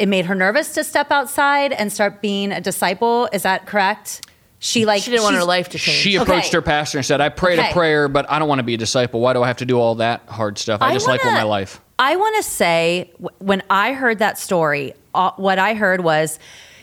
It 0.00 0.08
made 0.08 0.24
her 0.24 0.34
nervous 0.34 0.72
to 0.74 0.82
step 0.82 1.10
outside 1.12 1.72
and 1.74 1.92
start 1.92 2.22
being 2.22 2.52
a 2.52 2.60
disciple. 2.60 3.28
Is 3.34 3.42
that 3.42 3.66
correct? 3.66 4.26
She 4.58 4.86
like 4.86 5.02
She 5.02 5.10
didn't 5.10 5.24
want 5.24 5.36
her 5.36 5.44
life 5.44 5.68
to 5.70 5.78
change. 5.78 5.98
She 5.98 6.16
approached 6.16 6.48
Okay. 6.48 6.56
her 6.56 6.62
pastor 6.62 6.96
and 6.96 7.04
said, 7.06 7.20
I 7.20 7.28
prayed 7.28 7.58
Okay. 7.58 7.68
a 7.68 7.72
prayer, 7.74 8.08
but 8.08 8.24
I 8.30 8.38
don't 8.38 8.48
want 8.48 8.60
to 8.60 8.62
be 8.62 8.72
a 8.72 8.78
disciple. 8.78 9.20
Why 9.20 9.34
do 9.34 9.42
I 9.42 9.46
have 9.46 9.58
to 9.58 9.66
do 9.66 9.78
all 9.78 9.96
that 9.96 10.22
hard 10.26 10.56
stuff? 10.56 10.80
I, 10.80 10.94
just 10.94 11.06
like 11.06 11.22
wanna- 11.22 11.36
my 11.36 11.42
life. 11.42 11.82
I 11.98 12.16
want 12.16 12.34
to 12.36 12.42
say 12.50 13.10
when 13.40 13.62
I 13.68 13.92
heard 13.92 14.20
that 14.20 14.38
story, 14.38 14.94
uh, 15.14 15.32
what 15.36 15.58
I 15.58 15.74
heard 15.74 16.02
was, 16.02 16.38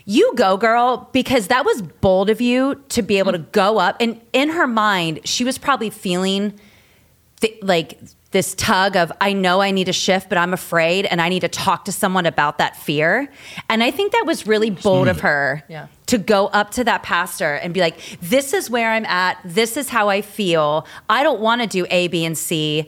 "You 0.06 0.32
go, 0.36 0.56
girl," 0.58 1.10
because 1.12 1.48
that 1.48 1.66
was 1.66 1.82
bold 1.82 2.30
of 2.30 2.40
you 2.40 2.84
to 2.90 3.02
be 3.02 3.18
able 3.18 3.32
to 3.32 3.40
go 3.40 3.80
up. 3.80 3.98
And 4.00 4.22
in 4.32 4.50
her 4.50 4.68
mind, 4.68 5.22
she 5.24 5.44
was 5.44 5.58
probably 5.58 5.90
feeling 5.90 6.54
th- 7.42 7.58
like 7.64 7.98
this 8.38 8.54
tug 8.54 8.96
of 8.96 9.12
I 9.20 9.34
know 9.34 9.62
I 9.62 9.72
need 9.72 9.86
to 9.86 9.94
shift, 9.94 10.30
but 10.30 10.38
I'm 10.38 10.54
afraid, 10.54 11.08
and 11.08 11.20
I 11.20 11.28
need 11.28 11.40
to 11.40 11.48
talk 11.48 11.86
to 11.86 11.92
someone 11.92 12.28
about 12.28 12.60
that 12.60 12.76
fear. 12.76 13.30
And 13.68 13.82
I 13.82 13.90
think 13.90 14.12
that 14.12 14.26
was 14.28 14.46
really 14.46 14.70
bold 14.70 15.08
of 15.08 15.22
her 15.22 15.64
Yeah. 15.68 15.88
to 16.06 16.20
go 16.20 16.46
up 16.60 16.70
to 16.72 16.84
that 16.84 17.02
pastor 17.02 17.56
and 17.56 17.74
be 17.74 17.82
like, 17.82 17.96
"This 18.22 18.54
is 18.54 18.70
where 18.70 18.92
I'm 18.92 19.08
at. 19.08 19.40
This 19.44 19.76
is 19.76 19.90
how 19.90 20.10
I 20.10 20.22
feel. 20.22 20.86
I 21.10 21.24
don't 21.24 21.40
want 21.40 21.64
to 21.64 21.68
do 21.68 21.88
A, 21.90 22.08
B, 22.10 22.26
and 22.26 22.38
C." 22.38 22.88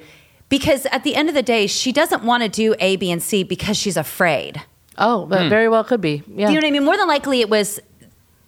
Because 0.49 0.85
at 0.91 1.03
the 1.03 1.15
end 1.15 1.29
of 1.29 1.35
the 1.35 1.41
day, 1.41 1.65
she 1.65 1.91
doesn't 1.91 2.23
want 2.23 2.43
to 2.43 2.49
do 2.49 2.75
A, 2.79 2.95
B, 2.97 3.09
and 3.09 3.21
C 3.21 3.41
because 3.43 3.75
she's 3.75 3.97
afraid. 3.97 4.61
Oh, 4.99 5.25
that 5.27 5.43
hmm. 5.43 5.49
very 5.49 5.67
well 5.67 5.83
could 5.83 6.01
be. 6.01 6.21
Yeah. 6.27 6.49
You 6.49 6.55
know 6.55 6.61
what 6.61 6.65
I 6.65 6.71
mean? 6.71 6.85
More 6.85 6.97
than 6.97 7.07
likely, 7.07 7.41
it 7.41 7.49
was 7.49 7.79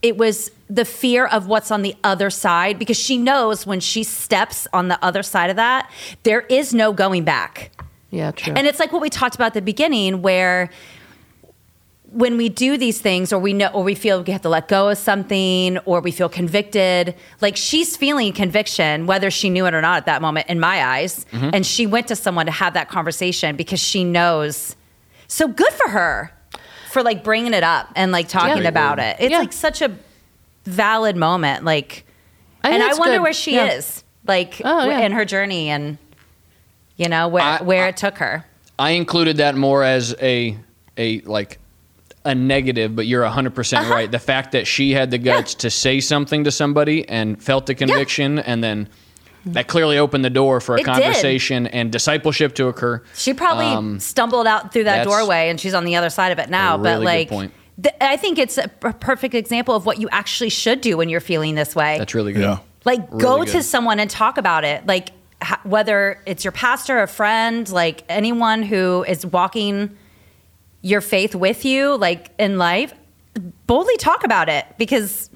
it 0.01 0.17
was 0.17 0.51
the 0.69 0.85
fear 0.85 1.25
of 1.27 1.47
what's 1.47 1.69
on 1.69 1.81
the 1.81 1.95
other 2.03 2.29
side 2.29 2.79
because 2.79 2.97
she 2.97 3.17
knows 3.17 3.65
when 3.65 3.79
she 3.79 4.03
steps 4.03 4.67
on 4.73 4.87
the 4.87 5.03
other 5.03 5.21
side 5.21 5.49
of 5.49 5.57
that, 5.57 5.91
there 6.23 6.41
is 6.41 6.73
no 6.73 6.93
going 6.93 7.23
back. 7.23 7.71
yeah, 8.09 8.31
true. 8.31 8.53
And 8.55 8.65
it's 8.67 8.79
like 8.79 8.91
what 8.91 9.01
we 9.01 9.09
talked 9.09 9.35
about 9.35 9.47
at 9.47 9.53
the 9.53 9.61
beginning, 9.61 10.21
where 10.21 10.69
when 12.11 12.35
we 12.35 12.49
do 12.49 12.77
these 12.77 12.99
things, 12.99 13.31
or 13.31 13.39
we 13.39 13.53
know, 13.53 13.67
or 13.67 13.83
we 13.83 13.95
feel 13.95 14.21
we 14.23 14.31
have 14.33 14.41
to 14.41 14.49
let 14.49 14.67
go 14.67 14.89
of 14.89 14.97
something, 14.97 15.77
or 15.79 16.01
we 16.01 16.11
feel 16.11 16.27
convicted, 16.27 17.15
like 17.39 17.55
she's 17.55 17.95
feeling 17.95 18.33
conviction, 18.33 19.05
whether 19.05 19.31
she 19.31 19.49
knew 19.49 19.65
it 19.65 19.73
or 19.73 19.81
not 19.81 19.97
at 19.97 20.05
that 20.07 20.21
moment, 20.21 20.47
in 20.49 20.59
my 20.59 20.83
eyes. 20.83 21.25
Mm-hmm. 21.31 21.51
And 21.53 21.65
she 21.65 21.85
went 21.85 22.07
to 22.07 22.15
someone 22.15 22.47
to 22.47 22.51
have 22.51 22.73
that 22.73 22.89
conversation 22.89 23.55
because 23.55 23.79
she 23.79 24.03
knows. 24.03 24.75
So 25.27 25.47
good 25.47 25.71
for 25.71 25.89
her 25.89 26.33
for 26.91 27.03
like 27.03 27.23
bringing 27.23 27.53
it 27.53 27.63
up 27.63 27.89
and 27.95 28.11
like 28.11 28.27
talking 28.27 28.63
Yeah. 28.63 28.69
about 28.69 28.99
it. 28.99 29.17
It's 29.19 29.31
Yeah. 29.31 29.39
like 29.39 29.53
such 29.53 29.81
a 29.81 29.91
valid 30.65 31.15
moment. 31.15 31.63
Like, 31.65 32.05
I 32.63 32.71
and 32.71 32.83
I 32.83 32.93
wonder 32.93 33.15
good. 33.17 33.21
where 33.23 33.33
she 33.33 33.55
Yeah. 33.55 33.71
is, 33.73 34.03
like 34.27 34.61
Oh, 34.63 34.85
yeah. 34.87 34.99
in 34.99 35.11
her 35.13 35.25
journey, 35.25 35.69
and 35.69 35.97
you 36.97 37.07
know 37.09 37.27
where 37.27 37.43
I- 37.43 37.61
where 37.63 37.85
I- 37.85 37.89
it 37.89 37.97
took 37.97 38.17
her. 38.19 38.45
I 38.77 38.91
included 38.91 39.37
that 39.37 39.55
more 39.55 39.83
as 39.83 40.15
a 40.21 40.57
a 40.97 41.21
like 41.21 41.57
a 42.23 42.35
negative, 42.35 42.95
but 42.95 43.07
you're 43.07 43.23
100% 43.25 43.81
Uh-huh. 43.85 43.93
right. 43.95 44.11
The 44.11 44.19
fact 44.19 44.51
that 44.51 44.67
she 44.67 44.91
had 44.91 45.09
the 45.09 45.17
guts 45.17 45.55
to 45.55 45.71
say 45.71 45.99
something 45.99 46.43
to 46.43 46.51
somebody 46.51 47.07
and 47.09 47.41
felt 47.41 47.65
the 47.65 47.73
conviction 47.73 48.37
and 48.37 48.63
then 48.63 48.87
that 49.45 49.67
clearly 49.67 49.97
opened 49.97 50.23
the 50.23 50.29
door 50.29 50.59
for 50.61 50.75
a 50.75 50.79
It 50.81 50.85
did. 50.85 50.93
conversation 50.93 51.67
and 51.67 51.91
discipleship 51.91 52.53
to 52.55 52.67
occur. 52.67 53.01
She 53.15 53.33
probably 53.33 53.65
Um, 53.65 53.99
stumbled 53.99 54.47
out 54.47 54.71
through 54.73 54.83
that 54.85 55.03
doorway, 55.03 55.49
and 55.49 55.59
she's 55.59 55.73
on 55.73 55.83
the 55.85 55.95
other 55.95 56.09
side 56.09 56.31
of 56.31 56.39
it 56.39 56.49
now. 56.49 56.75
a 56.75 56.77
but 56.77 56.83
really 56.83 56.99
good 56.99 57.05
like, 57.05 57.29
point. 57.29 57.53
th- 57.81 57.95
I 58.01 58.17
think 58.17 58.37
it's 58.37 58.57
a 58.57 58.67
p- 58.67 58.89
perfect 58.99 59.33
example 59.33 59.75
of 59.75 59.85
what 59.85 59.99
you 59.99 60.07
actually 60.11 60.49
should 60.49 60.81
do 60.81 60.97
when 60.97 61.09
you're 61.09 61.19
feeling 61.21 61.55
this 61.55 61.75
way. 61.75 61.97
That's 61.97 62.13
really 62.13 62.33
good. 62.33 62.43
Yeah. 62.43 62.57
like 62.85 63.09
go 63.11 63.35
really 63.35 63.47
to 63.51 63.61
someone 63.63 63.99
and 63.99 64.09
talk 64.09 64.37
about 64.39 64.63
it. 64.63 64.85
Like 64.87 65.09
h- 65.43 65.57
whether 65.63 66.19
it's 66.25 66.43
your 66.43 66.51
pastor, 66.51 67.01
a 67.01 67.07
friend, 67.07 67.69
like 67.69 68.03
anyone 68.09 68.63
who 68.63 69.03
is 69.07 69.23
walking 69.25 69.95
your 70.81 71.01
faith 71.01 71.35
with 71.35 71.63
you, 71.65 71.95
like 71.97 72.29
in 72.39 72.57
life, 72.57 72.93
boldly 73.67 73.95
talk 73.97 74.23
about 74.23 74.49
it 74.49 74.65
because 74.79 75.29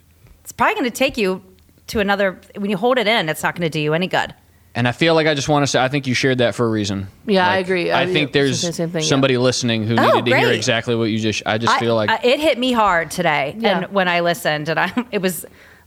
it's 0.43 0.51
probably 0.51 0.73
going 0.75 0.85
to 0.85 0.89
take 0.91 1.17
you 1.17 1.41
to 1.87 1.99
another. 1.99 2.39
When 2.55 2.69
you 2.69 2.77
hold 2.77 2.97
it 2.97 3.07
in, 3.07 3.29
it's 3.29 3.43
not 3.43 3.55
going 3.55 3.63
to 3.63 3.69
do 3.69 3.79
you 3.79 3.93
any 3.93 4.07
good. 4.07 4.33
And 4.77 4.89
I 4.89 4.91
feel 4.91 5.15
like 5.15 5.25
I 5.25 5.33
just 5.35 5.47
want 5.47 5.63
to 5.63 5.67
say, 5.67 5.81
I 5.81 5.87
think 5.87 6.05
you 6.05 6.13
shared 6.13 6.39
that 6.39 6.53
for 6.53 6.65
a 6.65 6.69
reason. 6.69 7.07
Yeah, 7.25 7.47
I 7.47 7.57
agree. 7.57 7.91
I, 7.91 8.01
I- 8.01 8.05
think 8.07 8.29
yeah, 8.29 8.33
there's 8.33 8.61
the 8.61 8.73
same 8.73 8.89
thing, 8.89 9.03
yeah. 9.03 9.07
somebody 9.07 9.37
listening 9.37 9.83
who 9.87 9.95
Oh, 9.97 10.05
needed 10.19 10.31
to 10.31 10.37
hear 10.37 10.51
exactly 10.51 10.95
what 10.95 11.05
you 11.05 11.17
just. 11.19 11.43
I 11.45 11.57
just 11.57 11.77
feel 11.79 11.95
like 11.95 12.09
I, 12.09 12.19
it 12.23 12.39
hit 12.41 12.57
me 12.59 12.73
hard 12.73 13.09
today, 13.09 13.55
Yeah. 13.57 13.83
and 13.83 13.93
when 13.93 14.09
I 14.09 14.19
listened, 14.19 14.67
and 14.67 14.77
I, 14.79 14.91
it 15.11 15.21
was 15.21 15.45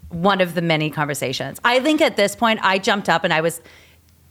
one 0.09 0.41
of 0.41 0.55
the 0.55 0.63
many 0.63 0.89
conversations. 0.89 1.61
I 1.65 1.81
think 1.81 2.01
at 2.01 2.17
this 2.17 2.35
point, 2.35 2.61
I 2.63 2.79
jumped 2.79 3.11
up 3.11 3.25
and 3.25 3.33
I 3.35 3.43
was 3.43 3.61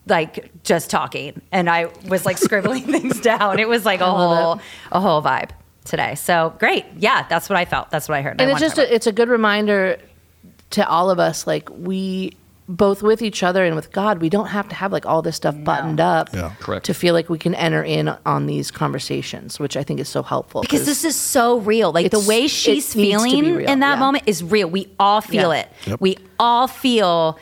like 0.07 0.51
just 0.63 0.89
talking, 0.89 1.39
and 1.51 1.69
I 1.69 1.85
was 2.07 2.25
like 2.25 2.39
scribbling 2.39 2.83
things 2.91 3.19
down. 3.21 3.59
It 3.59 3.69
was 3.69 3.85
like 3.85 3.99
a 4.01 4.05
love 4.05 4.59
whole 4.59 4.61
a 4.91 4.99
whole 4.99 5.21
vibe 5.21 5.51
today. 5.83 6.15
So 6.15 6.55
great, 6.57 6.85
yeah, 6.97 7.27
that's 7.29 7.47
what 7.47 7.57
I 7.57 7.65
felt. 7.65 7.91
That's 7.91 8.09
what 8.09 8.17
I 8.17 8.23
heard. 8.23 8.41
and 8.41 8.49
I 8.49 8.53
it's 8.53 8.59
just 8.59 8.79
a, 8.79 8.91
it's 8.91 9.05
a 9.05 9.11
good 9.11 9.29
reminder 9.29 9.99
to 10.71 10.87
all 10.87 11.09
of 11.09 11.19
us 11.19 11.47
like 11.47 11.69
we 11.71 12.33
both 12.69 13.01
with 13.01 13.21
each 13.21 13.43
other 13.43 13.63
and 13.63 13.75
with 13.77 13.91
god 13.93 14.19
we 14.19 14.27
don't 14.29 14.47
have 14.47 14.67
to 14.67 14.75
have 14.75 14.91
like 14.91 15.05
all 15.05 15.21
this 15.21 15.37
stuff 15.37 15.55
buttoned 15.63 16.01
up 16.01 16.27
Yeah. 16.33 16.51
Correct. 16.59 16.85
to 16.87 16.93
feel 16.93 17.13
like 17.13 17.29
we 17.29 17.37
can 17.37 17.55
enter 17.55 17.81
in 17.81 18.09
on 18.25 18.45
these 18.45 18.71
conversations 18.71 19.57
which 19.59 19.77
i 19.77 19.83
think 19.83 20.01
is 20.01 20.09
so 20.09 20.21
helpful 20.21 20.61
because 20.61 20.85
this 20.85 21.05
is 21.05 21.15
so 21.15 21.59
real. 21.59 21.93
Like 21.93 22.11
the 22.11 22.19
way 22.19 22.47
she's 22.47 22.67
needs 22.75 22.89
to 22.91 22.97
be 22.97 23.11
feeling 23.11 23.55
real, 23.55 23.69
in 23.69 23.79
that 23.79 23.93
yeah. 23.95 23.99
moment 23.99 24.25
is 24.27 24.43
real. 24.43 24.69
We 24.69 24.89
all 24.99 25.21
feel 25.21 25.53
Yeah. 25.53 25.61
it. 25.61 25.71
Yep. 25.85 26.01
We 26.01 26.17
all 26.39 26.67
feel. 26.67 27.39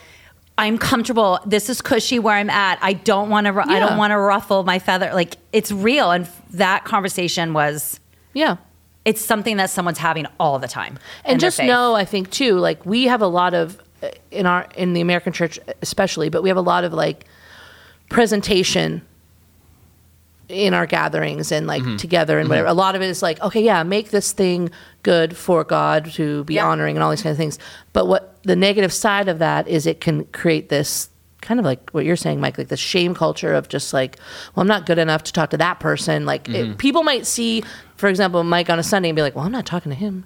I'm 0.58 0.78
comfortable. 0.78 1.40
This 1.46 1.70
is 1.70 1.82
cushy 1.82 2.18
where 2.20 2.36
I'm 2.36 2.50
at. 2.50 2.78
I 2.82 2.94
don't 2.94 3.30
want 3.30 3.48
to. 3.48 3.54
I 3.54 3.74
Yeah. 3.74 3.80
don't 3.80 3.98
want 3.98 4.12
to 4.12 4.18
ruffle 4.20 4.64
my 4.64 4.78
feather. 4.80 5.12
Like 5.14 5.36
it's 5.52 5.72
real, 5.72 6.12
and 6.12 6.28
that 6.52 6.86
conversation 6.86 7.54
was. 7.54 8.00
yeah 8.34 8.58
It's 9.06 9.22
something 9.22 9.58
that 9.58 9.70
someone's 9.70 10.00
having 10.00 10.26
all 10.40 10.58
the 10.60 10.68
time. 10.68 10.98
and 11.24 11.40
just 11.40 11.60
know 11.62 11.94
i 11.96 12.04
think 12.06 12.30
too 12.32 12.58
like 12.58 12.86
we 12.86 13.06
have 13.06 13.22
a 13.22 13.28
lot 13.28 13.54
of 13.54 13.80
uh, 14.04 14.10
in 14.32 14.46
our 14.46 14.68
in 14.76 14.94
the 14.94 15.02
american 15.02 15.32
church 15.32 15.60
especially 15.82 16.30
but 16.30 16.42
we 16.44 16.50
have 16.50 16.58
a 16.58 16.68
lot 16.74 16.84
of 16.84 16.92
like 16.94 17.26
presentation 18.10 19.02
in 20.48 20.74
our 20.76 20.86
gatherings 20.86 21.52
and 21.52 21.66
like 21.66 21.82
Mm-hmm. 21.82 21.98
together 21.98 22.38
and 22.40 22.48
whatever 22.50 22.68
a 22.68 22.74
lot 22.74 22.96
of 22.96 23.02
it 23.02 23.10
is 23.10 23.22
like 23.24 23.42
okay 23.42 23.62
yeah 23.64 23.82
make 23.84 24.10
this 24.12 24.32
thing 24.32 24.70
good 25.04 25.36
for 25.36 25.64
god 25.64 26.06
to 26.14 26.44
be 26.44 26.56
Yeah. 26.56 26.68
honoring 26.68 26.96
and 26.96 27.04
all 27.04 27.10
these 27.10 27.24
kind 27.24 27.32
of 27.32 27.38
things 27.38 27.58
but 27.94 28.06
what 28.08 28.38
the 28.44 28.56
negative 28.56 28.94
side 28.94 29.28
of 29.28 29.40
that 29.40 29.68
is 29.68 29.88
it 29.88 30.00
can 30.02 30.26
create 30.26 30.70
this 30.70 31.10
kind 31.46 31.60
of 31.60 31.66
like 31.66 31.90
what 31.92 32.04
you're 32.06 32.16
saying 32.16 32.40
mike 32.42 32.58
like 32.58 32.68
the 32.68 32.78
shame 32.78 33.14
culture 33.16 33.54
of 33.54 33.70
just 33.70 33.94
like 33.94 34.18
well 34.56 34.62
i'm 34.62 34.68
not 34.68 34.86
good 34.86 34.98
enough 34.98 35.24
to 35.24 35.32
talk 35.32 35.50
to 35.52 35.58
that 35.58 35.80
person 35.80 36.26
like 36.26 36.44
Mm-hmm. 36.46 36.72
it, 36.74 36.78
people 36.78 37.04
might 37.04 37.26
see 37.26 37.64
for 37.96 38.10
example 38.10 38.44
mike 38.44 38.70
on 38.70 38.80
a 38.80 38.84
sunday 38.84 39.10
and 39.10 39.16
be 39.16 39.22
like 39.22 39.36
well 39.36 39.46
i'm 39.46 39.52
not 39.52 39.66
talking 39.66 39.92
to 39.92 39.96
him 39.98 40.26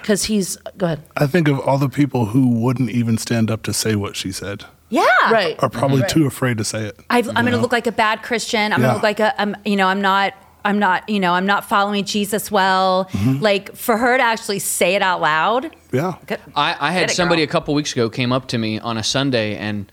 because 0.00 0.24
he's 0.24 0.56
go 0.78 0.86
ahead 0.86 1.02
I 1.16 1.26
think 1.26 1.46
of 1.48 1.60
all 1.60 1.78
the 1.78 1.88
people 1.90 2.26
who 2.26 2.48
wouldn't 2.48 2.90
even 2.90 3.18
stand 3.18 3.50
up 3.50 3.62
to 3.64 3.72
say 3.72 3.94
what 3.96 4.16
she 4.16 4.32
said 4.32 4.64
Yeah. 4.88 5.04
right 5.30 5.56
are 5.62 5.68
probably 5.70 6.02
too 6.08 6.26
afraid 6.26 6.56
to 6.58 6.64
say 6.64 6.86
it. 6.86 6.98
I've, 7.10 7.28
I'm 7.28 7.44
going 7.44 7.52
to 7.52 7.58
look 7.58 7.72
like 7.72 7.86
a 7.86 7.92
bad 7.92 8.22
Christian. 8.22 8.72
I'm 8.72 8.80
going 8.80 8.90
to 8.90 8.94
look 8.94 9.02
like 9.02 9.20
a, 9.20 9.38
I'm, 9.40 9.56
you 9.64 9.76
know, 9.76 9.88
I'm 9.88 10.00
not, 10.00 10.32
I'm 10.64 10.78
not, 10.78 11.08
you 11.08 11.20
know, 11.20 11.32
I'm 11.34 11.46
not 11.46 11.64
following 11.68 12.04
Jesus 12.04 12.50
well. 12.50 13.06
Mm-hmm. 13.12 13.42
Like 13.42 13.74
for 13.76 13.96
her 13.98 14.16
to 14.16 14.22
actually 14.22 14.58
say 14.60 14.94
it 14.94 15.02
out 15.02 15.20
loud. 15.20 15.74
Yeah. 15.92 16.14
I, 16.56 16.76
I 16.80 16.90
had 16.92 17.10
it, 17.10 17.14
somebody 17.14 17.42
girl. 17.42 17.50
a 17.50 17.52
couple 17.52 17.74
weeks 17.74 17.92
ago 17.92 18.08
came 18.08 18.32
up 18.32 18.48
to 18.48 18.58
me 18.58 18.78
on 18.78 18.96
a 18.96 19.02
Sunday 19.02 19.56
and 19.56 19.90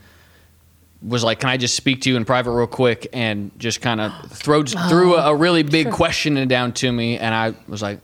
was 1.01 1.23
like, 1.23 1.39
"Can 1.39 1.49
I 1.49 1.57
just 1.57 1.75
speak 1.75 2.01
to 2.01 2.09
you 2.09 2.15
in 2.17 2.25
private 2.25 2.51
real 2.51 2.67
quick?" 2.67 3.07
And 3.13 3.51
just 3.57 3.81
kind 3.81 3.99
of 4.01 4.11
threw 4.31 4.63
threw 4.65 5.15
a, 5.15 5.31
a 5.31 5.35
really 5.35 5.63
big 5.63 5.91
question 5.91 6.47
down 6.47 6.73
to 6.73 6.91
me, 6.91 7.17
and 7.17 7.33
I 7.33 7.53
was 7.67 7.81
like, 7.81 7.99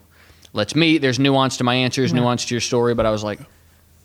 let's 0.54 0.76
meet. 0.76 1.00
There's 1.00 1.20
nuance 1.20 1.58
to 1.58 1.64
my 1.64 1.76
answers, 1.76 2.14
nuance 2.14 2.46
to 2.46 2.54
your 2.56 2.62
story, 2.62 2.96
but 2.96 3.06
I 3.06 3.12
was 3.12 3.24
like, 3.24 3.40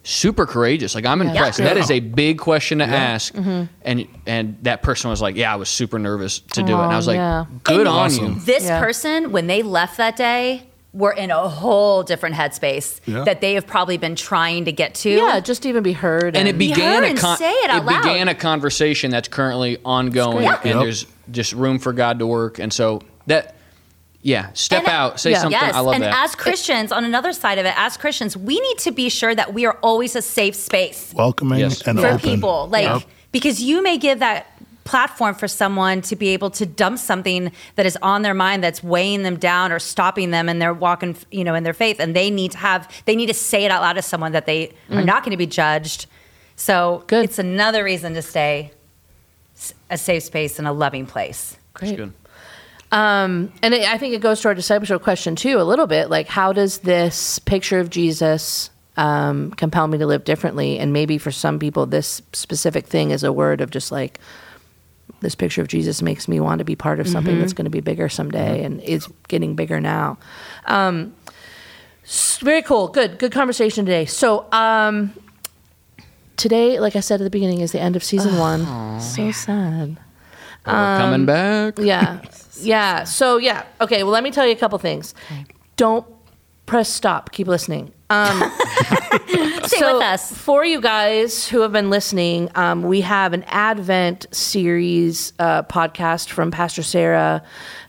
super 0.05 0.45
courageous. 0.47 0.95
Like 0.95 1.07
I'm 1.07 1.23
impressed. 1.23 1.59
Yeah. 1.61 1.67
That 1.67 1.77
is 1.79 1.91
a 1.91 2.01
big 2.01 2.39
question 2.39 2.79
to 2.79 2.85
ask. 2.85 3.33
Mm-hmm. 3.35 3.73
And 3.83 4.09
and 4.27 4.59
that 4.63 4.83
person 4.83 5.09
was 5.11 5.23
like, 5.23 5.37
yeah, 5.37 5.53
I 5.53 5.57
was 5.57 5.69
super 5.69 5.99
nervous 5.99 6.41
to 6.41 6.63
do 6.63 6.73
it. 6.79 6.83
And 6.83 6.93
I 6.93 6.97
was 6.97 7.09
Oh, 7.09 7.13
like, 7.13 7.17
yeah. 7.19 7.45
good 7.65 7.81
And 7.81 7.89
on 7.89 8.07
Awesome. 8.07 8.35
you. 8.35 8.41
This 8.41 8.65
Yeah. 8.65 8.81
person, 8.81 9.33
when 9.33 9.47
they 9.47 9.63
left 9.63 9.97
that 9.97 10.17
day, 10.17 10.65
were 10.93 11.13
in 11.13 11.31
a 11.31 11.49
whole 11.49 12.03
different 12.03 12.35
headspace 12.35 13.01
Yeah. 13.07 13.25
that 13.25 13.41
they 13.41 13.55
have 13.55 13.67
probably 13.67 13.97
been 13.97 14.15
trying 14.15 14.67
to 14.67 14.73
get 14.73 14.95
to. 14.97 15.11
Yeah, 15.11 15.41
just 15.41 15.65
even 15.65 15.83
be 15.83 15.93
heard. 15.95 16.37
And 16.37 16.47
it 16.47 16.59
Be 16.59 16.69
began 16.69 16.97
heard 16.97 17.05
a 17.05 17.07
and 17.09 17.19
con- 17.19 17.39
say 17.39 17.51
it 17.51 17.71
out 17.71 17.87
loud. 17.87 18.03
began 18.03 18.29
a 18.29 18.35
conversation 18.35 19.11
that's 19.11 19.29
currently 19.29 19.79
ongoing, 19.85 20.43
Yeah. 20.45 20.57
and 20.63 20.75
Yep. 20.75 20.83
there's 20.83 21.07
just 21.31 21.55
room 21.55 21.79
for 21.79 21.95
God 21.95 22.19
to 22.19 22.27
work. 22.27 22.59
And 22.59 22.71
so 22.71 23.01
that, 23.27 23.55
yeah, 24.21 24.49
step 24.53 24.81
And- 24.81 24.89
out, 24.93 25.19
say 25.19 25.31
Yeah. 25.31 25.39
something. 25.41 25.59
Yes, 25.63 25.75
I 25.75 25.81
love 25.81 25.95
and 25.95 26.03
that. 26.05 26.09
And 26.09 26.25
as 26.25 26.35
Christians, 26.35 26.93
on 26.93 27.07
another 27.07 27.33
side 27.33 27.57
of 27.57 27.65
it, 27.65 27.73
as 27.79 27.97
Christians, 27.97 28.37
we 28.37 28.61
need 28.61 28.79
to 28.81 28.91
be 28.93 29.09
sure 29.09 29.35
that 29.35 29.55
we 29.55 29.65
are 29.65 29.79
always 29.83 30.15
a 30.15 30.21
safe 30.23 30.55
space 30.55 31.11
welcoming 31.15 31.61
Yes. 31.61 31.81
and 31.87 31.99
for 31.99 32.07
open. 32.07 32.19
people. 32.21 32.69
Like 32.71 32.85
Yep. 32.85 33.03
because 33.33 33.63
you 33.63 33.83
may 33.83 33.97
give 33.97 34.19
that 34.19 34.45
platform 34.85 35.35
for 35.35 35.49
someone 35.49 36.01
to 36.03 36.17
be 36.17 36.29
able 36.29 36.51
to 36.51 36.67
dump 36.67 36.99
something 36.99 37.53
that 37.77 37.87
is 37.87 37.97
on 38.03 38.23
their 38.23 38.35
mind 38.35 38.63
that's 38.63 38.83
weighing 38.83 39.23
them 39.23 39.37
down 39.37 39.73
or 39.73 39.79
stopping 39.79 40.31
them 40.31 40.49
and 40.49 40.61
they're 40.61 40.75
walking 40.75 41.17
you 41.31 41.45
know 41.45 41.55
in 41.55 41.63
their 41.63 41.73
faith 41.75 42.01
and 42.01 42.17
they 42.17 42.31
need 42.31 42.51
to 42.53 42.59
have 42.59 42.91
they 43.05 43.15
need 43.15 43.27
to 43.27 43.35
say 43.35 43.65
it 43.65 43.71
out 43.71 43.83
loud 43.83 43.95
to 43.95 44.03
someone 44.03 44.33
that 44.33 44.47
they 44.47 44.73
are 44.91 45.03
not 45.03 45.23
going 45.23 45.31
to 45.31 45.37
be 45.37 45.47
judged 45.47 46.07
so 46.57 47.05
Good. 47.07 47.25
it's 47.25 47.39
another 47.39 47.85
reason 47.85 48.15
to 48.15 48.23
stay 48.23 48.73
a 49.91 49.97
safe 49.99 50.25
space 50.25 50.59
and 50.59 50.67
a 50.67 50.73
loving 50.73 51.07
place 51.07 51.57
That's 51.79 51.93
good. 51.93 52.13
Um, 52.93 53.51
and 53.63 53.73
it, 53.73 53.89
I 53.89 53.97
think 53.97 54.15
it 54.15 54.21
goes 54.21 54.43
to 54.43 54.49
our 54.49 54.55
discipleship 54.55 55.03
question 55.03 55.35
too, 55.35 55.59
a 55.59 55.65
little 55.65 55.87
bit. 55.87 56.11
Like, 56.11 56.29
how 56.29 56.53
does 56.53 56.79
this 56.79 57.39
picture 57.39 57.81
of 57.81 57.89
Jesus 57.89 58.69
um, 58.99 59.51
compel 59.53 59.87
me 59.89 59.97
to 59.97 60.07
live 60.07 60.25
differently? 60.25 60.79
And 60.79 60.93
maybe 60.93 61.17
for 61.17 61.33
some 61.33 61.59
people, 61.59 61.87
this 61.87 62.21
specific 62.35 62.87
thing 62.87 63.11
is 63.11 63.25
a 63.25 63.33
word 63.33 63.63
of 63.63 63.71
just 63.71 63.91
like, 63.91 64.21
this 65.23 65.35
picture 65.35 65.63
of 65.63 65.69
Jesus 65.69 66.03
makes 66.03 66.29
me 66.29 66.39
want 66.41 66.59
to 66.59 66.65
be 66.65 66.77
part 66.77 67.01
of 67.01 67.09
something 67.09 67.39
that's 67.39 67.53
going 67.55 67.65
to 67.65 67.71
be 67.71 67.81
bigger 67.81 68.09
someday 68.09 68.63
and 68.65 68.81
it's 68.85 69.09
getting 69.29 69.57
bigger 69.57 69.81
now. 69.81 70.19
Um, 70.67 71.15
very 72.41 72.63
cool. 72.63 72.89
Good. 72.89 73.19
Good 73.19 73.33
conversation 73.33 73.87
today. 73.87 74.05
So, 74.05 74.47
um, 74.53 75.13
today, 76.37 76.79
like 76.81 76.97
I 76.97 77.01
said 77.01 77.21
at 77.21 77.25
the 77.25 77.31
beginning, 77.31 77.61
is 77.61 77.73
the 77.73 77.81
end 77.81 77.97
of 77.97 78.03
season 78.05 78.37
one. 78.39 79.01
So 79.01 79.31
sad. 79.33 79.99
But 80.65 80.75
we're 80.75 80.79
Um, 80.95 81.01
coming 81.01 81.27
back. 81.27 81.79
Yeah. 81.79 82.21
Yeah. 82.61 83.05
So 83.05 83.39
yeah. 83.39 83.65
Okay. 83.81 84.05
Well, 84.05 84.13
let 84.13 84.23
me 84.23 84.31
tell 84.31 84.47
you 84.47 84.53
a 84.53 84.57
couple 84.57 84.79
things. 84.79 85.15
Don't 85.77 86.07
press 86.67 86.89
stop. 86.89 87.33
Keep 87.33 87.49
listening. 87.49 87.91
Um, 88.09 88.39
stay 89.67 89.79
so 89.79 89.95
with 89.95 90.03
us 90.03 90.33
For 90.37 90.65
you 90.65 90.81
guys 90.81 91.47
who 91.49 91.61
have 91.61 91.73
been 91.73 91.91
listening, 91.91 92.51
um, 92.55 92.83
we 92.83 93.01
have 93.03 93.33
an 93.33 93.45
Advent 93.45 94.27
series 94.31 95.33
uh, 95.39 95.63
podcast 95.65 96.31
from 96.31 96.51
Pastor 96.51 96.83
Sarah 96.83 97.43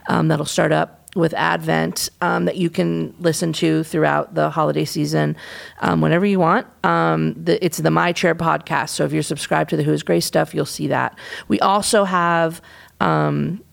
um, 0.08 0.28
that'll 0.28 0.46
start 0.46 0.72
up 0.72 1.10
with 1.16 1.34
Advent 1.34 2.10
um, 2.22 2.46
that 2.46 2.58
you 2.58 2.70
can 2.70 3.14
listen 3.20 3.54
to 3.54 3.84
throughout 3.84 4.34
the 4.34 4.50
holiday 4.50 4.86
season 4.86 5.36
um, 5.80 6.02
whenever 6.02 6.26
you 6.26 6.40
want. 6.40 6.66
Um, 6.84 7.34
the, 7.34 7.64
it's 7.64 7.78
the 7.78 7.92
My 7.92 8.12
Chair 8.12 8.36
podcast. 8.36 8.90
So 8.90 9.06
if 9.06 9.14
you're 9.14 9.22
subscribed 9.24 9.70
to 9.72 9.78
the 9.78 9.84
Who 9.84 9.94
is 9.94 10.04
Grace 10.04 10.26
stuff, 10.26 10.54
you'll 10.54 10.66
see 10.66 10.88
that. 10.88 11.18
We 11.48 11.60
also 11.60 12.04
have 12.04 12.62
um, 13.00 13.64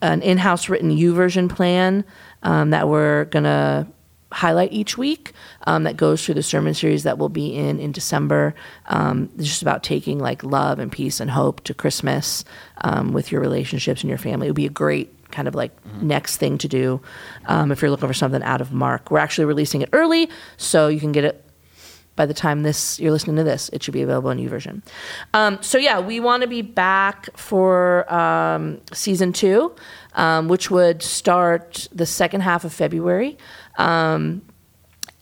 an 0.00 0.22
in-house 0.22 0.68
written 0.68 0.90
YouVersion 0.90 1.54
plan 1.54 2.04
um, 2.42 2.70
that 2.70 2.88
we're 2.88 3.26
gonna 3.26 3.86
highlight 4.32 4.72
each 4.72 4.96
week 4.96 5.32
um, 5.66 5.84
that 5.84 5.96
goes 5.96 6.24
through 6.24 6.34
the 6.34 6.42
sermon 6.42 6.74
series 6.74 7.02
that 7.02 7.18
we'll 7.18 7.28
be 7.28 7.54
in 7.54 7.80
in 7.80 7.92
December. 7.92 8.54
Um, 8.86 9.30
it's 9.36 9.48
just 9.48 9.62
about 9.62 9.82
taking 9.82 10.18
like 10.18 10.44
love 10.44 10.78
and 10.78 10.90
peace 10.90 11.20
and 11.20 11.30
hope 11.30 11.62
to 11.64 11.74
Christmas 11.74 12.44
um, 12.82 13.12
with 13.12 13.32
your 13.32 13.40
relationships 13.40 14.02
and 14.02 14.08
your 14.08 14.18
family. 14.18 14.46
It 14.46 14.50
would 14.50 14.56
be 14.56 14.66
a 14.66 14.70
great 14.70 15.16
kind 15.30 15.46
of 15.46 15.54
like 15.54 15.72
next 16.02 16.38
thing 16.38 16.58
to 16.58 16.68
do 16.68 17.00
um, 17.46 17.70
if 17.70 17.82
you're 17.82 17.90
looking 17.90 18.08
for 18.08 18.14
something 18.14 18.42
out 18.42 18.60
of 18.60 18.72
Mark. 18.72 19.10
We're 19.10 19.18
actually 19.18 19.44
releasing 19.44 19.82
it 19.82 19.88
early, 19.92 20.28
so 20.56 20.88
you 20.88 21.00
can 21.00 21.12
get 21.12 21.24
it 21.24 21.44
by 22.20 22.26
the 22.26 22.34
time 22.34 22.64
this 22.64 23.00
you're 23.00 23.12
listening 23.12 23.36
to 23.36 23.44
this, 23.44 23.70
it 23.72 23.82
should 23.82 23.94
be 23.94 24.02
available 24.02 24.28
in 24.28 24.36
YouVersion. 24.36 24.82
Um, 25.32 25.56
so 25.62 25.78
yeah, 25.78 26.00
we 26.00 26.20
want 26.20 26.42
to 26.42 26.48
be 26.48 26.60
back 26.60 27.34
for 27.34 28.12
um, 28.12 28.78
season 28.92 29.32
two, 29.32 29.74
um, 30.12 30.46
which 30.46 30.70
would 30.70 31.02
start 31.02 31.88
the 31.92 32.04
second 32.04 32.42
half 32.42 32.62
of 32.62 32.74
February. 32.74 33.38
Um, 33.80 34.42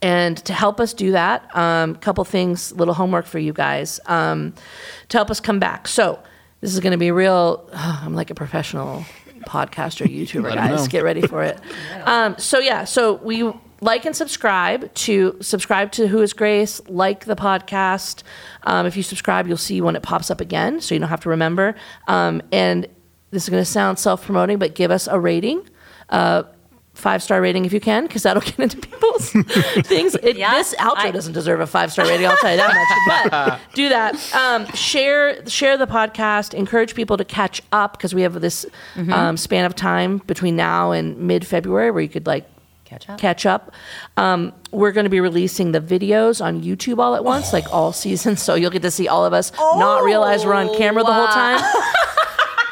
and 0.01 0.37
to 0.45 0.53
help 0.53 0.81
us 0.81 0.93
do 0.93 1.13
that, 1.13 1.49
a 1.55 1.61
um, 1.61 1.95
couple 1.97 2.25
things, 2.25 2.73
little 2.73 2.95
homework 2.95 3.27
for 3.27 3.39
you 3.39 3.53
guys 3.53 3.99
um, 4.07 4.55
to 5.09 5.19
help 5.19 5.31
us 5.31 5.41
come 5.41 5.59
back. 5.59 5.89
So 5.89 6.21
this 6.61 6.73
is 6.73 6.81
going 6.81 6.93
to 6.93 6.99
be 6.99 7.11
real. 7.11 7.69
I'm 7.73 8.15
like 8.15 8.31
a 8.31 8.35
professional 8.35 9.05
podcaster, 9.41 10.07
YouTuber, 10.19 10.55
guys. 10.55 10.89
Get 10.89 11.03
ready 11.05 11.23
for 11.23 11.43
it. 11.43 11.59
Um, 12.05 12.39
so 12.39 12.59
yeah, 12.59 12.85
so 12.85 13.15
we 13.15 13.53
like 13.83 14.07
and 14.07 14.17
subscribe 14.17 14.93
to 14.95 15.37
subscribe 15.43 15.93
to 15.93 16.07
Who 16.09 16.23
Is 16.23 16.33
Grace. 16.33 16.81
Like 16.89 17.27
the 17.27 17.37
podcast. 17.37 18.23
Um, 18.63 18.87
if 18.87 18.97
you 18.97 19.03
subscribe, 19.03 19.47
you'll 19.47 19.59
see 19.59 19.83
when 19.83 19.95
it 19.95 20.03
pops 20.03 20.31
up 20.31 20.41
again, 20.41 20.81
so 20.81 20.95
you 20.95 21.01
don't 21.01 21.11
have 21.11 21.21
to 21.21 21.29
remember. 21.29 21.75
Um, 22.07 22.41
and 22.51 22.87
this 23.31 23.43
is 23.43 23.51
going 23.51 23.61
to 23.61 23.71
sound 23.71 23.99
self 23.99 24.25
promoting, 24.25 24.59
but 24.59 24.75
give 24.75 24.91
us 24.91 25.07
a 25.07 25.21
rating. 25.21 25.69
Uh, 26.09 26.45
Five 26.99 27.23
star 27.23 27.41
rating 27.41 27.65
if 27.65 27.73
you 27.73 27.79
can, 27.81 28.03
because 28.07 28.25
that'll 28.25 28.43
get 28.51 28.59
into 28.59 28.77
people's 28.77 29.31
things. 29.87 30.17
It, 30.17 30.37
Yeah, 30.37 30.55
this 30.55 30.75
outro 30.81 30.97
I- 30.97 31.11
doesn't 31.13 31.33
deserve 31.33 31.61
a 31.61 31.67
five 31.67 31.93
star 31.93 32.05
rating. 32.07 32.27
I'll 32.27 32.37
tell 32.39 32.51
you 32.51 32.57
that 32.57 32.75
much. 32.75 33.31
But 33.31 33.61
do 33.75 33.89
that. 33.89 34.35
Um, 34.35 34.67
share 34.75 35.47
share 35.49 35.77
the 35.79 35.87
podcast. 35.87 36.55
Encourage 36.55 36.95
people 36.97 37.17
to 37.17 37.25
catch 37.25 37.63
up 37.73 37.93
because 37.97 38.15
we 38.15 38.23
have 38.23 38.41
this 38.41 38.67
Mm-hmm. 38.97 39.13
um, 39.13 39.37
span 39.37 39.65
of 39.65 39.75
time 39.77 40.19
between 40.27 40.57
now 40.57 40.91
and 40.91 41.17
mid 41.19 41.47
February 41.47 41.91
where 41.93 42.03
you 42.03 42.09
could 42.09 42.27
like 42.27 42.45
Catch 42.85 43.11
up. 43.11 43.19
Catch 43.21 43.45
up. 43.47 43.73
Um, 44.17 44.55
we're 44.73 44.93
going 44.93 45.05
to 45.05 45.11
be 45.11 45.21
releasing 45.21 45.73
the 45.73 45.81
videos 45.81 46.43
on 46.43 46.63
YouTube 46.63 46.99
all 46.99 47.15
at 47.15 47.23
once, 47.23 47.53
like 47.53 47.71
all 47.71 47.93
seasons. 47.93 48.41
So 48.43 48.55
you'll 48.55 48.71
get 48.71 48.81
to 48.81 48.91
see 48.91 49.07
all 49.09 49.27
of 49.27 49.35
us 49.35 49.53
not 49.59 50.03
realize 50.05 50.47
we're 50.47 50.55
on 50.55 50.75
camera 50.75 51.05
the 51.05 51.13
whole 51.13 51.27
time. 51.29 51.61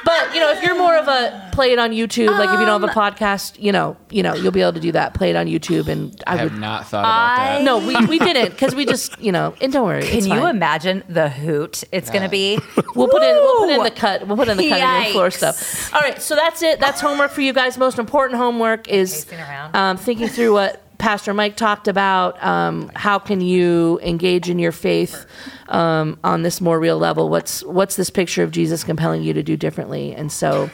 But 0.06 0.32
you 0.34 0.40
know, 0.40 0.50
if 0.52 0.62
you're 0.62 0.78
more 0.78 0.96
of 0.96 1.08
a 1.08 1.50
play 1.52 1.72
it 1.72 1.78
on 1.78 1.90
YouTube, 1.90 2.28
like 2.38 2.48
if 2.50 2.60
you 2.60 2.64
don't 2.64 2.80
have 2.80 2.84
a 2.84 2.94
podcast, 2.94 3.60
you 3.60 3.72
know, 3.72 3.96
you 4.08 4.22
know, 4.22 4.34
you'll 4.34 4.52
be 4.52 4.60
able 4.62 4.72
to 4.74 4.80
do 4.80 4.92
that. 4.92 5.12
Play 5.14 5.30
it 5.30 5.36
on 5.36 5.46
YouTube, 5.46 5.88
and 5.88 6.22
I, 6.28 6.34
I 6.34 6.36
have 6.36 6.52
would. 6.52 6.60
not 6.60 6.86
thought 6.86 7.00
about 7.00 7.10
I- 7.40 7.58
that. 7.58 7.62
No, 7.64 7.78
we, 7.84 7.96
we 8.06 8.18
didn't 8.20 8.50
because 8.50 8.74
we 8.74 8.86
just 8.86 9.18
you 9.20 9.32
know. 9.32 9.54
And 9.60 9.72
don't 9.72 9.84
worry, 9.84 10.02
can 10.06 10.18
it's 10.18 10.26
you 10.26 10.34
fine. 10.36 10.54
imagine 10.56 11.02
the 11.08 11.28
hoot 11.28 11.82
it's 11.92 12.08
going 12.10 12.22
to 12.22 12.28
be 12.28 12.58
We'll 12.94 13.08
put 13.08 13.22
in 13.22 13.34
we'll 13.34 13.58
put 13.66 13.70
in 13.70 13.82
the 13.82 13.90
cut. 13.90 14.26
We'll 14.28 14.36
put 14.36 14.48
in 14.48 14.56
the 14.56 14.68
cut 14.68 14.78
cutting 14.80 15.04
room 15.04 15.12
floor 15.12 15.30
stuff. 15.32 15.92
All 15.92 16.00
right, 16.00 16.22
so 16.22 16.34
that's 16.36 16.62
it. 16.62 16.78
That's 16.80 17.00
homework 17.00 17.32
for 17.32 17.40
you 17.40 17.52
guys. 17.52 17.76
Most 17.76 17.98
important 17.98 18.38
homework 18.38 18.88
is 18.88 19.24
Pacing 19.24 19.40
around. 19.40 19.74
um, 19.76 19.96
thinking 19.96 20.28
through 20.28 20.52
what 20.52 20.82
Pastor 20.98 21.32
Mike 21.34 21.56
talked 21.56 21.88
about. 21.88 22.42
Um, 22.44 22.90
how 22.94 23.18
can 23.18 23.40
you 23.40 23.98
engage 24.02 24.48
in 24.50 24.58
your 24.58 24.72
faith 24.72 25.26
um, 25.68 26.18
on 26.24 26.42
this 26.42 26.60
more 26.60 26.78
real 26.80 26.98
level? 26.98 27.28
What's 27.28 27.62
what's 27.64 27.96
this 27.96 28.10
picture 28.10 28.42
of 28.42 28.50
Jesus 28.50 28.84
compelling 28.84 29.22
you 29.22 29.32
to 29.34 29.42
do 29.42 29.56
differently? 29.56 30.14
And 30.14 30.30
so. 30.32 30.70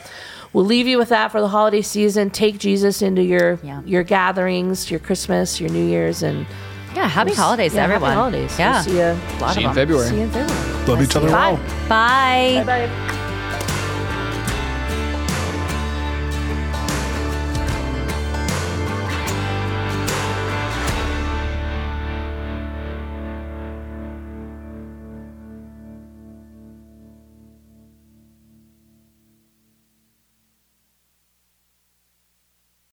We'll 0.55 0.66
leave 0.66 0.87
you 0.87 0.99
with 0.99 1.09
that 1.09 1.33
for 1.33 1.41
the 1.41 1.49
holiday 1.49 1.81
season. 1.81 2.29
Take 2.29 2.59
Jesus 2.59 3.01
into 3.01 3.23
your 3.23 3.59
Yeah. 3.64 3.81
your 3.87 4.03
gatherings, 4.03 4.91
your 4.91 5.01
Christmas, 5.01 5.59
your 5.59 5.70
New 5.70 5.87
Year's, 5.87 6.23
and 6.23 6.45
yeah 6.95 7.09
happy 7.09 7.33
holidays 7.33 7.73
yeah, 7.73 7.87
to 7.87 7.95
everyone 7.95 8.11
happy 8.11 8.20
holidays. 8.20 8.59
yeah 8.59 8.75
We'll 8.75 8.83
see 8.85 8.91
you. 8.99 9.01
a 9.01 9.41
lot 9.41 9.55
See 9.55 9.61
of 9.61 9.62
you 9.62 9.68
in. 9.70 9.75
February. 9.75 10.09
See 10.09 10.16
you 10.16 10.23
in 10.25 10.31
February. 10.31 10.87
Love 10.89 11.03
each 11.03 11.16
other 11.16 11.31
Bye. 11.31 11.57
bye 11.89 12.62
Bye 12.66 12.87
bye. 12.87 13.18